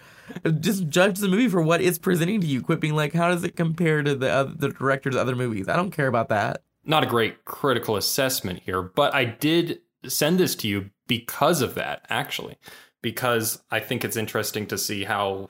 Just 0.60 0.88
judge 0.88 1.18
the 1.18 1.28
movie 1.28 1.48
for 1.48 1.64
what 1.64 1.82
it's 1.82 1.98
presenting 1.98 2.42
to 2.42 2.48
you. 2.48 2.62
Quit 2.62 2.80
being 2.80 2.96
like, 2.96 3.14
how 3.14 3.30
does 3.30 3.44
it 3.44 3.56
compare 3.56 4.04
to 4.04 4.14
the 4.14 4.30
other, 4.30 4.54
the 4.56 4.70
director's 4.70 5.16
other 5.16 5.36
movies? 5.36 5.68
I 5.68 5.76
don't 5.76 5.90
care 5.90 6.08
about 6.08 6.30
that. 6.30 6.62
Not 6.86 7.04
a 7.04 7.08
great 7.08 7.44
critical 7.44 7.98
assessment 7.98 8.62
here, 8.66 8.84
but 8.84 9.16
I 9.16 9.26
did 9.26 9.80
send 10.08 10.40
this 10.40 10.54
to 10.58 10.68
you 10.68 10.92
because 11.08 11.64
of 11.64 11.74
that, 11.74 12.06
actually, 12.08 12.60
because 13.02 13.64
I 13.72 13.80
think 13.80 14.06
it's 14.06 14.16
interesting 14.16 14.68
to 14.68 14.78
see 14.78 15.06
how 15.06 15.50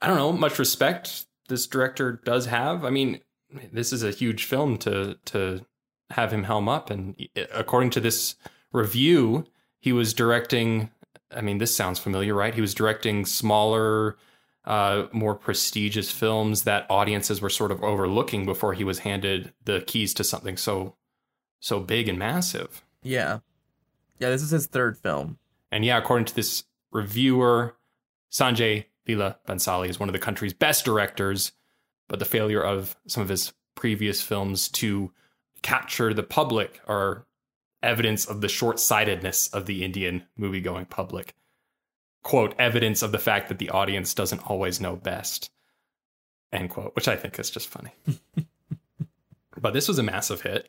I 0.00 0.06
don't 0.06 0.16
know 0.16 0.32
much 0.32 0.58
respect 0.58 1.26
this 1.48 1.66
director 1.66 2.20
does 2.24 2.46
have. 2.46 2.84
I 2.84 2.90
mean, 2.90 3.20
this 3.72 3.92
is 3.92 4.02
a 4.02 4.10
huge 4.10 4.44
film 4.44 4.78
to 4.78 5.18
to 5.26 5.66
have 6.10 6.32
him 6.32 6.44
helm 6.44 6.68
up, 6.68 6.90
and 6.90 7.16
according 7.52 7.90
to 7.90 8.00
this 8.00 8.34
review, 8.72 9.46
he 9.78 9.92
was 9.92 10.14
directing. 10.14 10.90
I 11.30 11.42
mean, 11.42 11.58
this 11.58 11.74
sounds 11.74 11.98
familiar, 11.98 12.34
right? 12.34 12.54
He 12.54 12.60
was 12.60 12.74
directing 12.74 13.24
smaller, 13.24 14.16
uh, 14.64 15.06
more 15.12 15.34
prestigious 15.34 16.10
films 16.10 16.64
that 16.64 16.86
audiences 16.90 17.40
were 17.40 17.50
sort 17.50 17.70
of 17.70 17.82
overlooking 17.84 18.44
before 18.44 18.74
he 18.74 18.82
was 18.82 19.00
handed 19.00 19.52
the 19.64 19.82
keys 19.82 20.12
to 20.14 20.24
something 20.24 20.56
so 20.56 20.96
so 21.60 21.78
big 21.78 22.08
and 22.08 22.18
massive. 22.18 22.82
Yeah. 23.02 23.40
Yeah, 24.18 24.30
this 24.30 24.42
is 24.42 24.50
his 24.50 24.66
third 24.66 24.98
film. 24.98 25.38
And 25.70 25.84
yeah, 25.84 25.98
according 25.98 26.26
to 26.26 26.34
this 26.34 26.64
reviewer, 26.90 27.76
Sanjay 28.30 28.86
Leela 29.14 29.36
Bhansali 29.46 29.88
is 29.88 29.98
one 30.00 30.08
of 30.08 30.12
the 30.12 30.18
country's 30.18 30.52
best 30.52 30.84
directors, 30.84 31.52
but 32.08 32.18
the 32.18 32.24
failure 32.24 32.62
of 32.62 32.96
some 33.06 33.22
of 33.22 33.28
his 33.28 33.52
previous 33.74 34.20
films 34.22 34.68
to 34.68 35.12
capture 35.62 36.12
the 36.12 36.22
public 36.22 36.80
are 36.86 37.26
evidence 37.82 38.26
of 38.26 38.40
the 38.40 38.48
short-sightedness 38.48 39.48
of 39.48 39.66
the 39.66 39.84
Indian 39.84 40.24
movie-going 40.36 40.86
public. 40.86 41.34
Quote, 42.22 42.54
evidence 42.58 43.02
of 43.02 43.12
the 43.12 43.18
fact 43.18 43.48
that 43.48 43.58
the 43.58 43.70
audience 43.70 44.12
doesn't 44.12 44.50
always 44.50 44.80
know 44.80 44.96
best. 44.96 45.50
End 46.52 46.68
quote, 46.68 46.94
which 46.94 47.08
I 47.08 47.16
think 47.16 47.38
is 47.38 47.48
just 47.50 47.68
funny. 47.68 47.92
but 49.60 49.72
this 49.72 49.88
was 49.88 49.98
a 49.98 50.02
massive 50.02 50.42
hit. 50.42 50.68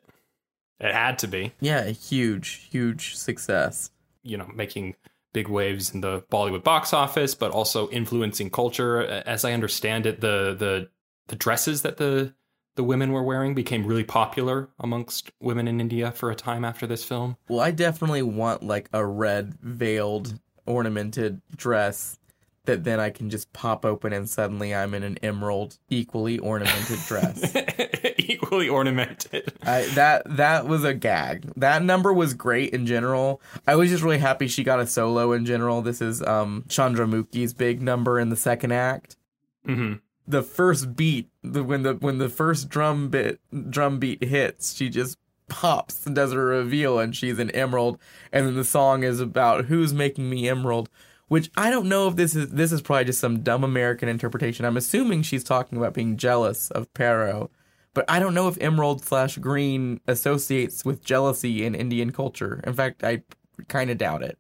It 0.80 0.94
had 0.94 1.20
to 1.20 1.28
be. 1.28 1.54
Yeah, 1.60 1.82
a 1.82 1.92
huge, 1.92 2.68
huge 2.72 3.16
success. 3.16 3.92
you 4.24 4.38
know 4.38 4.48
making 4.54 4.96
big 5.34 5.48
waves 5.48 5.94
in 5.94 6.02
the 6.02 6.22
Bollywood 6.32 6.64
box 6.64 6.94
office, 6.94 7.36
but 7.36 7.52
also 7.52 7.90
influencing 7.90 8.50
culture. 8.50 9.02
As 9.02 9.46
I 9.46 9.54
understand 9.54 10.06
it, 10.06 10.22
the 10.22 10.56
the 10.58 10.90
the 11.28 11.36
dresses 11.36 11.82
that 11.82 11.98
the 11.98 12.34
the 12.76 12.84
women 12.84 13.12
were 13.12 13.24
wearing 13.24 13.54
became 13.54 13.86
really 13.86 14.04
popular 14.04 14.70
amongst 14.80 15.32
women 15.40 15.68
in 15.68 15.82
India 15.82 16.12
for 16.12 16.32
a 16.32 16.36
time 16.36 16.64
after 16.64 16.88
this 16.88 17.04
film. 17.04 17.36
Well, 17.50 17.60
I 17.60 17.72
definitely 17.72 18.22
want 18.22 18.64
like 18.64 18.90
a 18.94 19.06
red 19.06 19.56
veiled 19.62 20.40
ornamented 20.66 21.42
dress 21.56 22.18
that 22.66 22.84
then 22.84 23.00
I 23.00 23.10
can 23.10 23.30
just 23.30 23.52
pop 23.54 23.86
open 23.86 24.14
and 24.14 24.30
suddenly 24.30 24.74
I'm 24.74 24.94
in 24.94 25.04
an 25.04 25.18
emerald 25.24 25.78
equally 25.90 26.38
ornamented 26.40 27.00
dress. 27.08 27.56
Equally 28.18 28.70
ornamented. 28.70 29.52
I, 29.64 29.84
that 29.96 30.24
that 30.38 30.68
was 30.68 30.84
a 30.84 30.94
gag. 30.94 31.52
That 31.56 31.84
number 31.84 32.14
was 32.14 32.34
great 32.34 32.74
in 32.74 32.86
general. 32.86 33.42
I 33.68 33.76
was 33.76 33.90
just 33.90 34.04
really 34.04 34.20
happy 34.20 34.48
she 34.48 34.64
got 34.64 34.80
a 34.80 34.88
solo 34.88 35.32
in 35.32 35.46
general. 35.46 35.82
This 35.82 36.02
is 36.02 36.22
um 36.22 36.66
Chandramukhi's 36.68 37.54
big 37.54 37.82
number 37.82 38.20
in 38.20 38.30
the 38.30 38.36
second 38.36 38.72
act. 38.74 39.18
hmm 39.66 39.94
The 40.28 40.44
first 40.44 40.96
beat, 40.96 41.30
the, 41.44 41.64
when 41.64 41.84
the 41.84 41.96
when 41.96 42.20
the 42.20 42.30
first 42.30 42.70
drum 42.70 43.10
bit 43.10 43.40
drum 43.70 44.00
beat 44.00 44.24
hits, 44.24 44.76
she 44.76 44.90
just 44.90 45.18
pops 45.48 46.06
and 46.06 46.16
does 46.16 46.32
a 46.32 46.40
reveal, 46.40 47.00
and 47.00 47.16
she's 47.16 47.40
an 47.40 47.52
emerald. 47.52 47.98
And 48.32 48.48
then 48.48 48.56
the 48.56 48.64
song 48.64 49.04
is 49.04 49.20
about 49.20 49.66
who's 49.66 49.94
making 49.94 50.30
me 50.30 50.48
emerald. 50.48 50.90
Which 51.32 51.50
I 51.56 51.70
don't 51.70 51.88
know 51.88 52.10
if 52.10 52.18
this 52.18 52.36
is 52.36 52.50
this 52.50 52.74
is 52.74 52.82
probably 52.82 53.06
just 53.06 53.22
some 53.22 53.40
dumb 53.40 53.64
American 53.64 54.10
interpretation. 54.10 54.66
I'm 54.66 54.76
assuming 54.76 55.22
she's 55.22 55.46
talking 55.46 55.78
about 55.78 55.94
being 55.94 56.18
jealous 56.18 56.70
of 56.72 56.94
Paro, 56.94 57.50
but 57.94 58.04
I 58.10 58.20
don't 58.20 58.34
know 58.34 58.50
if 58.50 58.58
emerald 58.60 59.06
slash 59.06 59.38
green 59.38 60.02
associates 60.10 60.84
with 60.84 61.06
jealousy 61.06 61.64
in 61.64 61.74
Indian 61.74 62.12
culture. 62.12 62.60
In 62.66 62.74
fact, 62.74 63.02
I 63.06 63.24
kind 63.70 63.90
of 63.90 63.98
doubt 63.98 64.24
it. 64.24 64.40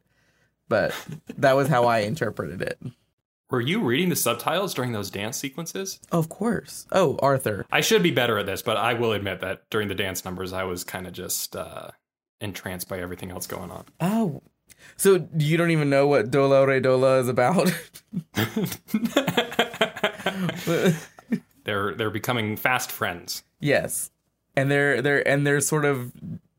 But 0.68 0.94
that 1.38 1.56
was 1.56 1.70
how 1.70 1.86
I 1.86 2.00
interpreted 2.00 2.62
it. 2.62 2.78
Were 3.50 3.62
you 3.62 3.82
reading 3.82 4.10
the 4.10 4.18
subtitles 4.18 4.74
during 4.74 4.92
those 4.92 5.10
dance 5.10 5.38
sequences? 5.38 5.98
Of 6.12 6.28
course. 6.28 6.88
Oh, 6.92 7.18
Arthur. 7.22 7.66
I 7.72 7.80
should 7.80 8.04
be 8.04 8.12
better 8.12 8.38
at 8.38 8.48
this, 8.48 8.62
but 8.62 8.76
I 8.76 8.96
will 8.96 9.14
admit 9.14 9.40
that 9.40 9.70
during 9.70 9.88
the 9.88 9.96
dance 9.96 10.26
numbers, 10.26 10.52
I 10.52 10.66
was 10.66 10.84
kind 10.84 11.08
of 11.08 11.14
just 11.14 11.56
uh, 11.56 11.92
entranced 12.42 12.90
by 12.90 13.00
everything 13.00 13.32
else 13.32 13.48
going 13.48 13.72
on. 13.72 13.86
Oh. 14.02 14.42
So 14.98 15.28
you 15.38 15.58
don't 15.58 15.72
even 15.72 15.90
know 15.90 16.08
what 16.08 16.32
Dola 16.32 16.66
Re 16.68 16.80
Dola 16.80 17.20
is 17.20 17.28
about? 17.28 17.72
they're 21.64 21.94
they're 21.96 22.10
becoming 22.10 22.56
fast 22.58 22.92
friends. 22.92 23.44
yes. 23.60 24.12
And 24.56 24.70
they're 24.70 25.02
they're 25.02 25.26
and 25.28 25.48
they're 25.48 25.62
sort 25.62 25.86
of 25.86 26.12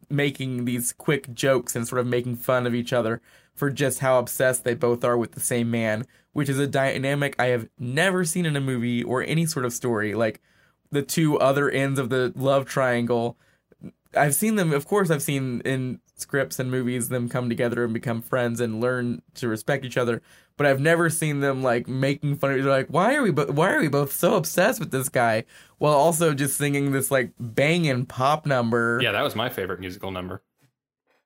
making 0.08 0.64
these 0.64 0.92
quick 0.92 1.32
jokes 1.34 1.76
and 1.76 1.86
sort 1.86 2.00
of 2.00 2.06
making 2.06 2.36
fun 2.36 2.66
of 2.66 2.74
each 2.74 2.92
other 2.92 3.20
for 3.54 3.70
just 3.70 3.98
how 3.98 4.18
obsessed 4.18 4.64
they 4.64 4.74
both 4.74 5.04
are 5.04 5.16
with 5.16 5.32
the 5.32 5.40
same 5.40 5.70
man, 5.70 6.06
which 6.32 6.48
is 6.48 6.58
a 6.58 6.66
dynamic 6.66 7.34
I 7.38 7.46
have 7.46 7.68
never 7.78 8.24
seen 8.24 8.46
in 8.46 8.56
a 8.56 8.60
movie 8.60 9.02
or 9.02 9.22
any 9.22 9.44
sort 9.44 9.66
of 9.66 9.72
story. 9.74 10.14
Like 10.14 10.40
the 10.90 11.02
two 11.02 11.38
other 11.38 11.70
ends 11.70 11.98
of 11.98 12.08
the 12.10 12.32
love 12.36 12.66
triangle. 12.66 13.36
I've 14.14 14.34
seen 14.34 14.56
them, 14.56 14.72
of 14.72 14.86
course, 14.86 15.10
I've 15.10 15.22
seen 15.22 15.62
in 15.64 16.00
scripts 16.22 16.58
and 16.58 16.70
movies 16.70 17.08
them 17.08 17.28
come 17.28 17.48
together 17.48 17.84
and 17.84 17.92
become 17.92 18.22
friends 18.22 18.60
and 18.60 18.80
learn 18.80 19.22
to 19.34 19.48
respect 19.48 19.84
each 19.84 19.98
other. 19.98 20.22
But 20.56 20.66
I've 20.66 20.80
never 20.80 21.10
seen 21.10 21.40
them 21.40 21.62
like 21.62 21.88
making 21.88 22.36
fun 22.36 22.52
of 22.52 22.56
each 22.56 22.62
other. 22.62 22.70
Like, 22.70 22.88
why 22.88 23.14
are 23.14 23.22
we, 23.22 23.30
bo- 23.30 23.52
why 23.52 23.72
are 23.72 23.80
we 23.80 23.88
both 23.88 24.12
so 24.12 24.36
obsessed 24.36 24.80
with 24.80 24.90
this 24.90 25.08
guy 25.08 25.44
while 25.78 25.94
also 25.94 26.34
just 26.34 26.56
singing 26.56 26.92
this 26.92 27.10
like 27.10 27.32
banging 27.38 28.06
pop 28.06 28.46
number? 28.46 29.00
Yeah, 29.02 29.12
that 29.12 29.22
was 29.22 29.34
my 29.34 29.48
favorite 29.48 29.80
musical 29.80 30.10
number. 30.10 30.42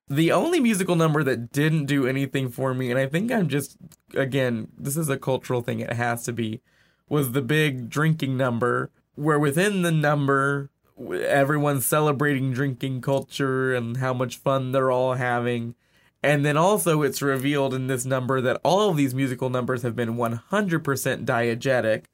The 0.08 0.30
only 0.30 0.60
musical 0.60 0.94
number 0.94 1.24
that 1.24 1.50
didn't 1.50 1.86
do 1.86 2.06
anything 2.06 2.48
for 2.48 2.72
me, 2.72 2.90
and 2.90 2.98
I 2.98 3.06
think 3.06 3.32
I'm 3.32 3.48
just, 3.48 3.76
again, 4.14 4.68
this 4.78 4.96
is 4.96 5.08
a 5.08 5.18
cultural 5.18 5.62
thing, 5.62 5.80
it 5.80 5.92
has 5.92 6.22
to 6.24 6.32
be, 6.32 6.60
was 7.08 7.32
the 7.32 7.42
big 7.42 7.90
drinking 7.90 8.36
number, 8.36 8.92
where 9.16 9.38
within 9.38 9.82
the 9.82 9.90
number, 9.90 10.70
everyone's 10.98 11.86
celebrating 11.86 12.52
drinking 12.52 13.00
culture 13.00 13.74
and 13.74 13.98
how 13.98 14.14
much 14.14 14.36
fun 14.38 14.72
they're 14.72 14.90
all 14.90 15.14
having. 15.14 15.74
And 16.22 16.44
then 16.44 16.56
also, 16.56 17.02
it's 17.02 17.22
revealed 17.22 17.74
in 17.74 17.86
this 17.86 18.04
number 18.04 18.40
that 18.40 18.60
all 18.64 18.90
of 18.90 18.96
these 18.96 19.14
musical 19.14 19.50
numbers 19.50 19.82
have 19.82 19.94
been 19.94 20.16
100% 20.16 21.24
diegetic, 21.24 22.04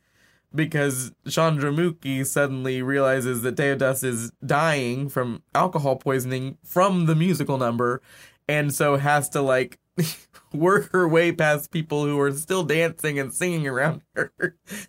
because 0.54 1.12
Chandramukhi 1.26 2.26
suddenly 2.26 2.82
realizes 2.82 3.40
that 3.40 3.56
Devdas 3.56 4.04
is 4.04 4.30
dying 4.44 5.08
from 5.08 5.42
alcohol 5.54 5.96
poisoning 5.96 6.58
from 6.62 7.06
the 7.06 7.14
musical 7.14 7.56
number, 7.56 8.02
and 8.46 8.74
so 8.74 8.96
has 8.96 9.30
to 9.30 9.40
like 9.40 9.78
work 10.52 10.92
her 10.92 11.08
way 11.08 11.32
past 11.32 11.70
people 11.70 12.04
who 12.04 12.18
are 12.20 12.32
still 12.32 12.62
dancing 12.62 13.18
and 13.18 13.32
singing 13.32 13.66
around 13.66 14.02
her 14.14 14.32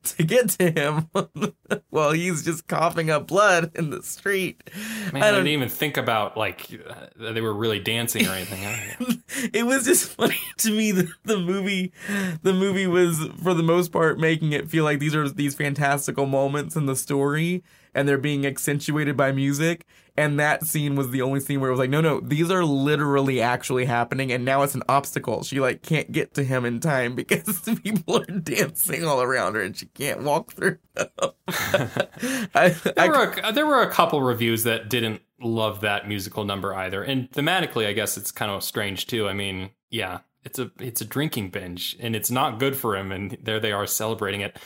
to 0.04 0.24
get 0.24 0.50
to 0.50 0.72
him 0.72 1.10
while 1.90 2.12
he's 2.12 2.44
just 2.44 2.68
coughing 2.68 3.10
up 3.10 3.28
blood 3.28 3.72
in 3.76 3.90
the 3.90 4.04
street. 4.04 4.70
Man, 5.12 5.24
I, 5.24 5.30
I 5.30 5.32
didn't 5.32 5.48
even 5.48 5.70
think 5.70 5.98
about 5.98 6.38
like 6.38 6.70
uh, 6.90 7.32
they 7.34 7.42
were 7.42 7.54
really 7.54 7.80
dancing 7.80 8.28
or 8.28 8.32
anything. 8.32 9.24
it 9.54 9.66
was 9.66 9.86
just 9.86 10.10
funny 10.10 10.40
to 10.58 10.72
me 10.72 10.92
that 10.92 11.10
the 11.24 11.40
movie, 11.40 11.92
the 12.42 12.54
movie 12.54 12.88
was 12.88 13.28
for 13.42 13.54
the 13.54 13.64
most 13.64 13.92
part 13.92 14.20
making 14.20 14.52
it 14.52 14.70
feel 14.70 14.84
like 14.84 15.00
these 15.00 15.16
are 15.16 15.30
these 15.30 15.56
fantastical 15.56 16.26
moments 16.26 16.76
in 16.76 16.86
the 16.86 16.96
story, 16.96 17.64
and 17.94 18.08
they're 18.08 18.18
being 18.18 18.46
accentuated 18.46 19.18
by 19.18 19.32
music. 19.32 19.86
And 20.16 20.40
that 20.40 20.64
scene 20.66 20.96
was 20.96 21.10
the 21.10 21.24
only 21.24 21.40
scene 21.40 21.60
where 21.60 21.70
it 21.70 21.74
was 21.74 21.80
like, 21.80 21.90
no, 21.90 22.00
no, 22.00 22.20
these 22.20 22.52
are 22.52 22.64
literally 22.64 23.42
actually 23.42 23.86
happening, 23.86 24.32
and 24.32 24.46
now 24.46 24.62
it's 24.62 24.76
an 24.76 24.84
obstacle. 24.88 25.44
She 25.44 25.60
like 25.60 25.82
can't 25.82 26.12
get 26.12 26.36
to 26.36 26.44
him 26.44 26.66
in 26.66 26.80
time 26.80 27.16
because 27.16 27.62
people 27.84 28.18
are 28.18 28.26
dancing 28.26 29.06
all 29.06 29.24
around 29.24 29.56
her, 29.56 29.62
and 29.62 29.76
she 29.76 29.88
can't 29.88 30.22
walk 30.22 30.54
through. 30.54 30.78
I, 31.48 32.70
there, 32.70 32.94
I, 32.96 33.08
were 33.08 33.34
a, 33.44 33.52
there 33.54 33.66
were 33.66 33.82
a 33.82 33.90
couple 33.90 34.22
reviews 34.22 34.64
that 34.64 34.88
didn't 34.88 35.24
love 35.42 35.82
that 35.82 36.08
musical 36.08 36.46
number 36.46 36.76
either, 36.76 37.02
and 37.02 37.32
thematically, 37.32 37.88
I 37.88 37.94
guess 37.94 38.16
it's 38.16 38.32
kind 38.32 38.52
of 38.52 38.64
strange 38.64 39.08
too. 39.08 39.28
I 39.28 39.34
mean, 39.34 39.72
yeah, 39.90 40.20
it's 40.44 40.60
a 40.60 40.72
it's 40.80 41.02
a 41.02 41.06
drinking 41.06 41.50
binge, 41.50 41.96
and 42.00 42.16
it's 42.16 42.30
not 42.30 42.60
good 42.60 42.76
for 42.76 42.96
him, 42.96 43.12
and 43.12 43.38
there 43.42 43.60
they 43.60 43.72
are 43.72 43.88
celebrating 43.88 44.42
it. 44.42 44.58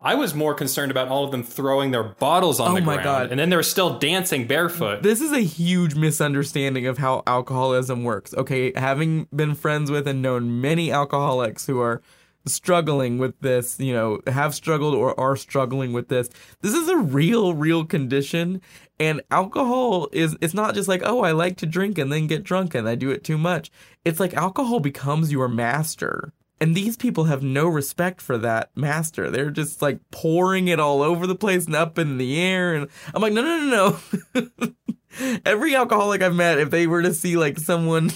I 0.00 0.14
was 0.14 0.32
more 0.32 0.54
concerned 0.54 0.92
about 0.92 1.08
all 1.08 1.24
of 1.24 1.32
them 1.32 1.42
throwing 1.42 1.90
their 1.90 2.04
bottles 2.04 2.60
on 2.60 2.70
oh 2.70 2.74
the 2.76 2.82
ground, 2.82 3.02
God. 3.02 3.30
and 3.30 3.38
then 3.40 3.50
they're 3.50 3.64
still 3.64 3.98
dancing 3.98 4.46
barefoot. 4.46 5.02
This 5.02 5.20
is 5.20 5.32
a 5.32 5.40
huge 5.40 5.96
misunderstanding 5.96 6.86
of 6.86 6.98
how 6.98 7.24
alcoholism 7.26 8.04
works. 8.04 8.32
Okay, 8.34 8.72
having 8.76 9.26
been 9.34 9.56
friends 9.56 9.90
with 9.90 10.06
and 10.06 10.22
known 10.22 10.60
many 10.60 10.92
alcoholics 10.92 11.66
who 11.66 11.80
are 11.80 12.00
struggling 12.46 13.18
with 13.18 13.40
this, 13.40 13.80
you 13.80 13.92
know, 13.92 14.20
have 14.28 14.54
struggled 14.54 14.94
or 14.94 15.18
are 15.18 15.36
struggling 15.36 15.92
with 15.92 16.08
this. 16.08 16.30
This 16.60 16.74
is 16.74 16.88
a 16.88 16.96
real, 16.96 17.54
real 17.54 17.84
condition. 17.84 18.60
And 19.00 19.20
alcohol 19.30 20.08
is, 20.12 20.36
it's 20.40 20.54
not 20.54 20.74
just 20.74 20.88
like, 20.88 21.02
oh, 21.04 21.22
I 21.22 21.32
like 21.32 21.56
to 21.58 21.66
drink 21.66 21.98
and 21.98 22.12
then 22.12 22.26
get 22.26 22.44
drunk 22.44 22.74
and 22.74 22.88
I 22.88 22.94
do 22.94 23.10
it 23.10 23.24
too 23.24 23.38
much. 23.38 23.70
It's 24.04 24.20
like 24.20 24.34
alcohol 24.34 24.80
becomes 24.80 25.32
your 25.32 25.48
master. 25.48 26.32
And 26.60 26.74
these 26.74 26.96
people 26.96 27.24
have 27.24 27.42
no 27.42 27.68
respect 27.68 28.20
for 28.20 28.36
that 28.38 28.70
master. 28.76 29.30
They're 29.30 29.50
just 29.50 29.80
like 29.80 30.00
pouring 30.10 30.68
it 30.68 30.80
all 30.80 31.02
over 31.02 31.26
the 31.26 31.36
place 31.36 31.66
and 31.66 31.76
up 31.76 31.98
in 31.98 32.18
the 32.18 32.40
air. 32.40 32.74
And 32.74 32.88
I'm 33.14 33.22
like, 33.22 33.32
no, 33.32 33.42
no, 33.42 33.98
no, 34.34 34.48
no. 34.58 34.72
Every 35.44 35.74
alcoholic 35.74 36.20
I've 36.20 36.34
met, 36.34 36.58
if 36.58 36.70
they 36.70 36.86
were 36.86 37.02
to 37.02 37.14
see 37.14 37.36
like 37.36 37.58
someone 37.58 38.10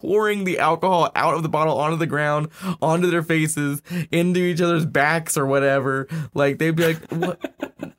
pouring 0.00 0.44
the 0.44 0.58
alcohol 0.58 1.10
out 1.14 1.34
of 1.34 1.42
the 1.42 1.48
bottle 1.48 1.78
onto 1.78 1.96
the 1.96 2.06
ground, 2.06 2.48
onto 2.80 3.10
their 3.10 3.22
faces, 3.22 3.82
into 4.10 4.40
each 4.40 4.60
other's 4.60 4.86
backs 4.86 5.36
or 5.36 5.46
whatever. 5.46 6.08
Like 6.34 6.58
they'd 6.58 6.76
be 6.76 6.94
like, 6.94 7.08
"What? 7.10 7.40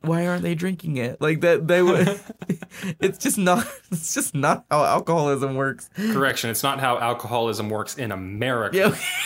Why 0.02 0.26
aren't 0.26 0.42
they 0.42 0.54
drinking 0.54 0.96
it?" 0.96 1.20
Like 1.20 1.40
that. 1.42 1.66
They 1.68 1.82
would. 1.82 2.20
it's 3.00 3.18
just 3.18 3.38
not. 3.38 3.66
It's 3.90 4.14
just 4.14 4.34
not 4.34 4.64
how 4.70 4.84
alcoholism 4.84 5.56
works. 5.56 5.90
Correction. 5.94 6.50
It's 6.50 6.62
not 6.62 6.80
how 6.80 6.98
alcoholism 6.98 7.68
works 7.68 7.96
in 7.96 8.12
America, 8.12 8.76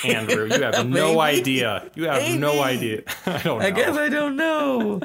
yeah. 0.05 0.15
Andrew. 0.17 0.47
You 0.47 0.63
have 0.63 0.87
no 0.89 1.21
idea. 1.21 1.91
You 1.95 2.05
have 2.09 2.23
Maybe. 2.23 2.39
no 2.39 2.63
idea. 2.63 3.03
I 3.27 3.43
don't. 3.43 3.59
Know. 3.61 3.67
I 3.67 3.71
guess 3.71 3.97
I 3.97 4.09
don't 4.09 4.37
know. 4.37 5.01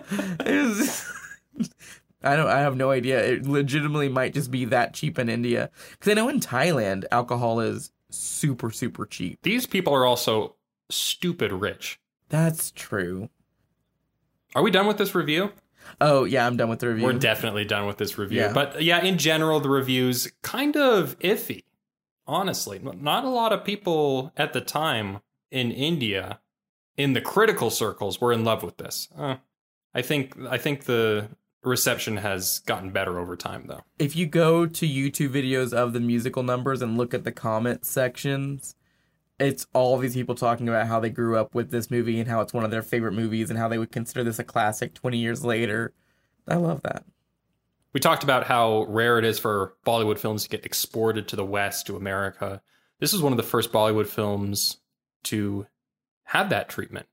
I 2.23 2.35
don't. 2.35 2.47
I 2.47 2.59
have 2.59 2.75
no 2.75 2.91
idea. 2.91 3.23
It 3.23 3.47
legitimately 3.47 4.09
might 4.09 4.33
just 4.33 4.51
be 4.51 4.65
that 4.65 4.93
cheap 4.93 5.17
in 5.17 5.29
India 5.29 5.69
because 5.91 6.11
I 6.11 6.15
know 6.15 6.29
in 6.29 6.39
Thailand 6.39 7.05
alcohol 7.11 7.59
is 7.59 7.91
super 8.09 8.71
super 8.71 9.05
cheap. 9.05 9.39
These 9.43 9.65
people 9.65 9.93
are 9.93 10.05
also 10.05 10.55
stupid 10.89 11.51
rich. 11.51 11.99
That's 12.29 12.71
true. 12.71 13.29
Are 14.55 14.63
we 14.63 14.71
done 14.71 14.87
with 14.87 14.97
this 14.97 15.15
review? 15.15 15.51
Oh 16.01 16.23
yeah, 16.23 16.45
I'm 16.45 16.57
done 16.57 16.69
with 16.69 16.79
the 16.79 16.89
review. 16.89 17.05
We're 17.05 17.13
definitely 17.13 17.65
done 17.65 17.85
with 17.85 17.97
this 17.97 18.17
review. 18.17 18.41
Yeah. 18.41 18.53
But 18.53 18.81
yeah, 18.81 19.01
in 19.01 19.17
general, 19.17 19.59
the 19.59 19.69
reviews 19.69 20.31
kind 20.41 20.75
of 20.75 21.17
iffy. 21.19 21.63
Honestly, 22.27 22.79
not 22.79 23.23
a 23.23 23.29
lot 23.29 23.53
of 23.53 23.63
people 23.63 24.31
at 24.37 24.53
the 24.53 24.61
time 24.61 25.19
in 25.49 25.71
India, 25.71 26.39
in 26.95 27.13
the 27.13 27.21
critical 27.21 27.71
circles, 27.71 28.21
were 28.21 28.31
in 28.31 28.43
love 28.43 28.61
with 28.61 28.77
this. 28.77 29.07
Uh, 29.17 29.37
I 29.95 30.03
think 30.03 30.35
I 30.47 30.57
think 30.57 30.83
the 30.83 31.29
reception 31.63 32.17
has 32.17 32.59
gotten 32.59 32.91
better 32.91 33.19
over 33.19 33.35
time 33.35 33.65
though. 33.67 33.81
If 33.97 34.15
you 34.15 34.25
go 34.25 34.65
to 34.65 34.87
YouTube 34.87 35.29
videos 35.29 35.73
of 35.73 35.93
the 35.93 35.99
musical 35.99 36.43
numbers 36.43 36.81
and 36.81 36.97
look 36.97 37.13
at 37.13 37.23
the 37.23 37.31
comment 37.31 37.85
sections, 37.85 38.75
it's 39.39 39.67
all 39.73 39.97
these 39.97 40.13
people 40.13 40.35
talking 40.35 40.67
about 40.67 40.87
how 40.87 40.99
they 40.99 41.09
grew 41.09 41.37
up 41.37 41.55
with 41.55 41.71
this 41.71 41.89
movie 41.89 42.19
and 42.19 42.29
how 42.29 42.41
it's 42.41 42.53
one 42.53 42.65
of 42.65 42.71
their 42.71 42.81
favorite 42.81 43.13
movies 43.13 43.49
and 43.49 43.57
how 43.57 43.67
they 43.67 43.77
would 43.77 43.91
consider 43.91 44.23
this 44.23 44.39
a 44.39 44.43
classic 44.43 44.93
20 44.93 45.17
years 45.17 45.45
later. 45.45 45.93
I 46.47 46.55
love 46.55 46.81
that. 46.83 47.05
We 47.93 47.99
talked 47.99 48.23
about 48.23 48.45
how 48.45 48.83
rare 48.83 49.17
it 49.17 49.25
is 49.25 49.39
for 49.39 49.73
Bollywood 49.85 50.19
films 50.19 50.43
to 50.43 50.49
get 50.49 50.65
exported 50.65 51.27
to 51.29 51.35
the 51.35 51.45
West, 51.45 51.87
to 51.87 51.95
America. 51.95 52.61
This 52.99 53.13
is 53.13 53.21
one 53.21 53.33
of 53.33 53.37
the 53.37 53.43
first 53.43 53.71
Bollywood 53.71 54.07
films 54.07 54.77
to 55.23 55.65
have 56.25 56.49
that 56.49 56.69
treatment. 56.69 57.07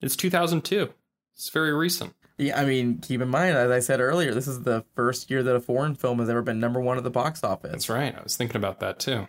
It's 0.00 0.16
2002. 0.16 0.92
It's 1.34 1.48
very 1.48 1.72
recent. 1.72 2.14
Yeah, 2.40 2.58
I 2.58 2.64
mean, 2.64 3.00
keep 3.00 3.20
in 3.20 3.28
mind, 3.28 3.54
as 3.54 3.70
I 3.70 3.80
said 3.80 4.00
earlier, 4.00 4.32
this 4.32 4.48
is 4.48 4.62
the 4.62 4.82
first 4.94 5.30
year 5.30 5.42
that 5.42 5.54
a 5.54 5.60
foreign 5.60 5.94
film 5.94 6.20
has 6.20 6.30
ever 6.30 6.40
been 6.40 6.58
number 6.58 6.80
one 6.80 6.96
at 6.96 7.04
the 7.04 7.10
box 7.10 7.44
office. 7.44 7.70
That's 7.70 7.90
right. 7.90 8.16
I 8.16 8.22
was 8.22 8.34
thinking 8.34 8.56
about 8.56 8.80
that 8.80 8.98
too. 8.98 9.28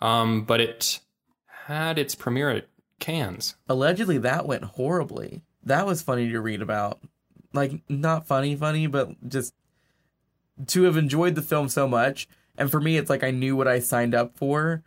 Um, 0.00 0.44
but 0.44 0.58
it 0.58 1.00
had 1.66 1.98
its 1.98 2.14
premiere 2.14 2.48
at 2.48 2.68
Cannes. 2.98 3.56
Allegedly, 3.68 4.16
that 4.18 4.46
went 4.46 4.64
horribly. 4.64 5.42
That 5.62 5.84
was 5.84 6.00
funny 6.00 6.30
to 6.30 6.40
read 6.40 6.62
about. 6.62 7.00
Like, 7.52 7.82
not 7.90 8.26
funny, 8.26 8.56
funny, 8.56 8.86
but 8.86 9.28
just 9.28 9.52
to 10.68 10.84
have 10.84 10.96
enjoyed 10.96 11.34
the 11.34 11.42
film 11.42 11.68
so 11.68 11.86
much. 11.86 12.26
And 12.56 12.70
for 12.70 12.80
me, 12.80 12.96
it's 12.96 13.10
like 13.10 13.22
I 13.22 13.32
knew 13.32 13.54
what 13.54 13.68
I 13.68 13.80
signed 13.80 14.14
up 14.14 14.34
for. 14.34 14.82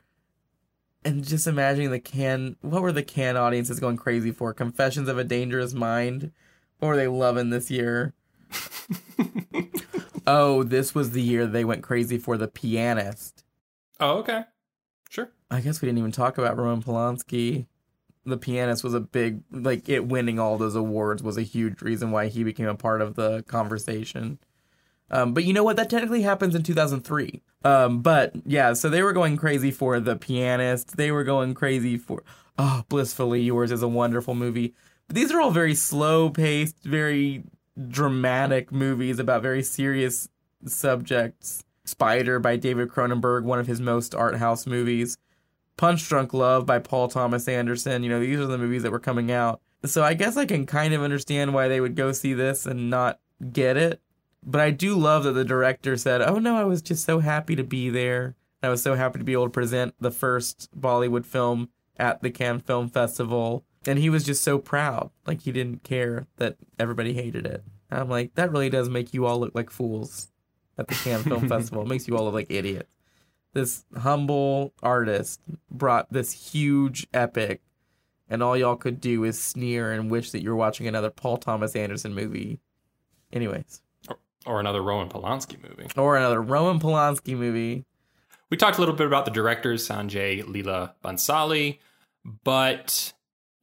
And 1.05 1.23
just 1.23 1.45
imagining 1.45 1.91
the 1.91 1.99
Cannes, 1.99 2.55
what 2.61 2.81
were 2.81 2.91
the 2.91 3.03
Cannes 3.03 3.37
audiences 3.37 3.79
going 3.79 3.97
crazy 3.97 4.31
for? 4.31 4.55
Confessions 4.55 5.07
of 5.07 5.19
a 5.19 5.23
Dangerous 5.23 5.75
Mind 5.75 6.31
what 6.83 6.89
were 6.89 6.97
they 6.97 7.07
loving 7.07 7.49
this 7.49 7.71
year? 7.71 8.13
oh, 10.27 10.63
this 10.63 10.93
was 10.93 11.11
the 11.11 11.21
year 11.21 11.47
they 11.47 11.63
went 11.63 11.81
crazy 11.81 12.17
for 12.17 12.37
the 12.37 12.49
pianist. 12.49 13.45
Oh, 14.01 14.17
okay. 14.17 14.43
Sure. 15.09 15.29
I 15.49 15.61
guess 15.61 15.81
we 15.81 15.87
didn't 15.87 15.99
even 15.99 16.11
talk 16.11 16.37
about 16.37 16.57
Roman 16.57 16.83
Polanski. 16.83 17.67
The 18.25 18.35
pianist 18.35 18.83
was 18.83 18.93
a 18.93 18.99
big 18.99 19.43
like 19.49 19.87
it 19.87 20.07
winning 20.07 20.39
all 20.39 20.57
those 20.57 20.75
awards 20.75 21.23
was 21.23 21.37
a 21.37 21.41
huge 21.41 21.81
reason 21.81 22.11
why 22.11 22.27
he 22.27 22.43
became 22.43 22.67
a 22.67 22.75
part 22.75 23.01
of 23.01 23.15
the 23.15 23.43
conversation. 23.43 24.39
Um, 25.09 25.33
but 25.33 25.45
you 25.45 25.53
know 25.53 25.63
what? 25.63 25.77
That 25.77 25.89
technically 25.89 26.23
happens 26.23 26.53
in 26.53 26.63
2003. 26.63 27.41
Um, 27.63 28.01
but 28.01 28.33
yeah, 28.45 28.73
so 28.73 28.89
they 28.89 29.03
were 29.03 29.13
going 29.13 29.37
crazy 29.37 29.71
for 29.71 30.01
the 30.01 30.17
pianist. 30.17 30.97
They 30.97 31.11
were 31.11 31.23
going 31.23 31.53
crazy 31.53 31.97
for 31.97 32.23
oh, 32.57 32.83
blissfully 32.89 33.41
yours 33.41 33.71
is 33.71 33.81
a 33.81 33.87
wonderful 33.87 34.35
movie. 34.35 34.73
These 35.13 35.31
are 35.31 35.39
all 35.39 35.51
very 35.51 35.75
slow 35.75 36.31
paced, 36.31 36.83
very 36.83 37.43
dramatic 37.87 38.71
movies 38.71 39.19
about 39.19 39.43
very 39.43 39.61
serious 39.61 40.27
subjects. 40.65 41.63
Spider 41.85 42.39
by 42.39 42.55
David 42.55 42.89
Cronenberg, 42.89 43.43
one 43.43 43.59
of 43.59 43.67
his 43.67 43.79
most 43.79 44.15
art 44.15 44.37
house 44.37 44.65
movies. 44.65 45.19
Punch 45.77 46.09
Drunk 46.09 46.33
Love 46.33 46.65
by 46.65 46.79
Paul 46.79 47.09
Thomas 47.09 47.47
Anderson. 47.47 48.01
You 48.01 48.09
know, 48.09 48.21
these 48.21 48.39
are 48.39 48.47
the 48.47 48.57
movies 48.57 48.81
that 48.81 48.91
were 48.91 48.97
coming 48.97 49.31
out. 49.31 49.61
So 49.85 50.01
I 50.01 50.15
guess 50.15 50.35
I 50.35 50.47
can 50.47 50.65
kind 50.65 50.95
of 50.95 51.03
understand 51.03 51.53
why 51.53 51.67
they 51.67 51.79
would 51.79 51.95
go 51.95 52.11
see 52.11 52.33
this 52.33 52.65
and 52.65 52.89
not 52.89 53.19
get 53.51 53.77
it. 53.77 54.01
But 54.41 54.61
I 54.61 54.71
do 54.71 54.95
love 54.95 55.25
that 55.25 55.33
the 55.33 55.45
director 55.45 55.95
said, 55.95 56.23
Oh 56.23 56.39
no, 56.39 56.55
I 56.57 56.63
was 56.63 56.81
just 56.81 57.05
so 57.05 57.19
happy 57.19 57.55
to 57.55 57.63
be 57.63 57.91
there. 57.91 58.35
I 58.63 58.69
was 58.69 58.81
so 58.81 58.95
happy 58.95 59.19
to 59.19 59.25
be 59.25 59.33
able 59.33 59.45
to 59.45 59.51
present 59.51 59.93
the 59.99 60.09
first 60.09 60.69
Bollywood 60.75 61.27
film 61.27 61.69
at 61.97 62.23
the 62.23 62.31
Cannes 62.31 62.61
Film 62.61 62.89
Festival 62.89 63.63
and 63.87 63.99
he 63.99 64.09
was 64.09 64.23
just 64.23 64.43
so 64.43 64.57
proud. 64.57 65.11
Like 65.25 65.41
he 65.41 65.51
didn't 65.51 65.83
care 65.83 66.27
that 66.37 66.57
everybody 66.79 67.13
hated 67.13 67.45
it. 67.45 67.63
And 67.89 67.99
i'm 67.99 68.09
like 68.09 68.35
that 68.35 68.51
really 68.51 68.69
does 68.69 68.89
make 68.89 69.13
you 69.13 69.25
all 69.25 69.39
look 69.39 69.53
like 69.53 69.69
fools 69.69 70.31
at 70.77 70.87
the 70.87 70.95
cannes 70.95 71.23
film 71.23 71.47
festival. 71.49 71.83
It 71.83 71.89
makes 71.89 72.07
you 72.07 72.17
all 72.17 72.25
look 72.25 72.33
like 72.33 72.51
idiots. 72.51 72.89
This 73.53 73.85
humble 73.95 74.73
artist 74.81 75.39
brought 75.69 76.11
this 76.11 76.31
huge 76.51 77.07
epic 77.13 77.61
and 78.27 78.41
all 78.41 78.57
y'all 78.57 78.75
could 78.75 78.99
do 78.99 79.23
is 79.23 79.39
sneer 79.39 79.91
and 79.91 80.09
wish 80.09 80.31
that 80.31 80.41
you're 80.41 80.55
watching 80.55 80.87
another 80.87 81.09
paul 81.09 81.37
thomas 81.37 81.75
anderson 81.75 82.13
movie. 82.13 82.59
Anyways. 83.31 83.81
Or, 84.09 84.17
or 84.45 84.59
another 84.59 84.81
roman 84.81 85.09
polanski 85.09 85.61
movie. 85.61 85.87
Or 85.95 86.17
another 86.17 86.41
roman 86.41 86.79
polanski 86.79 87.37
movie. 87.37 87.85
We 88.49 88.57
talked 88.57 88.77
a 88.77 88.79
little 88.79 88.95
bit 88.95 89.07
about 89.07 89.25
the 89.25 89.31
directors 89.31 89.87
sanjay 89.87 90.43
leela 90.43 90.93
bhansali 91.03 91.79
but 92.43 93.13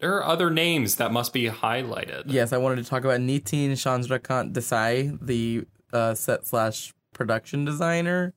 There 0.00 0.16
are 0.16 0.24
other 0.24 0.50
names 0.50 0.96
that 0.96 1.12
must 1.12 1.32
be 1.34 1.44
highlighted. 1.48 2.24
Yes, 2.26 2.54
I 2.54 2.56
wanted 2.56 2.76
to 2.76 2.84
talk 2.84 3.04
about 3.04 3.20
Nitin 3.20 3.72
Chandrakant 3.72 4.54
Desai, 4.54 5.18
the 5.20 5.64
uh, 5.92 6.14
set 6.14 6.46
slash 6.46 6.94
production 7.12 7.66
designer, 7.66 8.32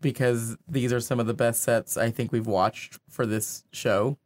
because 0.00 0.56
these 0.66 0.92
are 0.92 1.00
some 1.00 1.20
of 1.20 1.28
the 1.28 1.34
best 1.34 1.62
sets 1.62 1.96
I 1.96 2.10
think 2.10 2.32
we've 2.32 2.46
watched 2.46 2.98
for 3.08 3.24
this 3.24 3.62
show. 3.72 4.18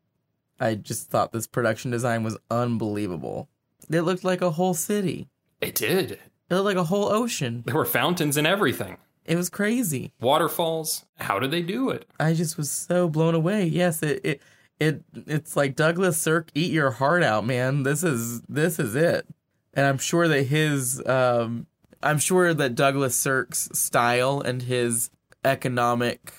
I 0.59 0.75
just 0.77 1.11
thought 1.11 1.33
this 1.33 1.47
production 1.47 1.91
design 1.91 2.23
was 2.23 2.39
unbelievable. 2.51 3.51
It 3.91 4.01
looked 4.01 4.25
like 4.25 4.41
a 4.41 4.53
whole 4.53 4.73
city. 4.73 5.29
It 5.61 5.75
did. 5.75 6.12
It 6.12 6.21
looked 6.49 6.65
like 6.65 6.77
a 6.77 6.85
whole 6.85 7.12
ocean. 7.12 7.62
There 7.67 7.75
were 7.75 7.85
fountains 7.85 8.39
and 8.39 8.47
everything. 8.47 8.97
It 9.27 9.37
was 9.37 9.51
crazy. 9.51 10.12
Waterfalls. 10.21 11.05
How 11.17 11.39
did 11.39 11.51
they 11.51 11.62
do 11.62 11.91
it? 11.91 12.07
I 12.19 12.33
just 12.35 12.57
was 12.57 12.71
so 12.71 13.09
blown 13.09 13.35
away. 13.35 13.67
Yes, 13.67 14.03
it 14.03 14.21
it, 14.25 14.43
it 14.81 15.03
it's 15.14 15.57
like 15.57 15.77
Douglas 15.77 16.18
Sirk, 16.18 16.51
eat 16.55 16.72
your 16.72 16.93
heart 16.93 17.22
out, 17.22 17.47
man. 17.47 17.83
This 17.83 18.03
is 18.03 18.43
this 18.43 18.79
is 18.79 18.95
it. 18.95 19.27
And 19.72 19.87
I'm 19.87 19.99
sure 19.99 20.29
that 20.29 20.45
his 20.45 21.05
um 21.07 21.66
I'm 22.03 22.18
sure 22.18 22.53
that 22.53 22.75
Douglas 22.75 23.16
Sirk's 23.16 23.70
style 23.72 24.41
and 24.41 24.62
his 24.62 25.11
economic 25.45 26.33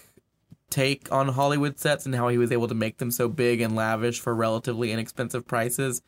take 0.69 1.11
on 1.11 1.29
Hollywood 1.29 1.79
sets 1.79 2.05
and 2.05 2.15
how 2.15 2.27
he 2.27 2.38
was 2.38 2.51
able 2.51 2.67
to 2.67 2.75
make 2.75 2.97
them 2.97 3.11
so 3.11 3.27
big 3.27 3.61
and 3.61 3.75
lavish 3.75 4.19
for 4.19 4.36
relatively 4.36 4.91
inexpensive 4.91 5.47
prices. 5.47 6.01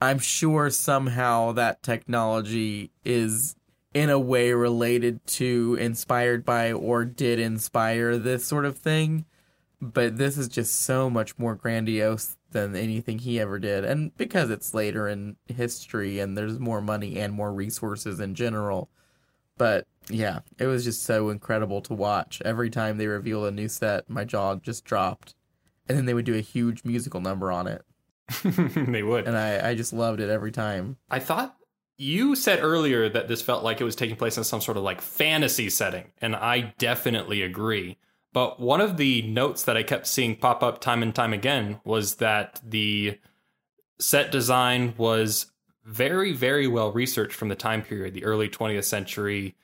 I'm 0.00 0.18
sure 0.18 0.70
somehow 0.70 1.52
that 1.52 1.82
technology 1.82 2.90
is 3.04 3.56
in 3.94 4.10
a 4.10 4.18
way 4.18 4.52
related 4.52 5.26
to, 5.26 5.76
inspired 5.80 6.44
by, 6.44 6.70
or 6.70 7.04
did 7.04 7.38
inspire 7.40 8.18
this 8.18 8.44
sort 8.44 8.66
of 8.66 8.76
thing. 8.76 9.24
But 9.80 10.16
this 10.16 10.38
is 10.38 10.48
just 10.48 10.80
so 10.80 11.10
much 11.10 11.38
more 11.38 11.54
grandiose 11.54 12.36
than 12.50 12.74
anything 12.74 13.18
he 13.18 13.38
ever 13.38 13.58
did. 13.58 13.84
And 13.84 14.16
because 14.16 14.50
it's 14.50 14.72
later 14.72 15.06
in 15.06 15.36
history 15.46 16.18
and 16.18 16.36
there's 16.36 16.58
more 16.58 16.80
money 16.80 17.18
and 17.18 17.32
more 17.32 17.52
resources 17.52 18.18
in 18.18 18.34
general. 18.34 18.88
But 19.58 19.86
yeah, 20.08 20.40
it 20.58 20.66
was 20.66 20.84
just 20.84 21.02
so 21.02 21.28
incredible 21.28 21.82
to 21.82 21.94
watch. 21.94 22.40
Every 22.44 22.70
time 22.70 22.96
they 22.96 23.06
revealed 23.06 23.46
a 23.46 23.50
new 23.50 23.68
set, 23.68 24.08
my 24.08 24.24
jaw 24.24 24.54
just 24.56 24.84
dropped. 24.84 25.34
And 25.88 25.96
then 25.96 26.06
they 26.06 26.14
would 26.14 26.24
do 26.24 26.34
a 26.34 26.40
huge 26.40 26.84
musical 26.84 27.20
number 27.20 27.52
on 27.52 27.66
it. 27.66 27.84
they 28.44 29.02
would. 29.02 29.28
And 29.28 29.36
I, 29.36 29.70
I 29.70 29.74
just 29.74 29.92
loved 29.92 30.20
it 30.20 30.30
every 30.30 30.52
time. 30.52 30.96
I 31.10 31.18
thought 31.18 31.56
you 31.98 32.34
said 32.36 32.62
earlier 32.62 33.08
that 33.08 33.28
this 33.28 33.42
felt 33.42 33.64
like 33.64 33.80
it 33.80 33.84
was 33.84 33.96
taking 33.96 34.16
place 34.16 34.36
in 34.36 34.44
some 34.44 34.60
sort 34.60 34.76
of 34.76 34.82
like 34.82 35.00
fantasy 35.00 35.70
setting, 35.70 36.12
and 36.20 36.36
I 36.36 36.74
definitely 36.78 37.42
agree. 37.42 37.98
But 38.32 38.60
one 38.60 38.80
of 38.80 38.96
the 38.96 39.22
notes 39.22 39.62
that 39.64 39.76
I 39.76 39.82
kept 39.82 40.06
seeing 40.06 40.36
pop 40.36 40.62
up 40.62 40.80
time 40.80 41.02
and 41.02 41.14
time 41.14 41.32
again 41.32 41.80
was 41.84 42.16
that 42.16 42.60
the 42.62 43.18
set 43.98 44.30
design 44.30 44.94
was 44.98 45.46
very, 45.84 46.32
very 46.32 46.66
well 46.66 46.92
researched 46.92 47.34
from 47.34 47.48
the 47.48 47.54
time 47.54 47.82
period, 47.82 48.14
the 48.14 48.24
early 48.24 48.48
20th 48.48 48.84
century. 48.84 49.54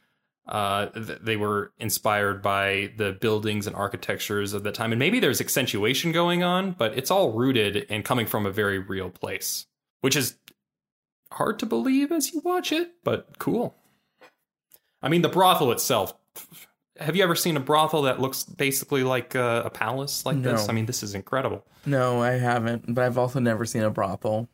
Uh, 0.46 0.86
th- 0.86 1.18
they 1.20 1.36
were 1.36 1.72
inspired 1.78 2.42
by 2.42 2.92
the 2.96 3.12
buildings 3.12 3.66
and 3.66 3.76
architectures 3.76 4.52
of 4.54 4.64
the 4.64 4.72
time. 4.72 4.92
And 4.92 4.98
maybe 4.98 5.20
there's 5.20 5.40
accentuation 5.40 6.10
going 6.10 6.42
on, 6.42 6.72
but 6.72 6.96
it's 6.96 7.10
all 7.10 7.32
rooted 7.32 7.86
and 7.88 8.04
coming 8.04 8.26
from 8.26 8.46
a 8.46 8.50
very 8.50 8.78
real 8.78 9.10
place, 9.10 9.66
which 10.00 10.16
is 10.16 10.36
hard 11.32 11.58
to 11.60 11.66
believe 11.66 12.10
as 12.12 12.32
you 12.32 12.40
watch 12.44 12.72
it, 12.72 12.92
but 13.04 13.38
cool. 13.38 13.76
I 15.00 15.08
mean, 15.08 15.22
the 15.22 15.28
brothel 15.28 15.72
itself. 15.72 16.14
Have 17.02 17.16
you 17.16 17.22
ever 17.22 17.34
seen 17.34 17.56
a 17.56 17.60
brothel 17.60 18.02
that 18.02 18.20
looks 18.20 18.44
basically 18.44 19.04
like 19.04 19.34
a, 19.34 19.62
a 19.66 19.70
palace 19.70 20.24
like 20.24 20.42
this? 20.42 20.66
No. 20.66 20.70
I 20.70 20.74
mean, 20.74 20.86
this 20.86 21.02
is 21.02 21.14
incredible. 21.14 21.64
No, 21.84 22.22
I 22.22 22.32
haven't, 22.32 22.94
but 22.94 23.04
I've 23.04 23.18
also 23.18 23.40
never 23.40 23.64
seen 23.64 23.82
a 23.82 23.90
brothel. 23.90 24.48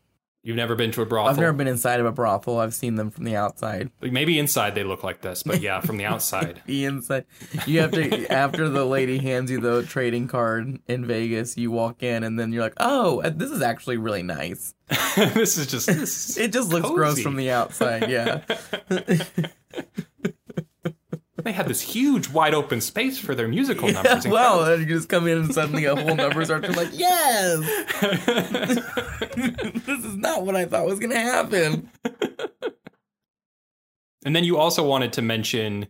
You've 0.49 0.57
never 0.57 0.77
been 0.77 0.93
to 0.93 1.03
a 1.03 1.05
brothel? 1.05 1.31
I've 1.31 1.39
never 1.39 1.53
been 1.53 1.67
inside 1.67 2.01
of 2.01 2.07
a 2.07 2.13
brothel. 2.13 2.59
I've 2.59 2.73
seen 2.73 2.95
them 2.95 3.11
from 3.11 3.25
the 3.25 3.37
outside. 3.37 3.91
Maybe 4.01 4.39
inside 4.39 4.75
they 4.75 4.85
look 4.85 5.03
like 5.03 5.21
this, 5.21 5.43
but 5.43 5.61
yeah, 5.61 5.81
from 5.81 5.97
the 5.99 6.07
outside. 6.07 6.63
The 6.67 6.85
inside, 6.85 7.27
you 7.67 7.81
have 7.81 7.91
to 7.93 8.27
after 8.29 8.69
the 8.69 8.87
lady 8.87 9.19
hands 9.19 9.51
you 9.51 9.61
the 9.61 9.83
trading 9.83 10.29
card 10.29 10.79
in 10.87 11.05
Vegas, 11.07 11.57
you 11.57 11.71
walk 11.71 12.03
in 12.03 12.23
and 12.23 12.39
then 12.39 12.53
you're 12.53 12.63
like, 12.63 12.75
"Oh, 12.79 13.21
uh, 13.21 13.31
this 13.31 13.51
is 13.51 13.63
actually 13.63 13.97
really 13.97 14.23
nice." 14.23 14.75
this 15.17 15.59
is 15.59 15.67
just. 15.67 15.87
This 15.87 16.31
is 16.31 16.39
It 16.39 16.53
just 16.53 16.71
looks 16.71 16.89
gross 16.89 17.21
from 17.21 17.37
the 17.37 17.51
outside. 17.51 18.09
Yeah, 18.09 18.43
They 21.49 21.53
had 21.53 21.67
this 21.67 21.81
huge, 21.81 22.29
wide 22.29 22.53
open 22.53 22.83
space 22.83 23.19
for 23.19 23.35
their 23.35 23.49
musical 23.49 23.89
numbers. 23.93 24.29
well, 24.29 24.67
then 24.67 24.81
you 24.81 24.87
just 24.87 25.09
come 25.09 25.27
in 25.27 25.39
and 25.39 25.55
suddenly 25.55 25.87
a 25.87 25.97
whole 25.97 26.15
number 26.15 26.45
starts 26.45 26.69
to 26.69 26.75
like, 26.75 26.91
yes, 26.93 27.61
this 29.87 30.05
is 30.05 30.15
not 30.19 30.45
what 30.45 30.55
I 30.55 30.67
thought 30.67 30.85
was 30.85 30.99
gonna 30.99 31.19
happen. 31.19 31.89
and 34.27 34.37
then 34.37 34.45
you 34.45 34.59
also 34.59 34.87
wanted 34.87 35.15
to 35.15 35.23
mention 35.23 35.89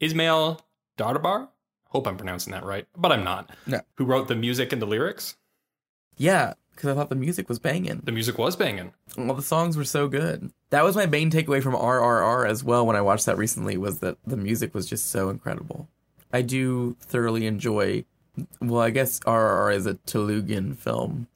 Ismail 0.00 0.60
Darbar. 0.96 1.50
Hope 1.90 2.08
I'm 2.08 2.16
pronouncing 2.16 2.50
that 2.52 2.64
right, 2.64 2.88
but 2.96 3.12
I'm 3.12 3.22
not. 3.22 3.50
No. 3.64 3.80
Who 3.98 4.06
wrote 4.06 4.26
the 4.26 4.34
music 4.34 4.72
and 4.72 4.82
the 4.82 4.86
lyrics? 4.86 5.36
Yeah, 6.16 6.54
because 6.76 6.90
I 6.90 6.94
thought 6.94 7.08
the 7.08 7.16
music 7.16 7.48
was 7.48 7.58
banging. 7.58 8.02
The 8.04 8.12
music 8.12 8.38
was 8.38 8.54
banging. 8.54 8.92
All 9.18 9.34
the 9.34 9.42
songs 9.42 9.76
were 9.76 9.84
so 9.84 10.06
good. 10.08 10.52
That 10.70 10.84
was 10.84 10.94
my 10.94 11.06
main 11.06 11.30
takeaway 11.30 11.62
from 11.62 11.74
RRR 11.74 12.48
as 12.48 12.62
well 12.62 12.86
when 12.86 12.96
I 12.96 13.00
watched 13.00 13.26
that 13.26 13.38
recently 13.38 13.76
was 13.76 14.00
that 14.00 14.18
the 14.26 14.36
music 14.36 14.74
was 14.74 14.86
just 14.86 15.10
so 15.10 15.28
incredible. 15.30 15.88
I 16.32 16.42
do 16.42 16.96
thoroughly 17.00 17.46
enjoy 17.46 18.04
well, 18.60 18.82
I 18.82 18.90
guess 18.90 19.18
RRR 19.20 19.74
is 19.74 19.86
a 19.86 19.94
Telugian 19.94 20.76
film, 20.76 21.26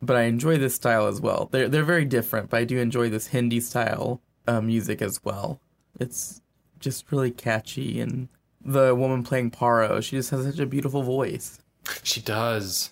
but 0.00 0.16
I 0.16 0.22
enjoy 0.22 0.58
this 0.58 0.74
style 0.74 1.06
as 1.06 1.20
well. 1.20 1.48
They're 1.52 1.68
they're 1.68 1.84
very 1.84 2.04
different, 2.04 2.50
but 2.50 2.58
I 2.58 2.64
do 2.64 2.78
enjoy 2.78 3.08
this 3.08 3.28
Hindi 3.28 3.60
style 3.60 4.20
uh, 4.46 4.60
music 4.60 5.00
as 5.00 5.22
well. 5.24 5.60
It's 6.00 6.42
just 6.80 7.12
really 7.12 7.30
catchy 7.30 8.00
and 8.00 8.28
the 8.64 8.94
woman 8.94 9.22
playing 9.22 9.50
Paro, 9.50 10.02
she 10.02 10.16
just 10.16 10.30
has 10.30 10.44
such 10.44 10.58
a 10.58 10.66
beautiful 10.66 11.02
voice 11.02 11.58
She 12.02 12.20
does. 12.20 12.91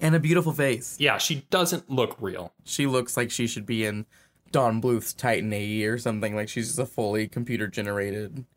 And 0.00 0.14
a 0.14 0.20
beautiful 0.20 0.52
face. 0.52 0.96
Yeah, 0.98 1.18
she 1.18 1.46
doesn't 1.50 1.90
look 1.90 2.16
real. 2.20 2.52
she 2.64 2.86
looks 2.86 3.16
like 3.16 3.30
she 3.30 3.46
should 3.46 3.66
be 3.66 3.84
in 3.84 4.06
Don 4.52 4.80
Bluth's 4.80 5.12
Titan 5.12 5.52
AE 5.52 5.84
or 5.84 5.98
something. 5.98 6.34
Like 6.34 6.48
she's 6.48 6.68
just 6.68 6.78
a 6.78 6.86
fully 6.86 7.28
computer 7.28 7.66
generated. 7.68 8.44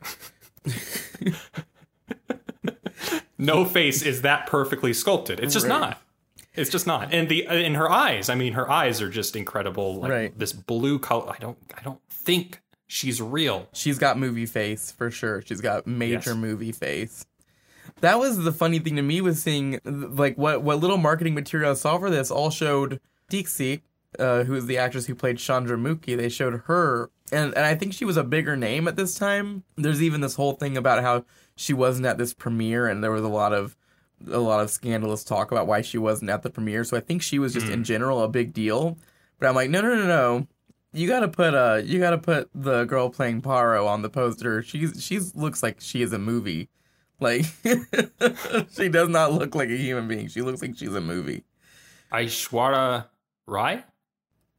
No 3.37 3.65
face 3.65 4.01
is 4.03 4.21
that 4.21 4.47
perfectly 4.47 4.93
sculpted. 4.93 5.39
It's 5.41 5.53
just 5.53 5.67
Right. 5.67 5.79
not. 5.79 6.01
It's 6.55 6.69
just 6.69 6.87
not. 6.87 7.13
And 7.13 7.27
the 7.27 7.45
in 7.47 7.73
her 7.75 7.91
eyes, 7.91 8.29
I 8.29 8.35
mean, 8.35 8.53
her 8.53 8.69
eyes 8.71 9.01
are 9.01 9.09
just 9.09 9.35
incredible. 9.35 9.95
Like 9.99 10.11
Right. 10.11 10.39
this 10.39 10.53
blue 10.53 10.97
color. 10.99 11.29
I 11.31 11.37
don't. 11.39 11.57
I 11.77 11.81
don't 11.81 11.99
think 12.09 12.61
she's 12.87 13.21
real. 13.21 13.67
She's 13.73 13.97
got 13.99 14.17
movie 14.17 14.45
face 14.45 14.91
for 14.91 15.11
sure. 15.11 15.41
She's 15.45 15.59
got 15.61 15.85
major 15.87 16.29
Yes. 16.29 16.35
movie 16.37 16.71
face. 16.71 17.25
That 18.01 18.19
was 18.19 18.43
the 18.43 18.51
funny 18.51 18.79
thing 18.79 18.95
to 18.97 19.01
me 19.01 19.21
was 19.21 19.41
seeing 19.41 19.79
like 19.85 20.37
what 20.37 20.61
what 20.61 20.79
little 20.79 20.97
marketing 20.97 21.33
material 21.33 21.71
I 21.71 21.75
saw 21.75 21.97
for 21.97 22.09
this 22.09 22.31
all 22.31 22.49
showed 22.49 22.99
Dixie, 23.29 23.83
uh, 24.19 24.43
who 24.43 24.55
is 24.55 24.65
the 24.65 24.77
actress 24.77 25.05
who 25.05 25.15
played 25.15 25.37
Chandra 25.37 25.77
Mukhi. 25.77 26.17
They 26.17 26.29
showed 26.29 26.63
her, 26.65 27.09
and 27.31 27.53
and 27.55 27.65
I 27.65 27.75
think 27.75 27.93
she 27.93 28.05
was 28.05 28.17
a 28.17 28.23
bigger 28.23 28.57
name 28.57 28.87
at 28.87 28.95
this 28.95 29.15
time. 29.15 29.63
There's 29.77 30.01
even 30.01 30.21
this 30.21 30.35
whole 30.35 30.53
thing 30.53 30.75
about 30.77 31.01
how 31.01 31.25
she 31.55 31.73
wasn't 31.73 32.07
at 32.07 32.17
this 32.17 32.33
premiere, 32.33 32.87
and 32.87 33.03
there 33.03 33.11
was 33.11 33.23
a 33.23 33.29
lot 33.29 33.53
of 33.53 33.75
a 34.31 34.39
lot 34.39 34.61
of 34.61 34.69
scandalous 34.69 35.23
talk 35.23 35.51
about 35.51 35.67
why 35.67 35.81
she 35.81 35.97
wasn't 35.97 36.29
at 36.29 36.43
the 36.43 36.49
premiere. 36.49 36.83
So 36.83 36.97
I 36.97 37.01
think 37.01 37.21
she 37.21 37.39
was 37.39 37.53
just 37.53 37.67
in 37.67 37.83
general 37.83 38.21
a 38.21 38.27
big 38.27 38.53
deal. 38.53 38.97
But 39.39 39.47
I'm 39.49 39.55
like, 39.55 39.69
no, 39.69 39.81
no, 39.81 39.95
no, 39.95 40.05
no. 40.05 40.47
You 40.93 41.07
gotta 41.07 41.27
put 41.27 41.55
uh, 41.55 41.81
you 41.83 41.99
gotta 41.99 42.19
put 42.19 42.49
the 42.53 42.85
girl 42.85 43.09
playing 43.09 43.41
Paro 43.41 43.87
on 43.87 44.03
the 44.03 44.09
poster. 44.09 44.61
She's 44.61 45.03
she's 45.03 45.35
looks 45.35 45.63
like 45.63 45.81
she 45.81 46.01
is 46.01 46.13
a 46.13 46.19
movie. 46.19 46.69
Like 47.19 47.45
she 48.73 48.89
does 48.89 49.09
not 49.09 49.33
look 49.33 49.55
like 49.55 49.69
a 49.69 49.77
human 49.77 50.07
being. 50.07 50.27
She 50.27 50.41
looks 50.41 50.61
like 50.61 50.77
she's 50.77 50.93
a 50.93 51.01
movie. 51.01 51.43
Aishwara 52.11 53.07
Rai, 53.47 53.83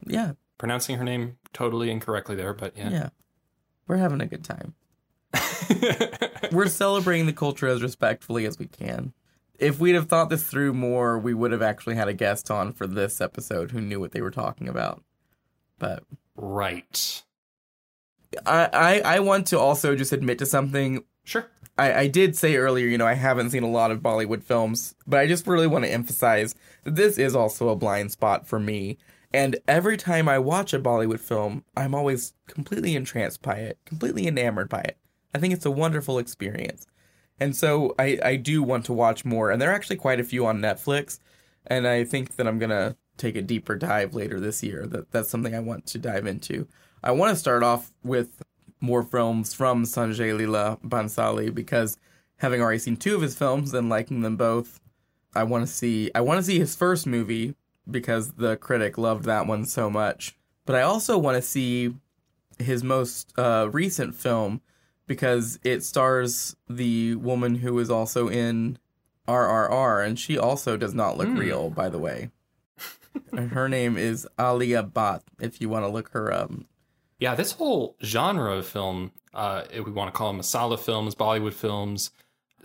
Yeah, 0.05 0.33
pronouncing 0.57 0.97
her 0.97 1.03
name 1.03 1.37
totally 1.53 1.89
incorrectly 1.89 2.35
there, 2.35 2.53
but 2.53 2.75
yeah. 2.77 2.89
yeah. 2.89 3.09
We're 3.87 3.97
having 3.97 4.21
a 4.21 4.25
good 4.25 4.43
time. 4.43 4.73
We're 6.51 6.67
celebrating 6.67 7.25
the 7.25 7.33
culture 7.33 7.67
as 7.67 7.83
respectfully 7.83 8.45
as 8.45 8.57
we 8.57 8.67
can. 8.67 9.13
If 9.57 9.79
we'd 9.79 9.95
have 9.95 10.09
thought 10.09 10.29
this 10.29 10.43
through 10.43 10.73
more, 10.73 11.17
we 11.17 11.33
would 11.33 11.51
have 11.51 11.61
actually 11.61 11.95
had 11.95 12.07
a 12.07 12.13
guest 12.13 12.51
on 12.51 12.73
for 12.73 12.87
this 12.87 13.21
episode 13.21 13.71
who 13.71 13.79
knew 13.79 13.99
what 13.99 14.11
they 14.11 14.21
were 14.21 14.31
talking 14.31 14.67
about. 14.67 15.03
But 15.79 16.03
right. 16.35 17.23
I, 18.45 18.69
I, 18.73 18.99
I 19.15 19.19
want 19.19 19.47
to 19.47 19.59
also 19.59 19.95
just 19.95 20.11
admit 20.11 20.39
to 20.39 20.45
something. 20.45 21.03
Sure. 21.25 21.47
I, 21.77 21.93
I 21.93 22.07
did 22.07 22.37
say 22.37 22.55
earlier, 22.55 22.87
you 22.87 22.97
know, 22.97 23.07
I 23.07 23.15
haven't 23.15 23.49
seen 23.49 23.63
a 23.63 23.69
lot 23.69 23.91
of 23.91 23.99
Bollywood 23.99 24.43
films, 24.43 24.95
but 25.05 25.19
I 25.19 25.27
just 25.27 25.45
really 25.45 25.67
want 25.67 25.83
to 25.83 25.91
emphasize 25.91 26.55
that 26.85 26.95
this 26.95 27.17
is 27.17 27.35
also 27.35 27.67
a 27.69 27.75
blind 27.75 28.11
spot 28.11 28.47
for 28.47 28.59
me. 28.59 28.97
And 29.33 29.57
every 29.67 29.97
time 29.97 30.29
I 30.29 30.39
watch 30.39 30.73
a 30.73 30.79
Bollywood 30.79 31.19
film, 31.19 31.65
I'm 31.75 31.93
always 31.93 32.33
completely 32.47 32.95
entranced 32.95 33.41
by 33.41 33.55
it, 33.55 33.77
completely 33.85 34.27
enamored 34.27 34.69
by 34.69 34.81
it. 34.81 34.97
I 35.33 35.39
think 35.39 35.53
it's 35.53 35.65
a 35.65 35.71
wonderful 35.71 36.17
experience. 36.17 36.87
And 37.39 37.53
so 37.53 37.93
I, 37.99 38.17
I 38.23 38.35
do 38.37 38.63
want 38.63 38.85
to 38.85 38.93
watch 38.93 39.25
more. 39.25 39.51
And 39.51 39.61
there 39.61 39.69
are 39.71 39.75
actually 39.75 39.97
quite 39.97 40.21
a 40.21 40.23
few 40.23 40.45
on 40.45 40.61
Netflix. 40.61 41.19
And 41.67 41.85
I 41.85 42.05
think 42.05 42.37
that 42.37 42.47
I'm 42.47 42.59
going 42.59 42.69
to 42.69 42.95
take 43.17 43.35
a 43.35 43.41
deeper 43.41 43.75
dive 43.75 44.13
later 44.13 44.39
this 44.39 44.63
year. 44.63 44.87
That 44.87 45.11
that's 45.11 45.29
something 45.29 45.53
I 45.53 45.59
want 45.59 45.85
to 45.87 45.97
dive 45.97 46.27
into. 46.27 46.67
I 47.03 47.11
want 47.11 47.33
to 47.33 47.39
start 47.39 47.63
off 47.63 47.91
with 48.03 48.41
more 48.85 49.03
films 49.03 49.53
from 49.53 49.83
Sanjay 49.83 50.31
Leela 50.37 50.79
Bhansali 50.81 51.53
because 51.53 51.97
having 52.37 52.61
already 52.61 52.79
seen 52.79 52.95
two 52.97 53.15
of 53.15 53.21
his 53.21 53.35
films 53.35 53.73
and 53.73 53.89
liking 53.89 54.21
them 54.21 54.37
both, 54.37 54.79
I 55.35 55.43
want 55.43 55.65
to 55.67 55.71
see 55.73 56.11
I 56.15 56.21
want 56.21 56.37
to 56.39 56.43
see 56.43 56.59
his 56.59 56.75
first 56.75 57.05
movie 57.07 57.55
because 57.89 58.33
the 58.33 58.55
critic 58.57 58.97
loved 58.97 59.25
that 59.25 59.47
one 59.47 59.65
so 59.65 59.89
much. 59.89 60.35
But 60.65 60.75
I 60.75 60.81
also 60.81 61.17
want 61.17 61.35
to 61.35 61.41
see 61.41 61.93
his 62.57 62.83
most 62.83 63.33
uh, 63.37 63.69
recent 63.71 64.15
film 64.15 64.61
because 65.07 65.59
it 65.63 65.83
stars 65.83 66.55
the 66.69 67.15
woman 67.15 67.55
who 67.55 67.77
is 67.79 67.89
also 67.91 68.27
in 68.27 68.79
RRR, 69.27 70.05
and 70.05 70.17
she 70.19 70.37
also 70.37 70.77
does 70.77 70.93
not 70.93 71.17
look 71.17 71.27
Hmm. 71.27 71.37
real, 71.37 71.69
by 71.69 71.89
the 71.89 71.99
way. 71.99 72.31
her 73.37 73.67
name 73.69 73.97
is 73.97 74.27
Alia 74.39 74.83
Bhatt, 74.83 75.21
if 75.39 75.61
you 75.61 75.69
want 75.69 75.83
to 75.85 75.89
look 75.89 76.09
her 76.09 76.31
up. 76.33 76.51
Yeah, 77.19 77.35
this 77.35 77.53
whole 77.53 77.95
genre 78.03 78.57
of 78.57 78.67
film, 78.67 79.11
uh, 79.33 79.63
if 79.71 79.85
we 79.85 79.91
want 79.91 80.13
to 80.13 80.17
call 80.17 80.31
them 80.31 80.41
masala 80.41 80.79
films, 80.79 81.15
Bollywood 81.15 81.53
films, 81.53 82.11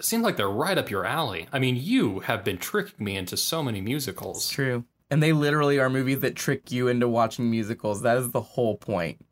seems 0.00 0.24
like 0.24 0.36
they're 0.36 0.48
right 0.48 0.78
up 0.78 0.90
your 0.90 1.04
alley. 1.04 1.48
I 1.52 1.58
mean, 1.58 1.76
you 1.76 2.20
have 2.20 2.44
been 2.44 2.58
tricking 2.58 3.04
me 3.04 3.16
into 3.16 3.36
so 3.36 3.62
many 3.62 3.80
musicals. 3.80 4.48
True. 4.48 4.84
And 5.10 5.22
they 5.22 5.32
literally 5.32 5.78
are 5.78 5.90
movies 5.90 6.20
that 6.20 6.36
trick 6.36 6.70
you 6.70 6.88
into 6.88 7.08
watching 7.08 7.50
musicals. 7.50 8.02
That 8.02 8.16
is 8.16 8.30
the 8.30 8.40
whole 8.40 8.76
point. 8.76 9.24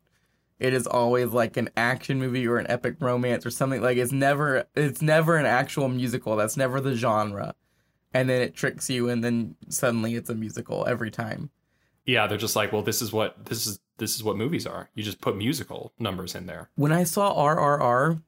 It 0.59 0.73
is 0.73 0.85
always 0.85 1.27
like 1.27 1.55
an 1.55 1.69
action 1.77 2.19
movie 2.19 2.45
or 2.45 2.57
an 2.57 2.67
epic 2.69 2.97
romance 2.99 3.45
or 3.45 3.49
something 3.49 3.81
like 3.81 3.97
it's 3.97 4.11
never 4.11 4.65
it's 4.75 5.01
never 5.01 5.37
an 5.37 5.45
actual 5.45 5.87
musical. 5.87 6.35
That's 6.35 6.57
never 6.57 6.81
the 6.81 6.95
genre. 6.95 7.55
And 8.13 8.29
then 8.29 8.41
it 8.41 8.55
tricks 8.55 8.89
you 8.89 9.07
and 9.07 9.23
then 9.23 9.55
suddenly 9.69 10.15
it's 10.15 10.29
a 10.29 10.35
musical 10.35 10.85
every 10.85 11.11
time. 11.11 11.49
Yeah, 12.05 12.27
they're 12.27 12.37
just 12.37 12.57
like, 12.57 12.73
well, 12.73 12.81
this 12.81 13.01
is 13.01 13.13
what 13.13 13.45
this 13.45 13.67
is. 13.67 13.79
This 13.99 14.15
is 14.15 14.23
what 14.23 14.37
movies 14.37 14.65
are. 14.65 14.89
You 14.95 15.03
just 15.03 15.21
put 15.21 15.37
musical 15.37 15.93
numbers 15.99 16.33
in 16.33 16.47
there. 16.47 16.69
When 16.75 16.91
I 16.91 17.03
saw 17.03 17.35
RRR, 17.35 18.21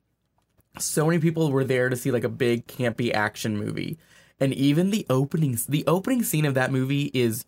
so 0.77 1.05
many 1.05 1.19
people 1.19 1.51
were 1.51 1.63
there 1.63 1.89
to 1.89 1.95
see 1.95 2.11
like 2.11 2.23
a 2.23 2.29
big 2.29 2.67
campy 2.67 3.13
action 3.13 3.57
movie. 3.57 3.97
And 4.39 4.53
even 4.53 4.89
the 4.91 5.05
opening 5.09 5.57
the 5.67 5.85
opening 5.87 6.23
scene 6.23 6.45
of 6.45 6.53
that 6.55 6.71
movie 6.71 7.11
is 7.13 7.45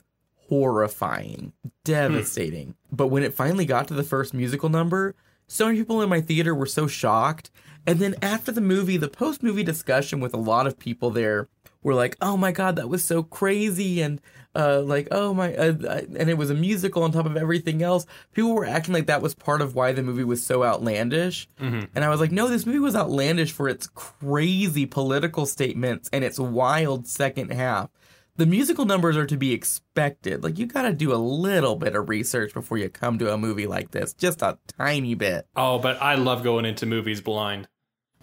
horrifying, 0.47 1.53
devastating. 1.83 2.75
Hmm. 2.89 2.95
But 2.95 3.07
when 3.07 3.23
it 3.23 3.33
finally 3.33 3.65
got 3.65 3.87
to 3.87 3.93
the 3.93 4.03
first 4.03 4.33
musical 4.33 4.69
number, 4.69 5.15
so 5.47 5.65
many 5.65 5.79
people 5.79 6.01
in 6.01 6.09
my 6.09 6.21
theater 6.21 6.53
were 6.53 6.65
so 6.65 6.87
shocked. 6.87 7.49
And 7.85 7.99
then 7.99 8.15
after 8.21 8.51
the 8.51 8.61
movie, 8.61 8.97
the 8.97 9.09
post 9.09 9.43
movie 9.43 9.63
discussion 9.63 10.19
with 10.19 10.33
a 10.33 10.37
lot 10.37 10.67
of 10.67 10.79
people 10.79 11.09
there 11.09 11.49
were 11.81 11.95
like, 11.95 12.15
"Oh 12.21 12.37
my 12.37 12.51
god, 12.51 12.75
that 12.75 12.89
was 12.89 13.03
so 13.03 13.23
crazy," 13.23 14.01
and 14.01 14.21
uh, 14.55 14.81
like, 14.81 15.07
"Oh 15.11 15.33
my," 15.33 15.53
uh, 15.55 15.73
and 16.17 16.29
it 16.29 16.37
was 16.37 16.49
a 16.49 16.53
musical 16.55 17.03
on 17.03 17.11
top 17.11 17.25
of 17.25 17.37
everything 17.37 17.81
else. 17.81 18.05
People 18.33 18.53
were 18.53 18.65
acting 18.65 18.93
like 18.93 19.07
that 19.07 19.21
was 19.21 19.33
part 19.33 19.61
of 19.61 19.75
why 19.75 19.91
the 19.91 20.03
movie 20.03 20.23
was 20.23 20.45
so 20.45 20.63
outlandish. 20.63 21.47
And 21.95 22.03
I 22.05 22.09
was 22.09 22.19
like, 22.19 22.31
"No, 22.31 22.47
this 22.47 22.65
movie 22.65 22.79
was 22.79 22.95
outlandish 22.95 23.51
for 23.51 23.67
its 23.67 23.87
crazy 23.87 24.85
political 24.85 25.45
statements 25.45 26.09
and 26.13 26.23
its 26.23 26.39
wild 26.39 27.07
second 27.07 27.51
half." 27.51 27.89
The 28.35 28.45
musical 28.47 28.85
numbers 28.85 29.15
are 29.15 29.27
to 29.27 29.37
be 29.37 29.51
expected. 29.53 30.43
Like 30.43 30.57
you 30.57 30.65
got 30.65 30.83
to 30.83 30.93
do 30.93 31.13
a 31.13 31.17
little 31.17 31.75
bit 31.75 31.95
of 31.95 32.09
research 32.09 32.51
before 32.51 32.79
you 32.79 32.89
come 32.89 33.19
to 33.19 33.31
a 33.31 33.37
movie 33.37 33.67
like 33.67 33.91
this, 33.91 34.13
just 34.13 34.41
a 34.41 34.57
tiny 34.77 35.13
bit. 35.13 35.45
Oh, 35.55 35.77
but 35.77 36.01
I 36.01 36.15
love 36.15 36.43
going 36.43 36.65
into 36.65 36.87
movies 36.87 37.21
blind. 37.21 37.67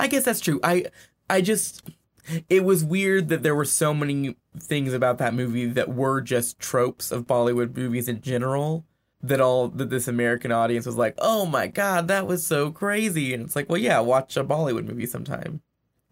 I 0.01 0.09
guess 0.09 0.25
that's 0.25 0.41
true. 0.41 0.59
I 0.65 0.87
I 1.29 1.41
just 1.43 1.83
it 2.49 2.65
was 2.65 2.85
weird 2.85 3.29
that 3.29 3.43
there 3.43 3.55
were 3.55 3.65
so 3.65 3.95
many 3.95 4.37
things 4.59 4.93
about 4.93 5.19
that 5.19 5.35
movie 5.35 5.67
that 5.67 5.89
were 5.95 6.21
just 6.21 6.59
tropes 6.59 7.13
of 7.13 7.27
Bollywood 7.27 7.77
movies 7.77 8.09
in 8.09 8.21
general 8.21 8.85
that 9.23 9.41
all 9.41 9.69
that 9.69 9.91
this 9.91 10.09
American 10.09 10.51
audience 10.51 10.87
was 10.87 10.97
like, 10.97 11.15
"Oh 11.19 11.47
my 11.47 11.67
god, 11.67 12.09
that 12.09 12.27
was 12.27 12.45
so 12.47 12.71
crazy." 12.71 13.35
And 13.35 13.45
it's 13.45 13.55
like, 13.55 13.69
"Well, 13.69 13.79
yeah, 13.79 14.01
watch 14.01 14.37
a 14.37 14.45
Bollywood 14.45 14.87
movie 14.87 15.07
sometime." 15.07 15.61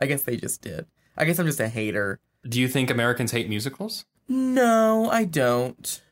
I 0.01 0.07
guess 0.07 0.23
they 0.23 0.37
just 0.37 0.61
did. 0.63 0.87
I 1.17 1.25
guess 1.25 1.39
I'm 1.39 1.47
just 1.47 1.59
a 1.59 1.69
hater. 1.69 2.21
Do 2.49 2.61
you 2.61 2.69
think 2.69 2.91
Americans 2.91 3.33
hate 3.33 3.49
musicals? 3.49 4.05
No, 4.29 5.09
I 5.11 5.25
don't. 5.25 6.03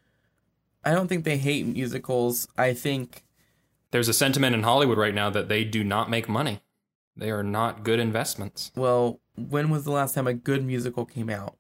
I 0.85 0.93
don't 0.93 1.07
think 1.09 1.25
they 1.25 1.37
hate 1.37 1.67
musicals. 1.67 2.49
I 2.57 2.73
think 2.73 3.25
There's 3.91 4.09
a 4.09 4.13
sentiment 4.15 4.55
in 4.55 4.63
Hollywood 4.63 4.99
right 4.99 5.15
now 5.15 5.31
that 5.31 5.49
they 5.49 5.65
do 5.65 5.85
not 5.85 6.11
make 6.11 6.29
money. 6.29 6.61
They 7.17 7.31
are 7.31 7.43
not 7.43 7.85
good 7.85 8.01
investments. 8.01 8.73
well, 8.75 9.21
when 9.37 9.69
was 9.69 9.85
the 9.85 9.91
last 9.93 10.15
time 10.15 10.27
a 10.27 10.35
good 10.35 10.65
musical 10.65 11.05
came 11.05 11.29
out? 11.31 11.57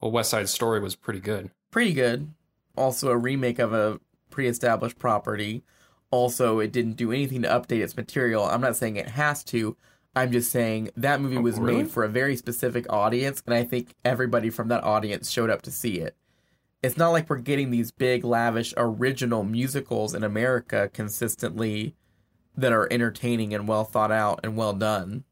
Well, 0.00 0.10
West 0.12 0.30
Side 0.30 0.48
Story 0.48 0.80
was 0.80 0.94
pretty 0.94 1.20
good. 1.20 1.50
pretty 1.70 1.92
good. 1.92 2.32
Also, 2.76 3.08
a 3.08 3.16
remake 3.16 3.58
of 3.58 3.72
a 3.72 3.98
pre 4.30 4.46
established 4.48 4.98
property. 4.98 5.62
Also, 6.10 6.58
it 6.58 6.72
didn't 6.72 6.96
do 6.96 7.10
anything 7.12 7.42
to 7.42 7.48
update 7.48 7.82
its 7.82 7.96
material. 7.96 8.44
I'm 8.44 8.60
not 8.60 8.76
saying 8.76 8.96
it 8.96 9.08
has 9.10 9.42
to. 9.44 9.76
I'm 10.14 10.32
just 10.32 10.50
saying 10.50 10.90
that 10.96 11.20
movie 11.20 11.36
Oh, 11.38 11.42
was 11.42 11.58
really? 11.58 11.78
made 11.82 11.90
for 11.90 12.04
a 12.04 12.08
very 12.08 12.36
specific 12.36 12.86
audience, 12.90 13.42
and 13.44 13.54
I 13.54 13.64
think 13.64 13.94
everybody 14.04 14.48
from 14.50 14.68
that 14.68 14.84
audience 14.84 15.30
showed 15.30 15.50
up 15.50 15.62
to 15.62 15.70
see 15.70 15.98
it. 15.98 16.16
It's 16.82 16.96
not 16.96 17.10
like 17.10 17.28
we're 17.28 17.36
getting 17.38 17.70
these 17.70 17.90
big, 17.90 18.24
lavish, 18.24 18.72
original 18.76 19.42
musicals 19.42 20.14
in 20.14 20.22
America 20.22 20.88
consistently 20.92 21.94
that 22.56 22.72
are 22.72 22.88
entertaining 22.90 23.52
and 23.52 23.66
well 23.68 23.84
thought 23.84 24.12
out 24.12 24.40
and 24.42 24.56
well 24.56 24.72
done. 24.72 25.24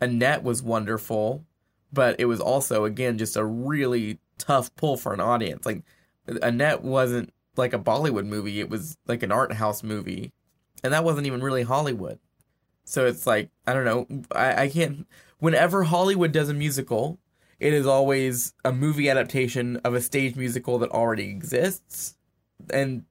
Annette 0.00 0.42
was 0.42 0.62
wonderful, 0.62 1.44
but 1.92 2.16
it 2.18 2.24
was 2.26 2.40
also, 2.40 2.84
again, 2.84 3.18
just 3.18 3.36
a 3.36 3.44
really 3.44 4.18
tough 4.38 4.74
pull 4.76 4.96
for 4.96 5.12
an 5.12 5.20
audience. 5.20 5.66
Like, 5.66 5.82
Annette 6.26 6.82
wasn't 6.82 7.32
like 7.56 7.72
a 7.72 7.78
Bollywood 7.78 8.26
movie, 8.26 8.60
it 8.60 8.70
was 8.70 8.96
like 9.06 9.22
an 9.22 9.32
art 9.32 9.52
house 9.52 9.82
movie. 9.82 10.32
And 10.84 10.92
that 10.92 11.04
wasn't 11.04 11.26
even 11.26 11.42
really 11.42 11.62
Hollywood. 11.62 12.18
So 12.84 13.06
it's 13.06 13.26
like, 13.26 13.50
I 13.66 13.72
don't 13.72 13.84
know. 13.84 14.06
I, 14.32 14.64
I 14.64 14.68
can't. 14.68 15.06
Whenever 15.38 15.84
Hollywood 15.84 16.32
does 16.32 16.48
a 16.48 16.54
musical, 16.54 17.18
it 17.60 17.72
is 17.72 17.86
always 17.86 18.54
a 18.64 18.72
movie 18.72 19.08
adaptation 19.08 19.76
of 19.84 19.94
a 19.94 20.00
stage 20.00 20.34
musical 20.34 20.78
that 20.80 20.90
already 20.90 21.28
exists. 21.28 22.16
And 22.70 23.04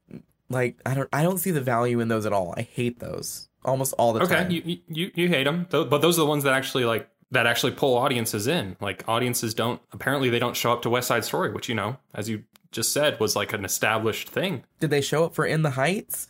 like 0.49 0.77
I 0.85 0.93
don't 0.93 1.09
I 1.13 1.23
don't 1.23 1.37
see 1.37 1.51
the 1.51 1.61
value 1.61 1.99
in 2.01 2.09
those 2.09 2.25
at 2.25 2.33
all. 2.33 2.53
I 2.57 2.63
hate 2.63 2.99
those 2.99 3.47
almost 3.63 3.93
all 3.97 4.11
the 4.11 4.21
Okay, 4.23 4.35
time. 4.35 4.51
you, 4.51 4.79
you 4.89 5.11
you 5.15 5.27
hate 5.29 5.45
them, 5.45 5.67
but 5.69 6.01
those 6.01 6.17
are 6.17 6.21
the 6.21 6.27
ones 6.27 6.43
that 6.43 6.53
actually 6.53 6.83
like 6.83 7.09
that 7.31 7.47
actually 7.47 7.71
pull 7.71 7.97
audiences 7.97 8.47
in. 8.47 8.75
Like 8.79 9.07
audiences 9.07 9.53
don't 9.53 9.81
apparently 9.91 10.29
they 10.29 10.39
don't 10.39 10.55
show 10.55 10.73
up 10.73 10.81
to 10.83 10.89
West 10.89 11.07
Side 11.07 11.25
Story, 11.25 11.51
which 11.51 11.69
you 11.69 11.75
know, 11.75 11.97
as 12.13 12.29
you 12.29 12.43
just 12.71 12.93
said, 12.93 13.19
was 13.19 13.35
like 13.35 13.53
an 13.53 13.65
established 13.65 14.29
thing. 14.29 14.63
Did 14.79 14.89
they 14.89 15.01
show 15.01 15.25
up 15.25 15.33
for 15.33 15.45
In 15.45 15.61
the 15.61 15.71
Heights? 15.71 16.29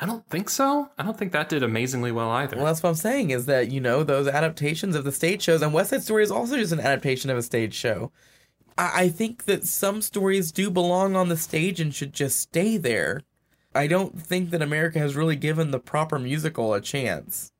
I 0.00 0.06
don't 0.06 0.26
think 0.28 0.48
so. 0.48 0.90
I 0.98 1.02
don't 1.02 1.18
think 1.18 1.32
that 1.32 1.50
did 1.50 1.62
amazingly 1.62 2.10
well 2.10 2.30
either. 2.30 2.56
Well, 2.56 2.66
that's 2.66 2.82
what 2.82 2.88
I'm 2.88 2.94
saying 2.94 3.30
is 3.30 3.44
that, 3.46 3.70
you 3.70 3.80
know, 3.80 4.02
those 4.02 4.28
adaptations 4.28 4.96
of 4.96 5.04
the 5.04 5.12
stage 5.12 5.42
shows, 5.42 5.60
and 5.60 5.74
West 5.74 5.90
Side 5.90 6.02
Story 6.02 6.22
is 6.22 6.30
also 6.30 6.56
just 6.56 6.72
an 6.72 6.80
adaptation 6.80 7.28
of 7.28 7.36
a 7.36 7.42
stage 7.42 7.74
show. 7.74 8.10
I, 8.78 8.92
I 8.94 9.08
think 9.10 9.44
that 9.44 9.66
some 9.66 10.00
stories 10.00 10.52
do 10.52 10.70
belong 10.70 11.16
on 11.16 11.28
the 11.28 11.36
stage 11.36 11.80
and 11.80 11.94
should 11.94 12.14
just 12.14 12.40
stay 12.40 12.78
there. 12.78 13.22
I 13.74 13.86
don't 13.86 14.20
think 14.20 14.50
that 14.50 14.62
America 14.62 14.98
has 14.98 15.16
really 15.16 15.36
given 15.36 15.70
the 15.70 15.78
proper 15.78 16.18
musical 16.18 16.72
a 16.72 16.80
chance 16.80 17.52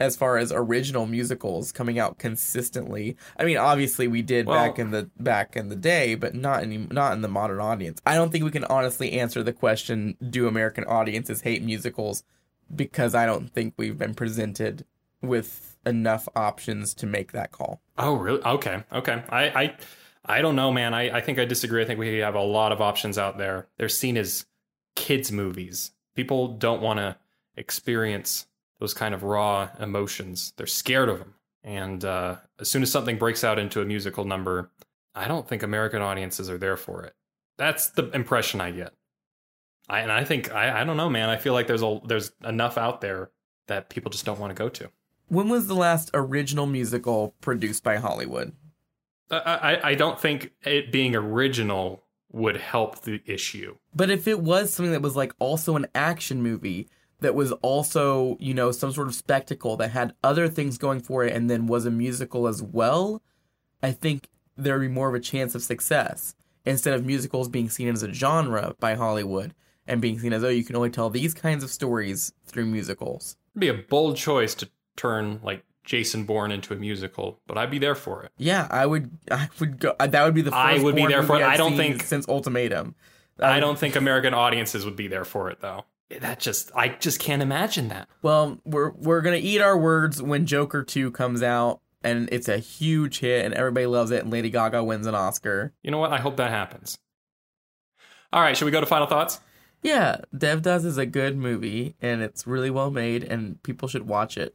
as 0.00 0.16
far 0.16 0.38
as 0.38 0.52
original 0.52 1.06
musicals 1.06 1.72
coming 1.72 1.98
out 1.98 2.18
consistently. 2.18 3.16
I 3.36 3.44
mean, 3.44 3.56
obviously 3.56 4.06
we 4.08 4.22
did 4.22 4.46
Well- 4.46 4.56
back 4.56 4.78
in 4.78 4.90
the 4.90 5.10
back 5.18 5.56
in 5.56 5.68
the 5.68 5.76
day, 5.76 6.14
but 6.14 6.34
not 6.34 6.62
any 6.62 6.78
not 6.78 7.12
in 7.12 7.22
the 7.22 7.28
modern 7.28 7.60
audience. 7.60 8.00
I 8.06 8.14
don't 8.14 8.30
think 8.30 8.44
we 8.44 8.50
can 8.50 8.64
honestly 8.64 9.12
answer 9.12 9.42
the 9.42 9.52
question 9.52 10.16
do 10.30 10.46
American 10.46 10.84
audiences 10.84 11.40
hate 11.42 11.62
musicals 11.62 12.22
because 12.74 13.14
I 13.14 13.26
don't 13.26 13.50
think 13.52 13.74
we've 13.76 13.98
been 13.98 14.14
presented 14.14 14.84
with 15.20 15.76
enough 15.84 16.28
options 16.36 16.94
to 16.94 17.06
make 17.06 17.32
that 17.32 17.50
call. 17.50 17.80
Oh, 17.96 18.14
really? 18.14 18.42
Okay, 18.42 18.84
okay. 18.92 19.22
I, 19.30 19.44
I, 19.48 19.76
I 20.24 20.42
don't 20.42 20.54
know, 20.54 20.70
man. 20.70 20.94
I, 20.94 21.16
I 21.16 21.20
think 21.20 21.38
I 21.38 21.44
disagree. 21.44 21.82
I 21.82 21.86
think 21.86 21.98
we 21.98 22.18
have 22.18 22.34
a 22.34 22.42
lot 22.42 22.70
of 22.72 22.80
options 22.80 23.18
out 23.18 23.38
there. 23.38 23.66
They're 23.78 23.88
seen 23.88 24.16
as 24.16 24.46
kids' 24.94 25.32
movies. 25.32 25.92
People 26.14 26.48
don't 26.48 26.82
want 26.82 26.98
to 26.98 27.16
experience 27.56 28.46
those 28.80 28.94
kind 28.94 29.14
of 29.14 29.22
raw 29.22 29.68
emotions. 29.80 30.52
They're 30.56 30.66
scared 30.66 31.08
of 31.08 31.18
them. 31.18 31.34
And 31.64 32.04
uh, 32.04 32.36
as 32.60 32.70
soon 32.70 32.82
as 32.82 32.90
something 32.90 33.18
breaks 33.18 33.44
out 33.44 33.58
into 33.58 33.80
a 33.80 33.84
musical 33.84 34.24
number, 34.24 34.70
I 35.14 35.28
don't 35.28 35.48
think 35.48 35.62
American 35.62 36.00
audiences 36.00 36.48
are 36.48 36.58
there 36.58 36.76
for 36.76 37.02
it. 37.04 37.14
That's 37.56 37.90
the 37.90 38.08
impression 38.10 38.60
I 38.60 38.70
get. 38.70 38.92
I, 39.88 40.00
and 40.00 40.12
I 40.12 40.24
think 40.24 40.52
I, 40.54 40.80
I 40.80 40.84
don't 40.84 40.96
know, 40.96 41.10
man. 41.10 41.28
I 41.28 41.36
feel 41.36 41.52
like 41.52 41.66
there's 41.66 41.82
a 41.82 42.00
there's 42.04 42.30
enough 42.44 42.78
out 42.78 43.00
there 43.00 43.30
that 43.66 43.88
people 43.90 44.10
just 44.10 44.24
don't 44.24 44.38
want 44.38 44.50
to 44.50 44.62
go 44.62 44.68
to. 44.68 44.90
When 45.28 45.48
was 45.48 45.66
the 45.66 45.74
last 45.74 46.10
original 46.14 46.66
musical 46.66 47.34
produced 47.40 47.82
by 47.82 47.96
Hollywood? 47.96 48.52
I, 49.30 49.36
I 49.36 49.88
I 49.90 49.94
don't 49.94 50.20
think 50.20 50.52
it 50.62 50.92
being 50.92 51.16
original 51.16 52.04
would 52.30 52.58
help 52.58 53.02
the 53.02 53.22
issue. 53.24 53.76
But 53.94 54.10
if 54.10 54.28
it 54.28 54.40
was 54.40 54.72
something 54.72 54.92
that 54.92 55.02
was 55.02 55.16
like 55.16 55.32
also 55.38 55.76
an 55.76 55.86
action 55.94 56.42
movie 56.42 56.88
that 57.20 57.34
was 57.34 57.52
also, 57.62 58.36
you 58.40 58.54
know, 58.54 58.70
some 58.72 58.92
sort 58.92 59.08
of 59.08 59.14
spectacle 59.14 59.76
that 59.78 59.90
had 59.90 60.14
other 60.22 60.48
things 60.48 60.78
going 60.78 61.00
for 61.00 61.24
it 61.24 61.34
and 61.34 61.50
then 61.50 61.66
was 61.66 61.84
a 61.86 61.90
musical 61.90 62.46
as 62.46 62.62
well, 62.62 63.22
I 63.82 63.92
think 63.92 64.28
there 64.56 64.74
would 64.78 64.86
be 64.86 64.92
more 64.92 65.08
of 65.08 65.14
a 65.14 65.20
chance 65.20 65.54
of 65.54 65.62
success. 65.62 66.34
instead 66.66 66.92
of 66.92 67.04
musicals 67.06 67.48
being 67.48 67.70
seen 67.70 67.88
as 67.88 68.02
a 68.02 68.12
genre 68.12 68.74
by 68.78 68.94
Hollywood 68.94 69.54
and 69.86 70.02
being 70.02 70.18
seen 70.18 70.34
as 70.34 70.44
oh 70.44 70.48
you 70.48 70.64
can 70.64 70.76
only 70.76 70.90
tell 70.90 71.08
these 71.08 71.32
kinds 71.32 71.64
of 71.64 71.70
stories 71.70 72.32
through 72.44 72.66
musicals. 72.66 73.36
It'd 73.54 73.60
be 73.60 73.68
a 73.68 73.74
bold 73.88 74.16
choice 74.16 74.54
to 74.56 74.68
turn 74.96 75.40
like 75.42 75.64
Jason 75.84 76.24
Bourne 76.24 76.50
into 76.52 76.74
a 76.74 76.76
musical, 76.76 77.40
but 77.46 77.56
I'd 77.56 77.70
be 77.70 77.78
there 77.78 77.94
for 77.94 78.22
it. 78.24 78.32
Yeah, 78.36 78.68
I 78.70 78.84
would. 78.84 79.10
I 79.30 79.48
would 79.58 79.80
go. 79.80 79.94
Uh, 79.98 80.08
that 80.08 80.22
would 80.24 80.34
be 80.34 80.42
the. 80.42 80.50
First 80.50 80.60
I 80.60 80.78
would 80.82 80.94
be 80.94 81.06
there 81.06 81.22
for 81.22 81.36
it. 81.36 81.42
I've 81.42 81.54
I 81.54 81.56
don't 81.56 81.76
think- 81.76 82.02
since 82.02 82.28
Ultimatum. 82.28 82.94
I 83.40 83.60
don't 83.60 83.78
think 83.78 83.96
American 83.96 84.34
audiences 84.34 84.84
would 84.84 84.96
be 84.96 85.08
there 85.08 85.24
for 85.24 85.48
it 85.50 85.60
though. 85.60 85.84
That 86.20 86.40
just 86.40 86.70
I 86.74 86.88
just 86.88 87.20
can't 87.20 87.42
imagine 87.42 87.88
that. 87.88 88.08
Well, 88.22 88.60
we're 88.64 88.90
we're 88.90 89.20
gonna 89.20 89.36
eat 89.36 89.60
our 89.60 89.76
words 89.76 90.22
when 90.22 90.46
Joker 90.46 90.82
Two 90.82 91.10
comes 91.10 91.42
out, 91.42 91.80
and 92.02 92.28
it's 92.32 92.48
a 92.48 92.58
huge 92.58 93.18
hit, 93.20 93.44
and 93.44 93.52
everybody 93.52 93.86
loves 93.86 94.10
it, 94.10 94.22
and 94.22 94.32
Lady 94.32 94.48
Gaga 94.48 94.82
wins 94.82 95.06
an 95.06 95.14
Oscar. 95.14 95.72
You 95.82 95.90
know 95.90 95.98
what? 95.98 96.12
I 96.12 96.18
hope 96.18 96.36
that 96.36 96.50
happens. 96.50 96.98
All 98.32 98.40
right, 98.40 98.56
should 98.56 98.64
we 98.64 98.70
go 98.70 98.80
to 98.80 98.86
final 98.86 99.06
thoughts? 99.06 99.40
Yeah, 99.82 100.22
Devdas 100.34 100.84
is 100.84 100.98
a 100.98 101.06
good 101.06 101.36
movie, 101.36 101.94
and 102.00 102.22
it's 102.22 102.46
really 102.46 102.70
well 102.70 102.90
made, 102.90 103.22
and 103.22 103.62
people 103.62 103.88
should 103.88 104.08
watch 104.08 104.36
it. 104.36 104.54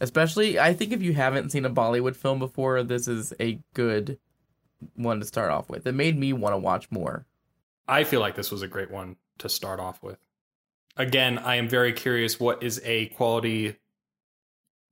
Especially, 0.00 0.58
I 0.58 0.74
think 0.74 0.92
if 0.92 1.02
you 1.02 1.12
haven't 1.12 1.50
seen 1.50 1.64
a 1.64 1.70
Bollywood 1.70 2.16
film 2.16 2.38
before, 2.38 2.82
this 2.82 3.06
is 3.06 3.32
a 3.38 3.60
good 3.74 4.18
one 4.94 5.20
to 5.20 5.26
start 5.26 5.50
off 5.50 5.68
with. 5.68 5.86
It 5.86 5.92
made 5.92 6.18
me 6.18 6.32
want 6.32 6.54
to 6.54 6.58
watch 6.58 6.90
more. 6.90 7.26
I 7.86 8.04
feel 8.04 8.20
like 8.20 8.34
this 8.34 8.50
was 8.50 8.62
a 8.62 8.68
great 8.68 8.90
one 8.90 9.16
to 9.38 9.48
start 9.48 9.80
off 9.80 10.02
with. 10.02 10.18
Again, 10.96 11.38
I 11.38 11.56
am 11.56 11.68
very 11.68 11.92
curious 11.92 12.38
what 12.38 12.62
is 12.62 12.80
a 12.84 13.06
quality 13.06 13.76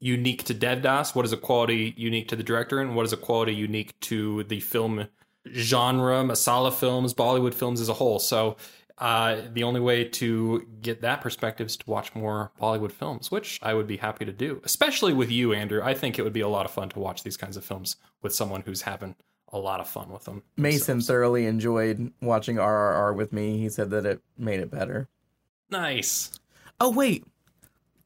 unique 0.01 0.43
to 0.45 0.55
Devdas, 0.55 1.15
what 1.15 1.25
is 1.25 1.33
a 1.33 1.37
quality 1.37 1.95
unique 1.97 2.29
to 2.29 2.37
the 2.37 2.43
director, 2.43 2.81
and 2.81 2.97
what 2.97 3.07
is 3.07 3.13
a 3.13 3.17
quality 3.17 3.55
unique 3.55 3.99
to 4.01 4.43
the 4.45 4.59
film 4.61 5.07
genre, 5.53 6.23
masala 6.25 6.73
films, 6.73 7.15
Bollywood 7.15 7.55
films 7.55 7.81
as 7.81 7.89
a 7.89 7.95
whole. 7.95 8.19
So 8.19 8.57
uh, 8.99 9.43
the 9.53 9.63
only 9.63 9.81
way 9.81 10.05
to 10.05 10.67
get 10.81 11.01
that 11.03 11.21
perspective 11.21 11.67
is 11.67 11.77
to 11.77 11.91
watch 11.91 12.15
more 12.15 12.53
Bollywood 12.61 12.93
films, 12.93 13.31
which 13.31 13.59
I 13.63 13.75
would 13.75 13.87
be 13.87 13.97
happy 13.97 14.25
to 14.25 14.33
do, 14.33 14.61
especially 14.65 15.13
with 15.13 15.31
you, 15.31 15.53
Andrew. 15.53 15.83
I 15.83 15.95
think 15.95 16.19
it 16.19 16.23
would 16.23 16.33
be 16.33 16.41
a 16.41 16.49
lot 16.49 16.67
of 16.67 16.73
fun 16.73 16.89
to 16.91 16.99
watch 16.99 17.23
these 17.23 17.37
kinds 17.37 17.57
of 17.57 17.65
films 17.65 17.97
with 18.23 18.35
someone 18.35 18.63
who's 18.63 18.83
having 18.83 19.17
a 19.53 19.59
lot 19.59 19.81
of 19.81 19.89
fun 19.89 20.11
with 20.11 20.25
them. 20.25 20.43
Mason 20.57 20.79
themselves. 20.79 21.07
thoroughly 21.07 21.47
enjoyed 21.47 22.13
watching 22.21 22.57
RRR 22.57 23.15
with 23.15 23.33
me. 23.33 23.59
He 23.59 23.69
said 23.69 23.91
that 23.91 24.07
it 24.07 24.21
made 24.39 24.61
it 24.61 24.71
better. 24.71 25.09
Nice. 25.73 26.31
Oh 26.81 26.91
wait, 26.91 27.25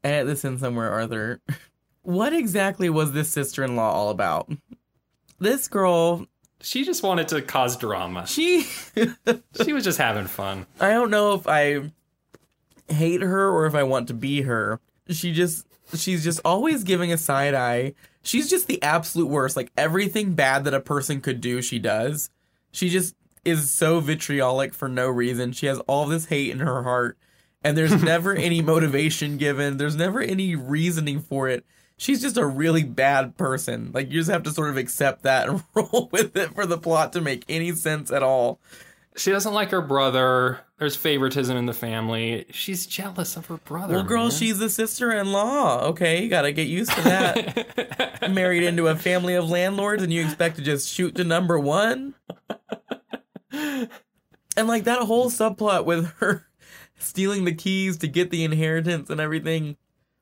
edit 0.02 0.26
this 0.26 0.44
in 0.44 0.58
somewhere, 0.58 0.90
Arthur. 0.90 1.40
What 2.02 2.32
exactly 2.32 2.88
was 2.88 3.10
this 3.10 3.28
sister-in-law 3.30 3.90
all 3.92 4.10
about? 4.10 4.48
This 5.40 5.66
girl, 5.66 6.26
She 6.60 6.84
just 6.84 7.02
wanted 7.02 7.26
to 7.28 7.42
cause 7.42 7.76
drama. 7.76 8.28
she, 8.28 8.62
She 9.64 9.72
was 9.72 9.82
just 9.82 9.98
having 9.98 10.26
fun. 10.28 10.66
I 10.78 10.90
don't 10.90 11.10
know 11.10 11.34
if 11.34 11.48
I 11.48 11.90
hate 12.88 13.22
her 13.22 13.50
or 13.50 13.66
if 13.66 13.74
I 13.74 13.82
want 13.82 14.06
to 14.06 14.14
be 14.14 14.42
her. 14.42 14.78
She 15.10 15.32
just, 15.32 15.66
she's 15.94 16.22
just 16.22 16.38
always 16.44 16.84
giving 16.84 17.12
a 17.12 17.18
side 17.18 17.54
eye. 17.54 17.94
She's 18.22 18.48
just 18.48 18.68
the 18.68 18.80
absolute 18.84 19.26
worst. 19.28 19.56
Like 19.56 19.72
everything 19.76 20.34
bad 20.34 20.62
that 20.62 20.74
a 20.74 20.80
person 20.80 21.20
could 21.20 21.40
do, 21.40 21.60
she 21.60 21.80
does. 21.80 22.30
She 22.70 22.88
just 22.88 23.16
is 23.44 23.68
so 23.72 23.98
vitriolic 23.98 24.74
for 24.74 24.88
no 24.88 25.08
reason. 25.08 25.50
She 25.50 25.66
has 25.66 25.80
all 25.88 26.06
this 26.06 26.26
hate 26.26 26.52
in 26.52 26.60
her 26.60 26.84
heart, 26.84 27.18
and 27.66 27.76
there's 27.76 28.02
never 28.04 28.32
any 28.32 28.62
motivation 28.62 29.36
given. 29.38 29.76
There's 29.76 29.96
never 29.96 30.20
any 30.20 30.54
reasoning 30.54 31.20
for 31.20 31.48
it. 31.48 31.66
She's 31.98 32.22
just 32.22 32.36
a 32.36 32.46
really 32.46 32.84
bad 32.84 33.36
person. 33.36 33.90
Like 33.92 34.10
you 34.12 34.20
just 34.20 34.30
have 34.30 34.44
to 34.44 34.52
sort 34.52 34.70
of 34.70 34.76
accept 34.76 35.22
that 35.24 35.48
and 35.48 35.64
roll 35.74 36.08
with 36.12 36.36
it 36.36 36.54
for 36.54 36.64
the 36.64 36.78
plot 36.78 37.12
to 37.14 37.20
make 37.20 37.44
any 37.48 37.72
sense 37.72 38.12
at 38.12 38.22
all. 38.22 38.60
She 39.16 39.32
doesn't 39.32 39.54
like 39.54 39.70
her 39.70 39.80
brother. 39.80 40.60
There's 40.78 40.94
favoritism 40.94 41.56
in 41.56 41.64
the 41.64 41.72
family. 41.72 42.44
She's 42.50 42.86
jealous 42.86 43.36
of 43.36 43.46
her 43.46 43.56
brother. 43.56 43.94
Well, 43.94 44.04
girl, 44.04 44.22
man. 44.24 44.30
she's 44.30 44.58
the 44.58 44.68
sister-in-law. 44.68 45.86
Okay, 45.86 46.22
you 46.22 46.28
gotta 46.28 46.52
get 46.52 46.68
used 46.68 46.92
to 46.92 47.02
that. 47.02 48.30
Married 48.30 48.62
into 48.62 48.86
a 48.88 48.94
family 48.94 49.34
of 49.34 49.48
landlords, 49.48 50.02
and 50.02 50.12
you 50.12 50.22
expect 50.22 50.56
to 50.56 50.62
just 50.62 50.92
shoot 50.92 51.14
to 51.14 51.24
number 51.24 51.58
one. 51.58 52.14
And 53.50 54.68
like 54.68 54.84
that 54.84 55.00
whole 55.00 55.30
subplot 55.30 55.86
with 55.86 56.12
her 56.18 56.46
stealing 56.98 57.44
the 57.44 57.54
keys 57.54 57.96
to 57.98 58.08
get 58.08 58.30
the 58.30 58.44
inheritance 58.44 59.10
and 59.10 59.20
everything. 59.20 59.76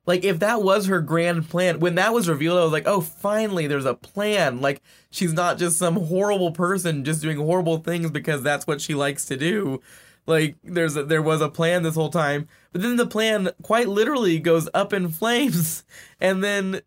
Like 0.06 0.24
if 0.24 0.40
that 0.40 0.62
was 0.62 0.86
her 0.86 1.00
grand 1.00 1.48
plan, 1.48 1.80
when 1.80 1.94
that 1.94 2.12
was 2.12 2.28
revealed, 2.28 2.58
I 2.58 2.64
was 2.64 2.72
like, 2.72 2.86
oh, 2.86 3.00
finally, 3.00 3.66
there's 3.66 3.86
a 3.86 3.94
plan. 3.94 4.60
Like 4.60 4.82
she's 5.10 5.32
not 5.32 5.58
just 5.58 5.78
some 5.78 5.96
horrible 5.96 6.52
person 6.52 7.04
just 7.04 7.22
doing 7.22 7.38
horrible 7.38 7.78
things 7.78 8.10
because 8.10 8.42
that's 8.42 8.66
what 8.66 8.80
she 8.80 8.94
likes 8.94 9.24
to 9.26 9.36
do. 9.36 9.80
Like 10.26 10.56
there's 10.62 10.96
a, 10.96 11.04
there 11.04 11.22
was 11.22 11.40
a 11.40 11.48
plan 11.48 11.82
this 11.82 11.94
whole 11.94 12.10
time, 12.10 12.48
but 12.72 12.82
then 12.82 12.96
the 12.96 13.06
plan 13.06 13.50
quite 13.62 13.88
literally 13.88 14.38
goes 14.38 14.68
up 14.72 14.92
in 14.92 15.10
flames, 15.10 15.84
and 16.20 16.42
then 16.42 16.80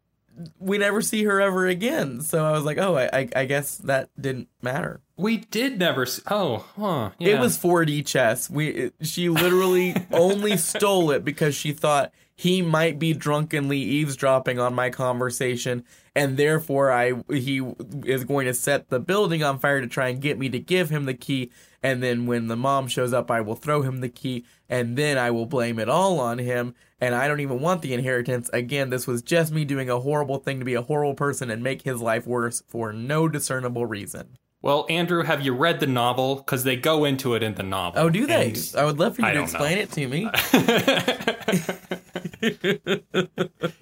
we 0.59 0.77
never 0.77 1.01
see 1.01 1.23
her 1.23 1.39
ever 1.41 1.67
again. 1.67 2.21
So 2.21 2.45
I 2.45 2.51
was 2.51 2.63
like, 2.63 2.77
oh, 2.77 2.95
I 2.95 3.09
I, 3.13 3.29
I 3.35 3.45
guess 3.45 3.77
that 3.79 4.09
didn't 4.19 4.49
matter. 4.61 5.01
we 5.17 5.37
did 5.37 5.79
never 5.79 6.05
see. 6.05 6.21
Oh, 6.29 6.65
huh. 6.75 7.11
Yeah. 7.19 7.35
It 7.35 7.39
was 7.39 7.57
4D 7.57 8.05
chess. 8.05 8.49
We 8.49 8.67
it- 8.67 8.93
she 9.01 9.29
literally 9.29 9.95
only 10.11 10.57
stole 10.57 11.11
it 11.11 11.23
because 11.25 11.55
she 11.55 11.71
thought 11.71 12.11
he 12.35 12.61
might 12.61 12.99
be 12.99 13.13
drunkenly 13.13 13.79
eavesdropping 13.79 14.59
on 14.59 14.73
my 14.75 14.89
conversation 14.91 15.83
and 16.15 16.37
therefore 16.37 16.91
I 16.91 17.13
he 17.31 17.67
is 18.05 18.23
going 18.25 18.45
to 18.45 18.53
set 18.53 18.89
the 18.89 18.99
building 18.99 19.41
on 19.43 19.57
fire 19.59 19.81
to 19.81 19.87
try 19.87 20.09
and 20.09 20.21
get 20.21 20.37
me 20.37 20.47
to 20.49 20.59
give 20.59 20.89
him 20.91 21.05
the 21.05 21.15
key 21.15 21.49
and 21.81 22.03
then 22.03 22.27
when 22.27 22.47
the 22.47 22.55
mom 22.55 22.87
shows 22.87 23.11
up 23.11 23.31
I 23.31 23.41
will 23.41 23.55
throw 23.55 23.81
him 23.81 24.01
the 24.01 24.09
key 24.09 24.45
and 24.69 24.95
then 24.95 25.17
I 25.17 25.31
will 25.31 25.47
blame 25.47 25.79
it 25.79 25.89
all 25.89 26.19
on 26.19 26.37
him 26.37 26.75
and 27.01 27.15
I 27.15 27.27
don't 27.27 27.39
even 27.39 27.59
want 27.59 27.81
the 27.81 27.93
inheritance. 27.95 28.49
Again, 28.53 28.89
this 28.91 29.07
was 29.07 29.21
just 29.23 29.51
me 29.51 29.65
doing 29.65 29.89
a 29.89 29.99
horrible 29.99 30.37
thing 30.37 30.59
to 30.59 30.65
be 30.65 30.73
a 30.75 30.81
horrible 30.83 31.13
person 31.15 31.49
and 31.49 31.63
make 31.63 31.81
his 31.83 32.01
life 32.01 32.27
worse 32.27 32.61
for 32.67 32.91
no 32.93 33.27
discernible 33.27 33.85
reason. 33.87 34.37
Well, 34.61 34.85
Andrew, 34.89 35.23
have 35.23 35.41
you 35.45 35.53
read 35.53 35.79
the 35.79 35.87
novel? 35.87 36.35
Because 36.37 36.63
they 36.63 36.75
go 36.75 37.05
into 37.05 37.35
it 37.35 37.43
in 37.43 37.55
the 37.55 37.63
novel. 37.63 38.01
Oh, 38.01 38.09
do 38.09 38.25
they? 38.25 38.49
And- 38.49 38.73
I 38.77 38.85
would 38.85 38.99
love 38.99 39.15
for 39.15 39.21
you 39.21 39.27
I 39.27 39.31
to 39.33 39.37
don't 39.39 39.53
know. 39.53 39.59
explain 39.59 39.77
it 39.77 39.91
to 39.91 40.07
me. 40.07 40.29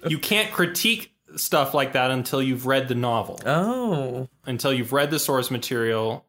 you 0.08 0.18
can't 0.18 0.52
critique 0.52 1.14
stuff 1.36 1.74
like 1.74 1.92
that 1.92 2.10
until 2.10 2.42
you've 2.42 2.66
read 2.66 2.88
the 2.88 2.94
novel, 2.94 3.40
Oh, 3.46 4.28
until 4.44 4.72
you've 4.72 4.92
read 4.92 5.10
the 5.10 5.18
source 5.18 5.50
material. 5.50 6.24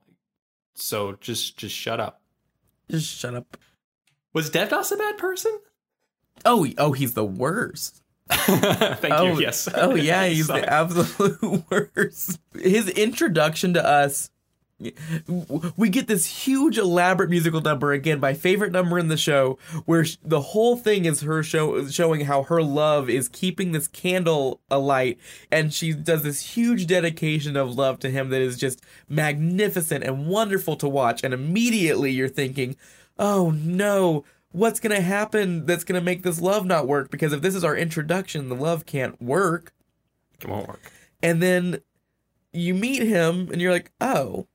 So 0.75 1.17
just 1.21 1.57
just 1.57 1.75
shut 1.75 1.99
up. 1.99 2.21
just 2.89 3.07
shut 3.17 3.33
up. 3.35 3.57
Was 4.33 4.49
Devdas 4.51 4.91
a 4.91 4.97
bad 4.97 5.17
person? 5.17 5.57
Oh, 6.45 6.67
oh, 6.77 6.91
he's 6.91 7.13
the 7.15 7.25
worst. 7.25 8.01
Thank 8.29 9.13
oh, 9.13 9.33
you. 9.33 9.41
Yes. 9.41 9.67
Oh, 9.73 9.95
yeah, 9.95 10.25
he's 10.27 10.47
Sorry. 10.47 10.61
the 10.61 10.71
absolute 10.71 11.63
worst. 11.71 12.39
His 12.53 12.89
introduction 12.89 13.73
to 13.73 13.83
us. 13.85 14.29
We 15.75 15.89
get 15.89 16.07
this 16.07 16.45
huge 16.45 16.77
elaborate 16.77 17.31
musical 17.31 17.61
number 17.61 17.93
again, 17.93 18.19
my 18.19 18.33
favorite 18.35 18.71
number 18.71 18.99
in 18.99 19.07
the 19.07 19.17
show, 19.17 19.57
where 19.85 20.05
sh- 20.05 20.17
the 20.23 20.39
whole 20.41 20.77
thing 20.77 21.05
is 21.05 21.21
her 21.21 21.41
show 21.41 21.87
showing 21.87 22.25
how 22.25 22.43
her 22.43 22.61
love 22.61 23.09
is 23.09 23.27
keeping 23.27 23.71
this 23.71 23.87
candle 23.87 24.61
alight, 24.69 25.17
and 25.51 25.73
she 25.73 25.93
does 25.93 26.21
this 26.21 26.55
huge 26.55 26.85
dedication 26.85 27.55
of 27.57 27.75
love 27.75 27.97
to 27.99 28.11
him 28.11 28.29
that 28.29 28.41
is 28.41 28.57
just 28.57 28.81
magnificent 29.09 30.03
and 30.03 30.27
wonderful 30.27 30.75
to 30.75 30.87
watch. 30.87 31.21
And 31.23 31.33
immediately 31.33 32.11
you're 32.11 32.29
thinking, 32.29 32.75
"Oh 33.17 33.49
no, 33.49 34.25
what's 34.51 34.79
gonna 34.79 35.01
happen 35.01 35.65
that's 35.65 35.83
gonna 35.83 36.01
make 36.01 36.21
this 36.21 36.39
love 36.39 36.65
not 36.67 36.87
work? 36.87 37.09
Because 37.09 37.33
if 37.33 37.41
this 37.41 37.55
is 37.55 37.63
our 37.63 37.75
introduction, 37.75 38.47
the 38.49 38.55
love 38.55 38.85
can't 38.85 39.19
work." 39.19 39.73
It 40.39 40.47
won't 40.47 40.67
work. 40.67 40.91
and 41.23 41.41
then 41.41 41.79
you 42.53 42.73
meet 42.73 43.01
him 43.03 43.49
and 43.51 43.61
you're 43.61 43.71
like 43.71 43.91
oh 44.01 44.47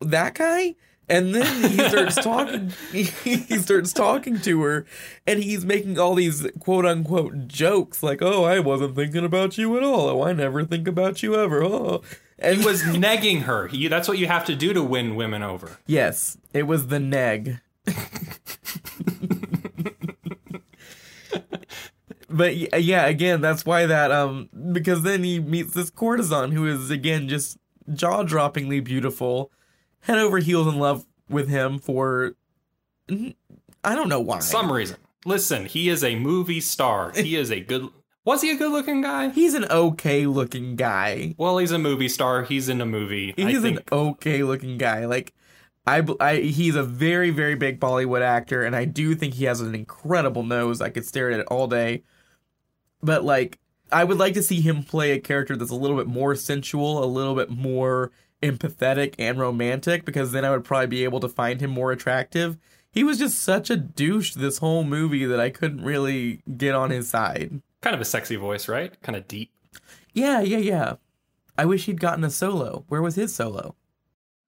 that 0.00 0.34
guy 0.34 0.74
and 1.08 1.34
then 1.34 1.70
he 1.70 1.78
starts 1.88 2.16
talking 2.16 2.72
he 2.92 3.58
starts 3.58 3.92
talking 3.92 4.40
to 4.40 4.62
her 4.62 4.84
and 5.26 5.42
he's 5.42 5.64
making 5.64 5.98
all 5.98 6.14
these 6.14 6.46
quote 6.58 6.84
unquote 6.84 7.46
jokes 7.48 8.02
like 8.02 8.20
oh 8.20 8.44
i 8.44 8.58
wasn't 8.58 8.94
thinking 8.96 9.24
about 9.24 9.56
you 9.56 9.76
at 9.76 9.82
all. 9.82 10.08
Oh 10.08 10.22
i 10.22 10.32
never 10.32 10.64
think 10.64 10.86
about 10.88 11.22
you 11.22 11.34
ever. 11.36 11.62
Oh. 11.62 12.02
And 12.38 12.58
He 12.58 12.66
was 12.66 12.82
negging 12.82 13.42
her. 13.42 13.66
He, 13.68 13.88
that's 13.88 14.08
what 14.08 14.18
you 14.18 14.26
have 14.26 14.44
to 14.44 14.54
do 14.54 14.74
to 14.74 14.82
win 14.82 15.16
women 15.16 15.42
over. 15.42 15.78
yes 15.86 16.36
it 16.52 16.64
was 16.64 16.88
the 16.88 17.00
neg. 17.00 17.60
But 22.28 22.56
yeah 22.82 23.06
again 23.06 23.40
that's 23.40 23.64
why 23.64 23.86
that 23.86 24.10
um 24.10 24.48
because 24.72 25.02
then 25.02 25.22
he 25.24 25.38
meets 25.38 25.72
this 25.72 25.90
courtesan 25.90 26.50
who 26.52 26.66
is 26.66 26.90
again 26.90 27.28
just 27.28 27.56
jaw-droppingly 27.94 28.82
beautiful 28.82 29.52
head 30.06 30.18
over 30.18 30.38
heels 30.38 30.66
in 30.66 30.78
love 30.78 31.04
with 31.28 31.48
him 31.48 31.78
for 31.78 32.34
i 33.10 33.94
don't 33.94 34.08
know 34.08 34.20
why 34.20 34.38
Some 34.40 34.70
reason. 34.72 34.96
Listen, 35.24 35.66
he 35.66 35.88
is 35.88 36.04
a 36.04 36.14
movie 36.14 36.60
star. 36.60 37.12
He 37.16 37.34
is 37.34 37.50
a 37.50 37.58
good. 37.60 37.88
Was 38.24 38.42
he 38.42 38.50
a 38.50 38.56
good-looking 38.56 39.00
guy? 39.02 39.30
he's 39.30 39.54
an 39.54 39.64
okay 39.70 40.26
looking 40.26 40.76
guy 40.76 41.34
Well, 41.36 41.58
he's 41.58 41.72
a 41.72 41.78
movie 41.78 42.08
star. 42.08 42.42
He's 42.42 42.68
in 42.68 42.80
a 42.80 42.86
movie. 42.86 43.34
I 43.36 43.42
he's 43.42 43.64
an 43.64 43.80
okay 43.90 44.42
looking 44.42 44.78
guy 44.78 45.06
like 45.06 45.32
I, 45.86 46.04
I, 46.18 46.36
he's 46.38 46.74
a 46.74 46.82
very 46.82 47.30
very 47.30 47.54
big 47.54 47.78
Bollywood 47.80 48.22
actor, 48.22 48.64
and 48.64 48.74
I 48.74 48.84
do 48.84 49.14
think 49.14 49.34
he 49.34 49.44
has 49.44 49.60
an 49.60 49.74
incredible 49.74 50.42
nose. 50.42 50.80
I 50.80 50.90
could 50.90 51.06
stare 51.06 51.30
at 51.30 51.40
it 51.40 51.46
all 51.46 51.68
day. 51.68 52.02
But 53.02 53.24
like, 53.24 53.58
I 53.92 54.02
would 54.02 54.18
like 54.18 54.34
to 54.34 54.42
see 54.42 54.60
him 54.60 54.82
play 54.82 55.12
a 55.12 55.20
character 55.20 55.54
that's 55.56 55.70
a 55.70 55.76
little 55.76 55.96
bit 55.96 56.08
more 56.08 56.34
sensual, 56.34 57.04
a 57.04 57.06
little 57.06 57.36
bit 57.36 57.50
more 57.50 58.10
empathetic 58.42 59.14
and 59.18 59.38
romantic, 59.38 60.04
because 60.04 60.32
then 60.32 60.44
I 60.44 60.50
would 60.50 60.64
probably 60.64 60.86
be 60.86 61.04
able 61.04 61.20
to 61.20 61.28
find 61.28 61.60
him 61.60 61.70
more 61.70 61.92
attractive. 61.92 62.56
He 62.90 63.04
was 63.04 63.18
just 63.18 63.40
such 63.40 63.68
a 63.70 63.76
douche 63.76 64.34
this 64.34 64.58
whole 64.58 64.84
movie 64.84 65.24
that 65.26 65.40
I 65.40 65.50
couldn't 65.50 65.84
really 65.84 66.40
get 66.56 66.74
on 66.74 66.90
his 66.90 67.08
side. 67.08 67.60
Kind 67.82 67.94
of 67.94 68.00
a 68.00 68.06
sexy 68.06 68.36
voice, 68.36 68.68
right? 68.68 69.00
Kind 69.02 69.16
of 69.16 69.28
deep. 69.28 69.50
Yeah, 70.12 70.40
yeah, 70.40 70.58
yeah. 70.58 70.94
I 71.58 71.66
wish 71.66 71.86
he'd 71.86 72.00
gotten 72.00 72.24
a 72.24 72.30
solo. 72.30 72.84
Where 72.88 73.02
was 73.02 73.16
his 73.16 73.34
solo? 73.34 73.74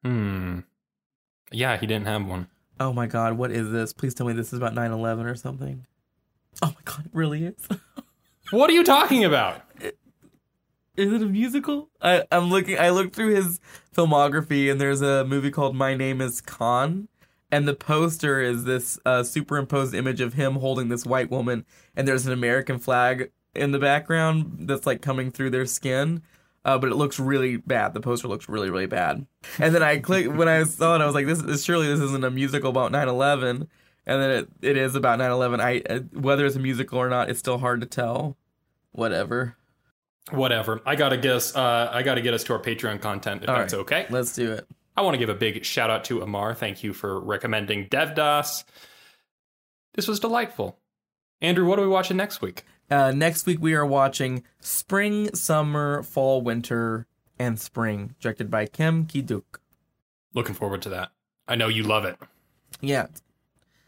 Hmm. 0.02 0.60
Yeah, 1.52 1.76
he 1.76 1.86
didn't 1.86 2.06
have 2.06 2.26
one. 2.26 2.48
Oh 2.80 2.92
my 2.92 3.06
god, 3.06 3.36
what 3.36 3.50
is 3.50 3.70
this? 3.70 3.92
Please 3.92 4.14
tell 4.14 4.26
me 4.26 4.32
this 4.32 4.52
is 4.52 4.58
about 4.58 4.74
9 4.74 4.92
11 4.92 5.26
or 5.26 5.34
something. 5.34 5.86
Oh 6.62 6.68
my 6.68 6.80
god, 6.84 7.06
it 7.06 7.14
really 7.14 7.44
is. 7.44 7.68
What 8.50 8.70
are 8.70 8.72
you 8.72 8.82
talking 8.82 9.26
about? 9.26 9.60
Is 10.98 11.12
it 11.12 11.22
a 11.22 11.26
musical? 11.26 11.88
I, 12.02 12.24
I'm 12.32 12.50
looking, 12.50 12.78
I 12.78 12.90
looked 12.90 13.14
through 13.14 13.34
his 13.34 13.60
filmography 13.96 14.70
and 14.70 14.80
there's 14.80 15.00
a 15.00 15.24
movie 15.24 15.50
called 15.50 15.76
My 15.76 15.94
Name 15.94 16.20
is 16.20 16.40
Khan. 16.40 17.08
And 17.50 17.66
the 17.66 17.74
poster 17.74 18.40
is 18.40 18.64
this 18.64 18.98
uh, 19.06 19.22
superimposed 19.22 19.94
image 19.94 20.20
of 20.20 20.34
him 20.34 20.56
holding 20.56 20.88
this 20.88 21.06
white 21.06 21.30
woman, 21.30 21.64
and 21.96 22.06
there's 22.06 22.26
an 22.26 22.32
American 22.34 22.78
flag 22.78 23.30
in 23.54 23.72
the 23.72 23.78
background 23.78 24.68
that's 24.68 24.86
like 24.86 25.00
coming 25.00 25.30
through 25.30 25.48
their 25.48 25.64
skin. 25.64 26.20
Uh, 26.62 26.76
but 26.76 26.90
it 26.90 26.96
looks 26.96 27.18
really 27.18 27.56
bad. 27.56 27.94
The 27.94 28.00
poster 28.02 28.28
looks 28.28 28.50
really, 28.50 28.68
really 28.68 28.84
bad. 28.84 29.24
And 29.58 29.74
then 29.74 29.82
I 29.82 29.98
clicked 29.98 30.30
when 30.30 30.48
I 30.48 30.64
saw 30.64 30.94
it, 30.94 31.00
I 31.00 31.06
was 31.06 31.14
like, 31.14 31.24
"This 31.24 31.40
is 31.40 31.64
surely 31.64 31.86
this 31.86 32.00
isn't 32.00 32.24
a 32.24 32.30
musical 32.30 32.68
about 32.68 32.92
9/11." 32.92 33.66
And 34.04 34.22
then 34.22 34.30
it, 34.30 34.48
it 34.60 34.76
is 34.76 34.94
about 34.94 35.18
9/11. 35.18 35.60
I 35.60 35.80
uh, 35.88 36.00
whether 36.12 36.44
it's 36.44 36.56
a 36.56 36.60
musical 36.60 36.98
or 36.98 37.08
not, 37.08 37.30
it's 37.30 37.38
still 37.38 37.58
hard 37.58 37.80
to 37.80 37.86
tell. 37.86 38.36
Whatever. 38.92 39.56
Whatever. 40.30 40.80
I 40.86 40.96
gotta 40.96 41.16
us. 41.34 41.54
Uh, 41.54 41.90
I 41.92 42.02
gotta 42.02 42.20
get 42.20 42.34
us 42.34 42.44
to 42.44 42.52
our 42.54 42.60
Patreon 42.60 43.00
content 43.00 43.42
if 43.44 43.48
All 43.48 43.56
that's 43.56 43.72
right. 43.72 43.80
okay. 43.80 44.06
Let's 44.10 44.34
do 44.34 44.52
it. 44.52 44.66
I 44.96 45.02
want 45.02 45.14
to 45.14 45.18
give 45.18 45.28
a 45.28 45.34
big 45.34 45.64
shout 45.64 45.90
out 45.90 46.04
to 46.04 46.22
Amar. 46.22 46.54
Thank 46.54 46.82
you 46.82 46.92
for 46.92 47.20
recommending 47.20 47.88
Devdas. 47.88 48.64
This 49.94 50.08
was 50.08 50.18
delightful. 50.20 50.78
Andrew, 51.40 51.66
what 51.66 51.78
are 51.78 51.82
we 51.82 51.88
watching 51.88 52.16
next 52.16 52.42
week? 52.42 52.64
Uh, 52.90 53.12
next 53.12 53.46
week 53.46 53.58
we 53.60 53.74
are 53.74 53.86
watching 53.86 54.42
Spring, 54.60 55.32
Summer, 55.34 56.02
Fall, 56.02 56.42
Winter, 56.42 57.06
and 57.38 57.60
Spring, 57.60 58.14
directed 58.20 58.50
by 58.50 58.66
Kim 58.66 59.06
Ki-duk. 59.06 59.60
Looking 60.34 60.54
forward 60.54 60.82
to 60.82 60.88
that. 60.88 61.10
I 61.46 61.54
know 61.54 61.68
you 61.68 61.84
love 61.84 62.04
it. 62.04 62.16
Yeah. 62.80 63.06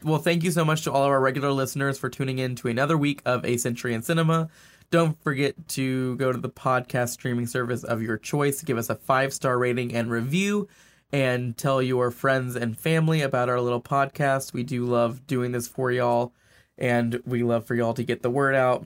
Well, 0.03 0.19
thank 0.19 0.43
you 0.43 0.51
so 0.51 0.63
much 0.65 0.83
to 0.83 0.91
all 0.91 1.03
of 1.03 1.09
our 1.09 1.19
regular 1.19 1.51
listeners 1.51 1.97
for 1.97 2.09
tuning 2.09 2.39
in 2.39 2.55
to 2.57 2.67
another 2.69 2.97
week 2.97 3.21
of 3.25 3.45
A 3.45 3.57
Century 3.57 3.93
in 3.93 4.01
Cinema. 4.01 4.49
Don't 4.91 5.21
forget 5.23 5.69
to 5.69 6.17
go 6.17 6.33
to 6.33 6.37
the 6.37 6.49
podcast 6.49 7.11
streaming 7.11 7.47
service 7.47 7.85
of 7.85 8.01
your 8.01 8.17
choice, 8.17 8.61
give 8.61 8.77
us 8.77 8.89
a 8.89 8.95
five 8.95 9.33
star 9.33 9.57
rating 9.57 9.95
and 9.95 10.11
review, 10.11 10.67
and 11.13 11.57
tell 11.57 11.81
your 11.81 12.11
friends 12.11 12.57
and 12.57 12.77
family 12.77 13.21
about 13.21 13.47
our 13.47 13.61
little 13.61 13.81
podcast. 13.81 14.51
We 14.51 14.63
do 14.63 14.85
love 14.85 15.25
doing 15.25 15.53
this 15.53 15.65
for 15.65 15.93
y'all, 15.93 16.33
and 16.77 17.21
we 17.25 17.41
love 17.41 17.65
for 17.65 17.73
y'all 17.73 17.93
to 17.93 18.03
get 18.03 18.21
the 18.21 18.29
word 18.29 18.53
out. 18.53 18.85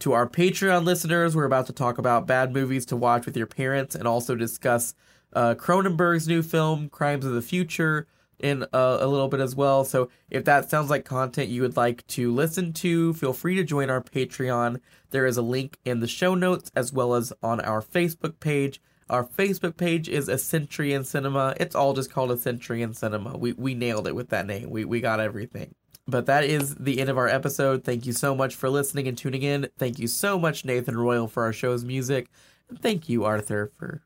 To 0.00 0.12
our 0.12 0.28
Patreon 0.28 0.84
listeners, 0.84 1.34
we're 1.34 1.44
about 1.44 1.66
to 1.66 1.72
talk 1.72 1.98
about 1.98 2.28
bad 2.28 2.52
movies 2.52 2.86
to 2.86 2.96
watch 2.96 3.26
with 3.26 3.36
your 3.36 3.48
parents 3.48 3.96
and 3.96 4.06
also 4.06 4.36
discuss 4.36 4.94
uh, 5.32 5.56
Cronenberg's 5.56 6.28
new 6.28 6.42
film, 6.42 6.88
Crimes 6.88 7.24
of 7.24 7.32
the 7.32 7.42
Future, 7.42 8.06
in 8.38 8.64
uh, 8.72 8.98
a 9.00 9.06
little 9.06 9.28
bit 9.28 9.40
as 9.40 9.54
well. 9.54 9.84
So 9.84 10.08
if 10.30 10.44
that 10.44 10.70
sounds 10.70 10.90
like 10.90 11.04
content 11.04 11.48
you 11.48 11.62
would 11.62 11.76
like 11.76 12.06
to 12.08 12.32
listen 12.32 12.72
to, 12.74 13.14
feel 13.14 13.32
free 13.32 13.54
to 13.56 13.64
join 13.64 13.90
our 13.90 14.02
Patreon. 14.02 14.80
There 15.10 15.26
is 15.26 15.36
a 15.36 15.42
link 15.42 15.78
in 15.84 16.00
the 16.00 16.08
show 16.08 16.34
notes 16.34 16.70
as 16.74 16.92
well 16.92 17.14
as 17.14 17.32
on 17.42 17.60
our 17.60 17.82
Facebook 17.82 18.40
page. 18.40 18.80
Our 19.08 19.24
Facebook 19.24 19.76
page 19.76 20.08
is 20.08 20.28
A 20.28 20.36
Century 20.36 20.92
in 20.92 21.04
Cinema. 21.04 21.54
It's 21.58 21.76
all 21.76 21.94
just 21.94 22.10
called 22.10 22.32
A 22.32 22.36
Century 22.36 22.82
in 22.82 22.92
Cinema. 22.92 23.36
We 23.36 23.52
we 23.52 23.74
nailed 23.74 24.08
it 24.08 24.14
with 24.14 24.30
that 24.30 24.46
name. 24.46 24.70
We 24.70 24.84
we 24.84 25.00
got 25.00 25.20
everything. 25.20 25.74
But 26.08 26.26
that 26.26 26.44
is 26.44 26.74
the 26.76 27.00
end 27.00 27.10
of 27.10 27.18
our 27.18 27.28
episode. 27.28 27.82
Thank 27.84 28.06
you 28.06 28.12
so 28.12 28.34
much 28.34 28.54
for 28.54 28.70
listening 28.70 29.08
and 29.08 29.18
tuning 29.18 29.42
in. 29.42 29.68
Thank 29.76 29.98
you 29.98 30.06
so 30.06 30.38
much, 30.38 30.64
Nathan 30.64 30.96
Royal, 30.96 31.26
for 31.26 31.42
our 31.42 31.52
show's 31.52 31.84
music. 31.84 32.28
And 32.68 32.80
thank 32.80 33.08
you, 33.08 33.24
Arthur, 33.24 33.72
for 33.76 34.02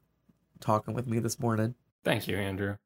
talking 0.60 0.94
with 0.94 1.06
me 1.06 1.18
this 1.18 1.38
morning. 1.38 1.74
Thank 2.04 2.26
you, 2.26 2.36
Andrew. 2.36 2.76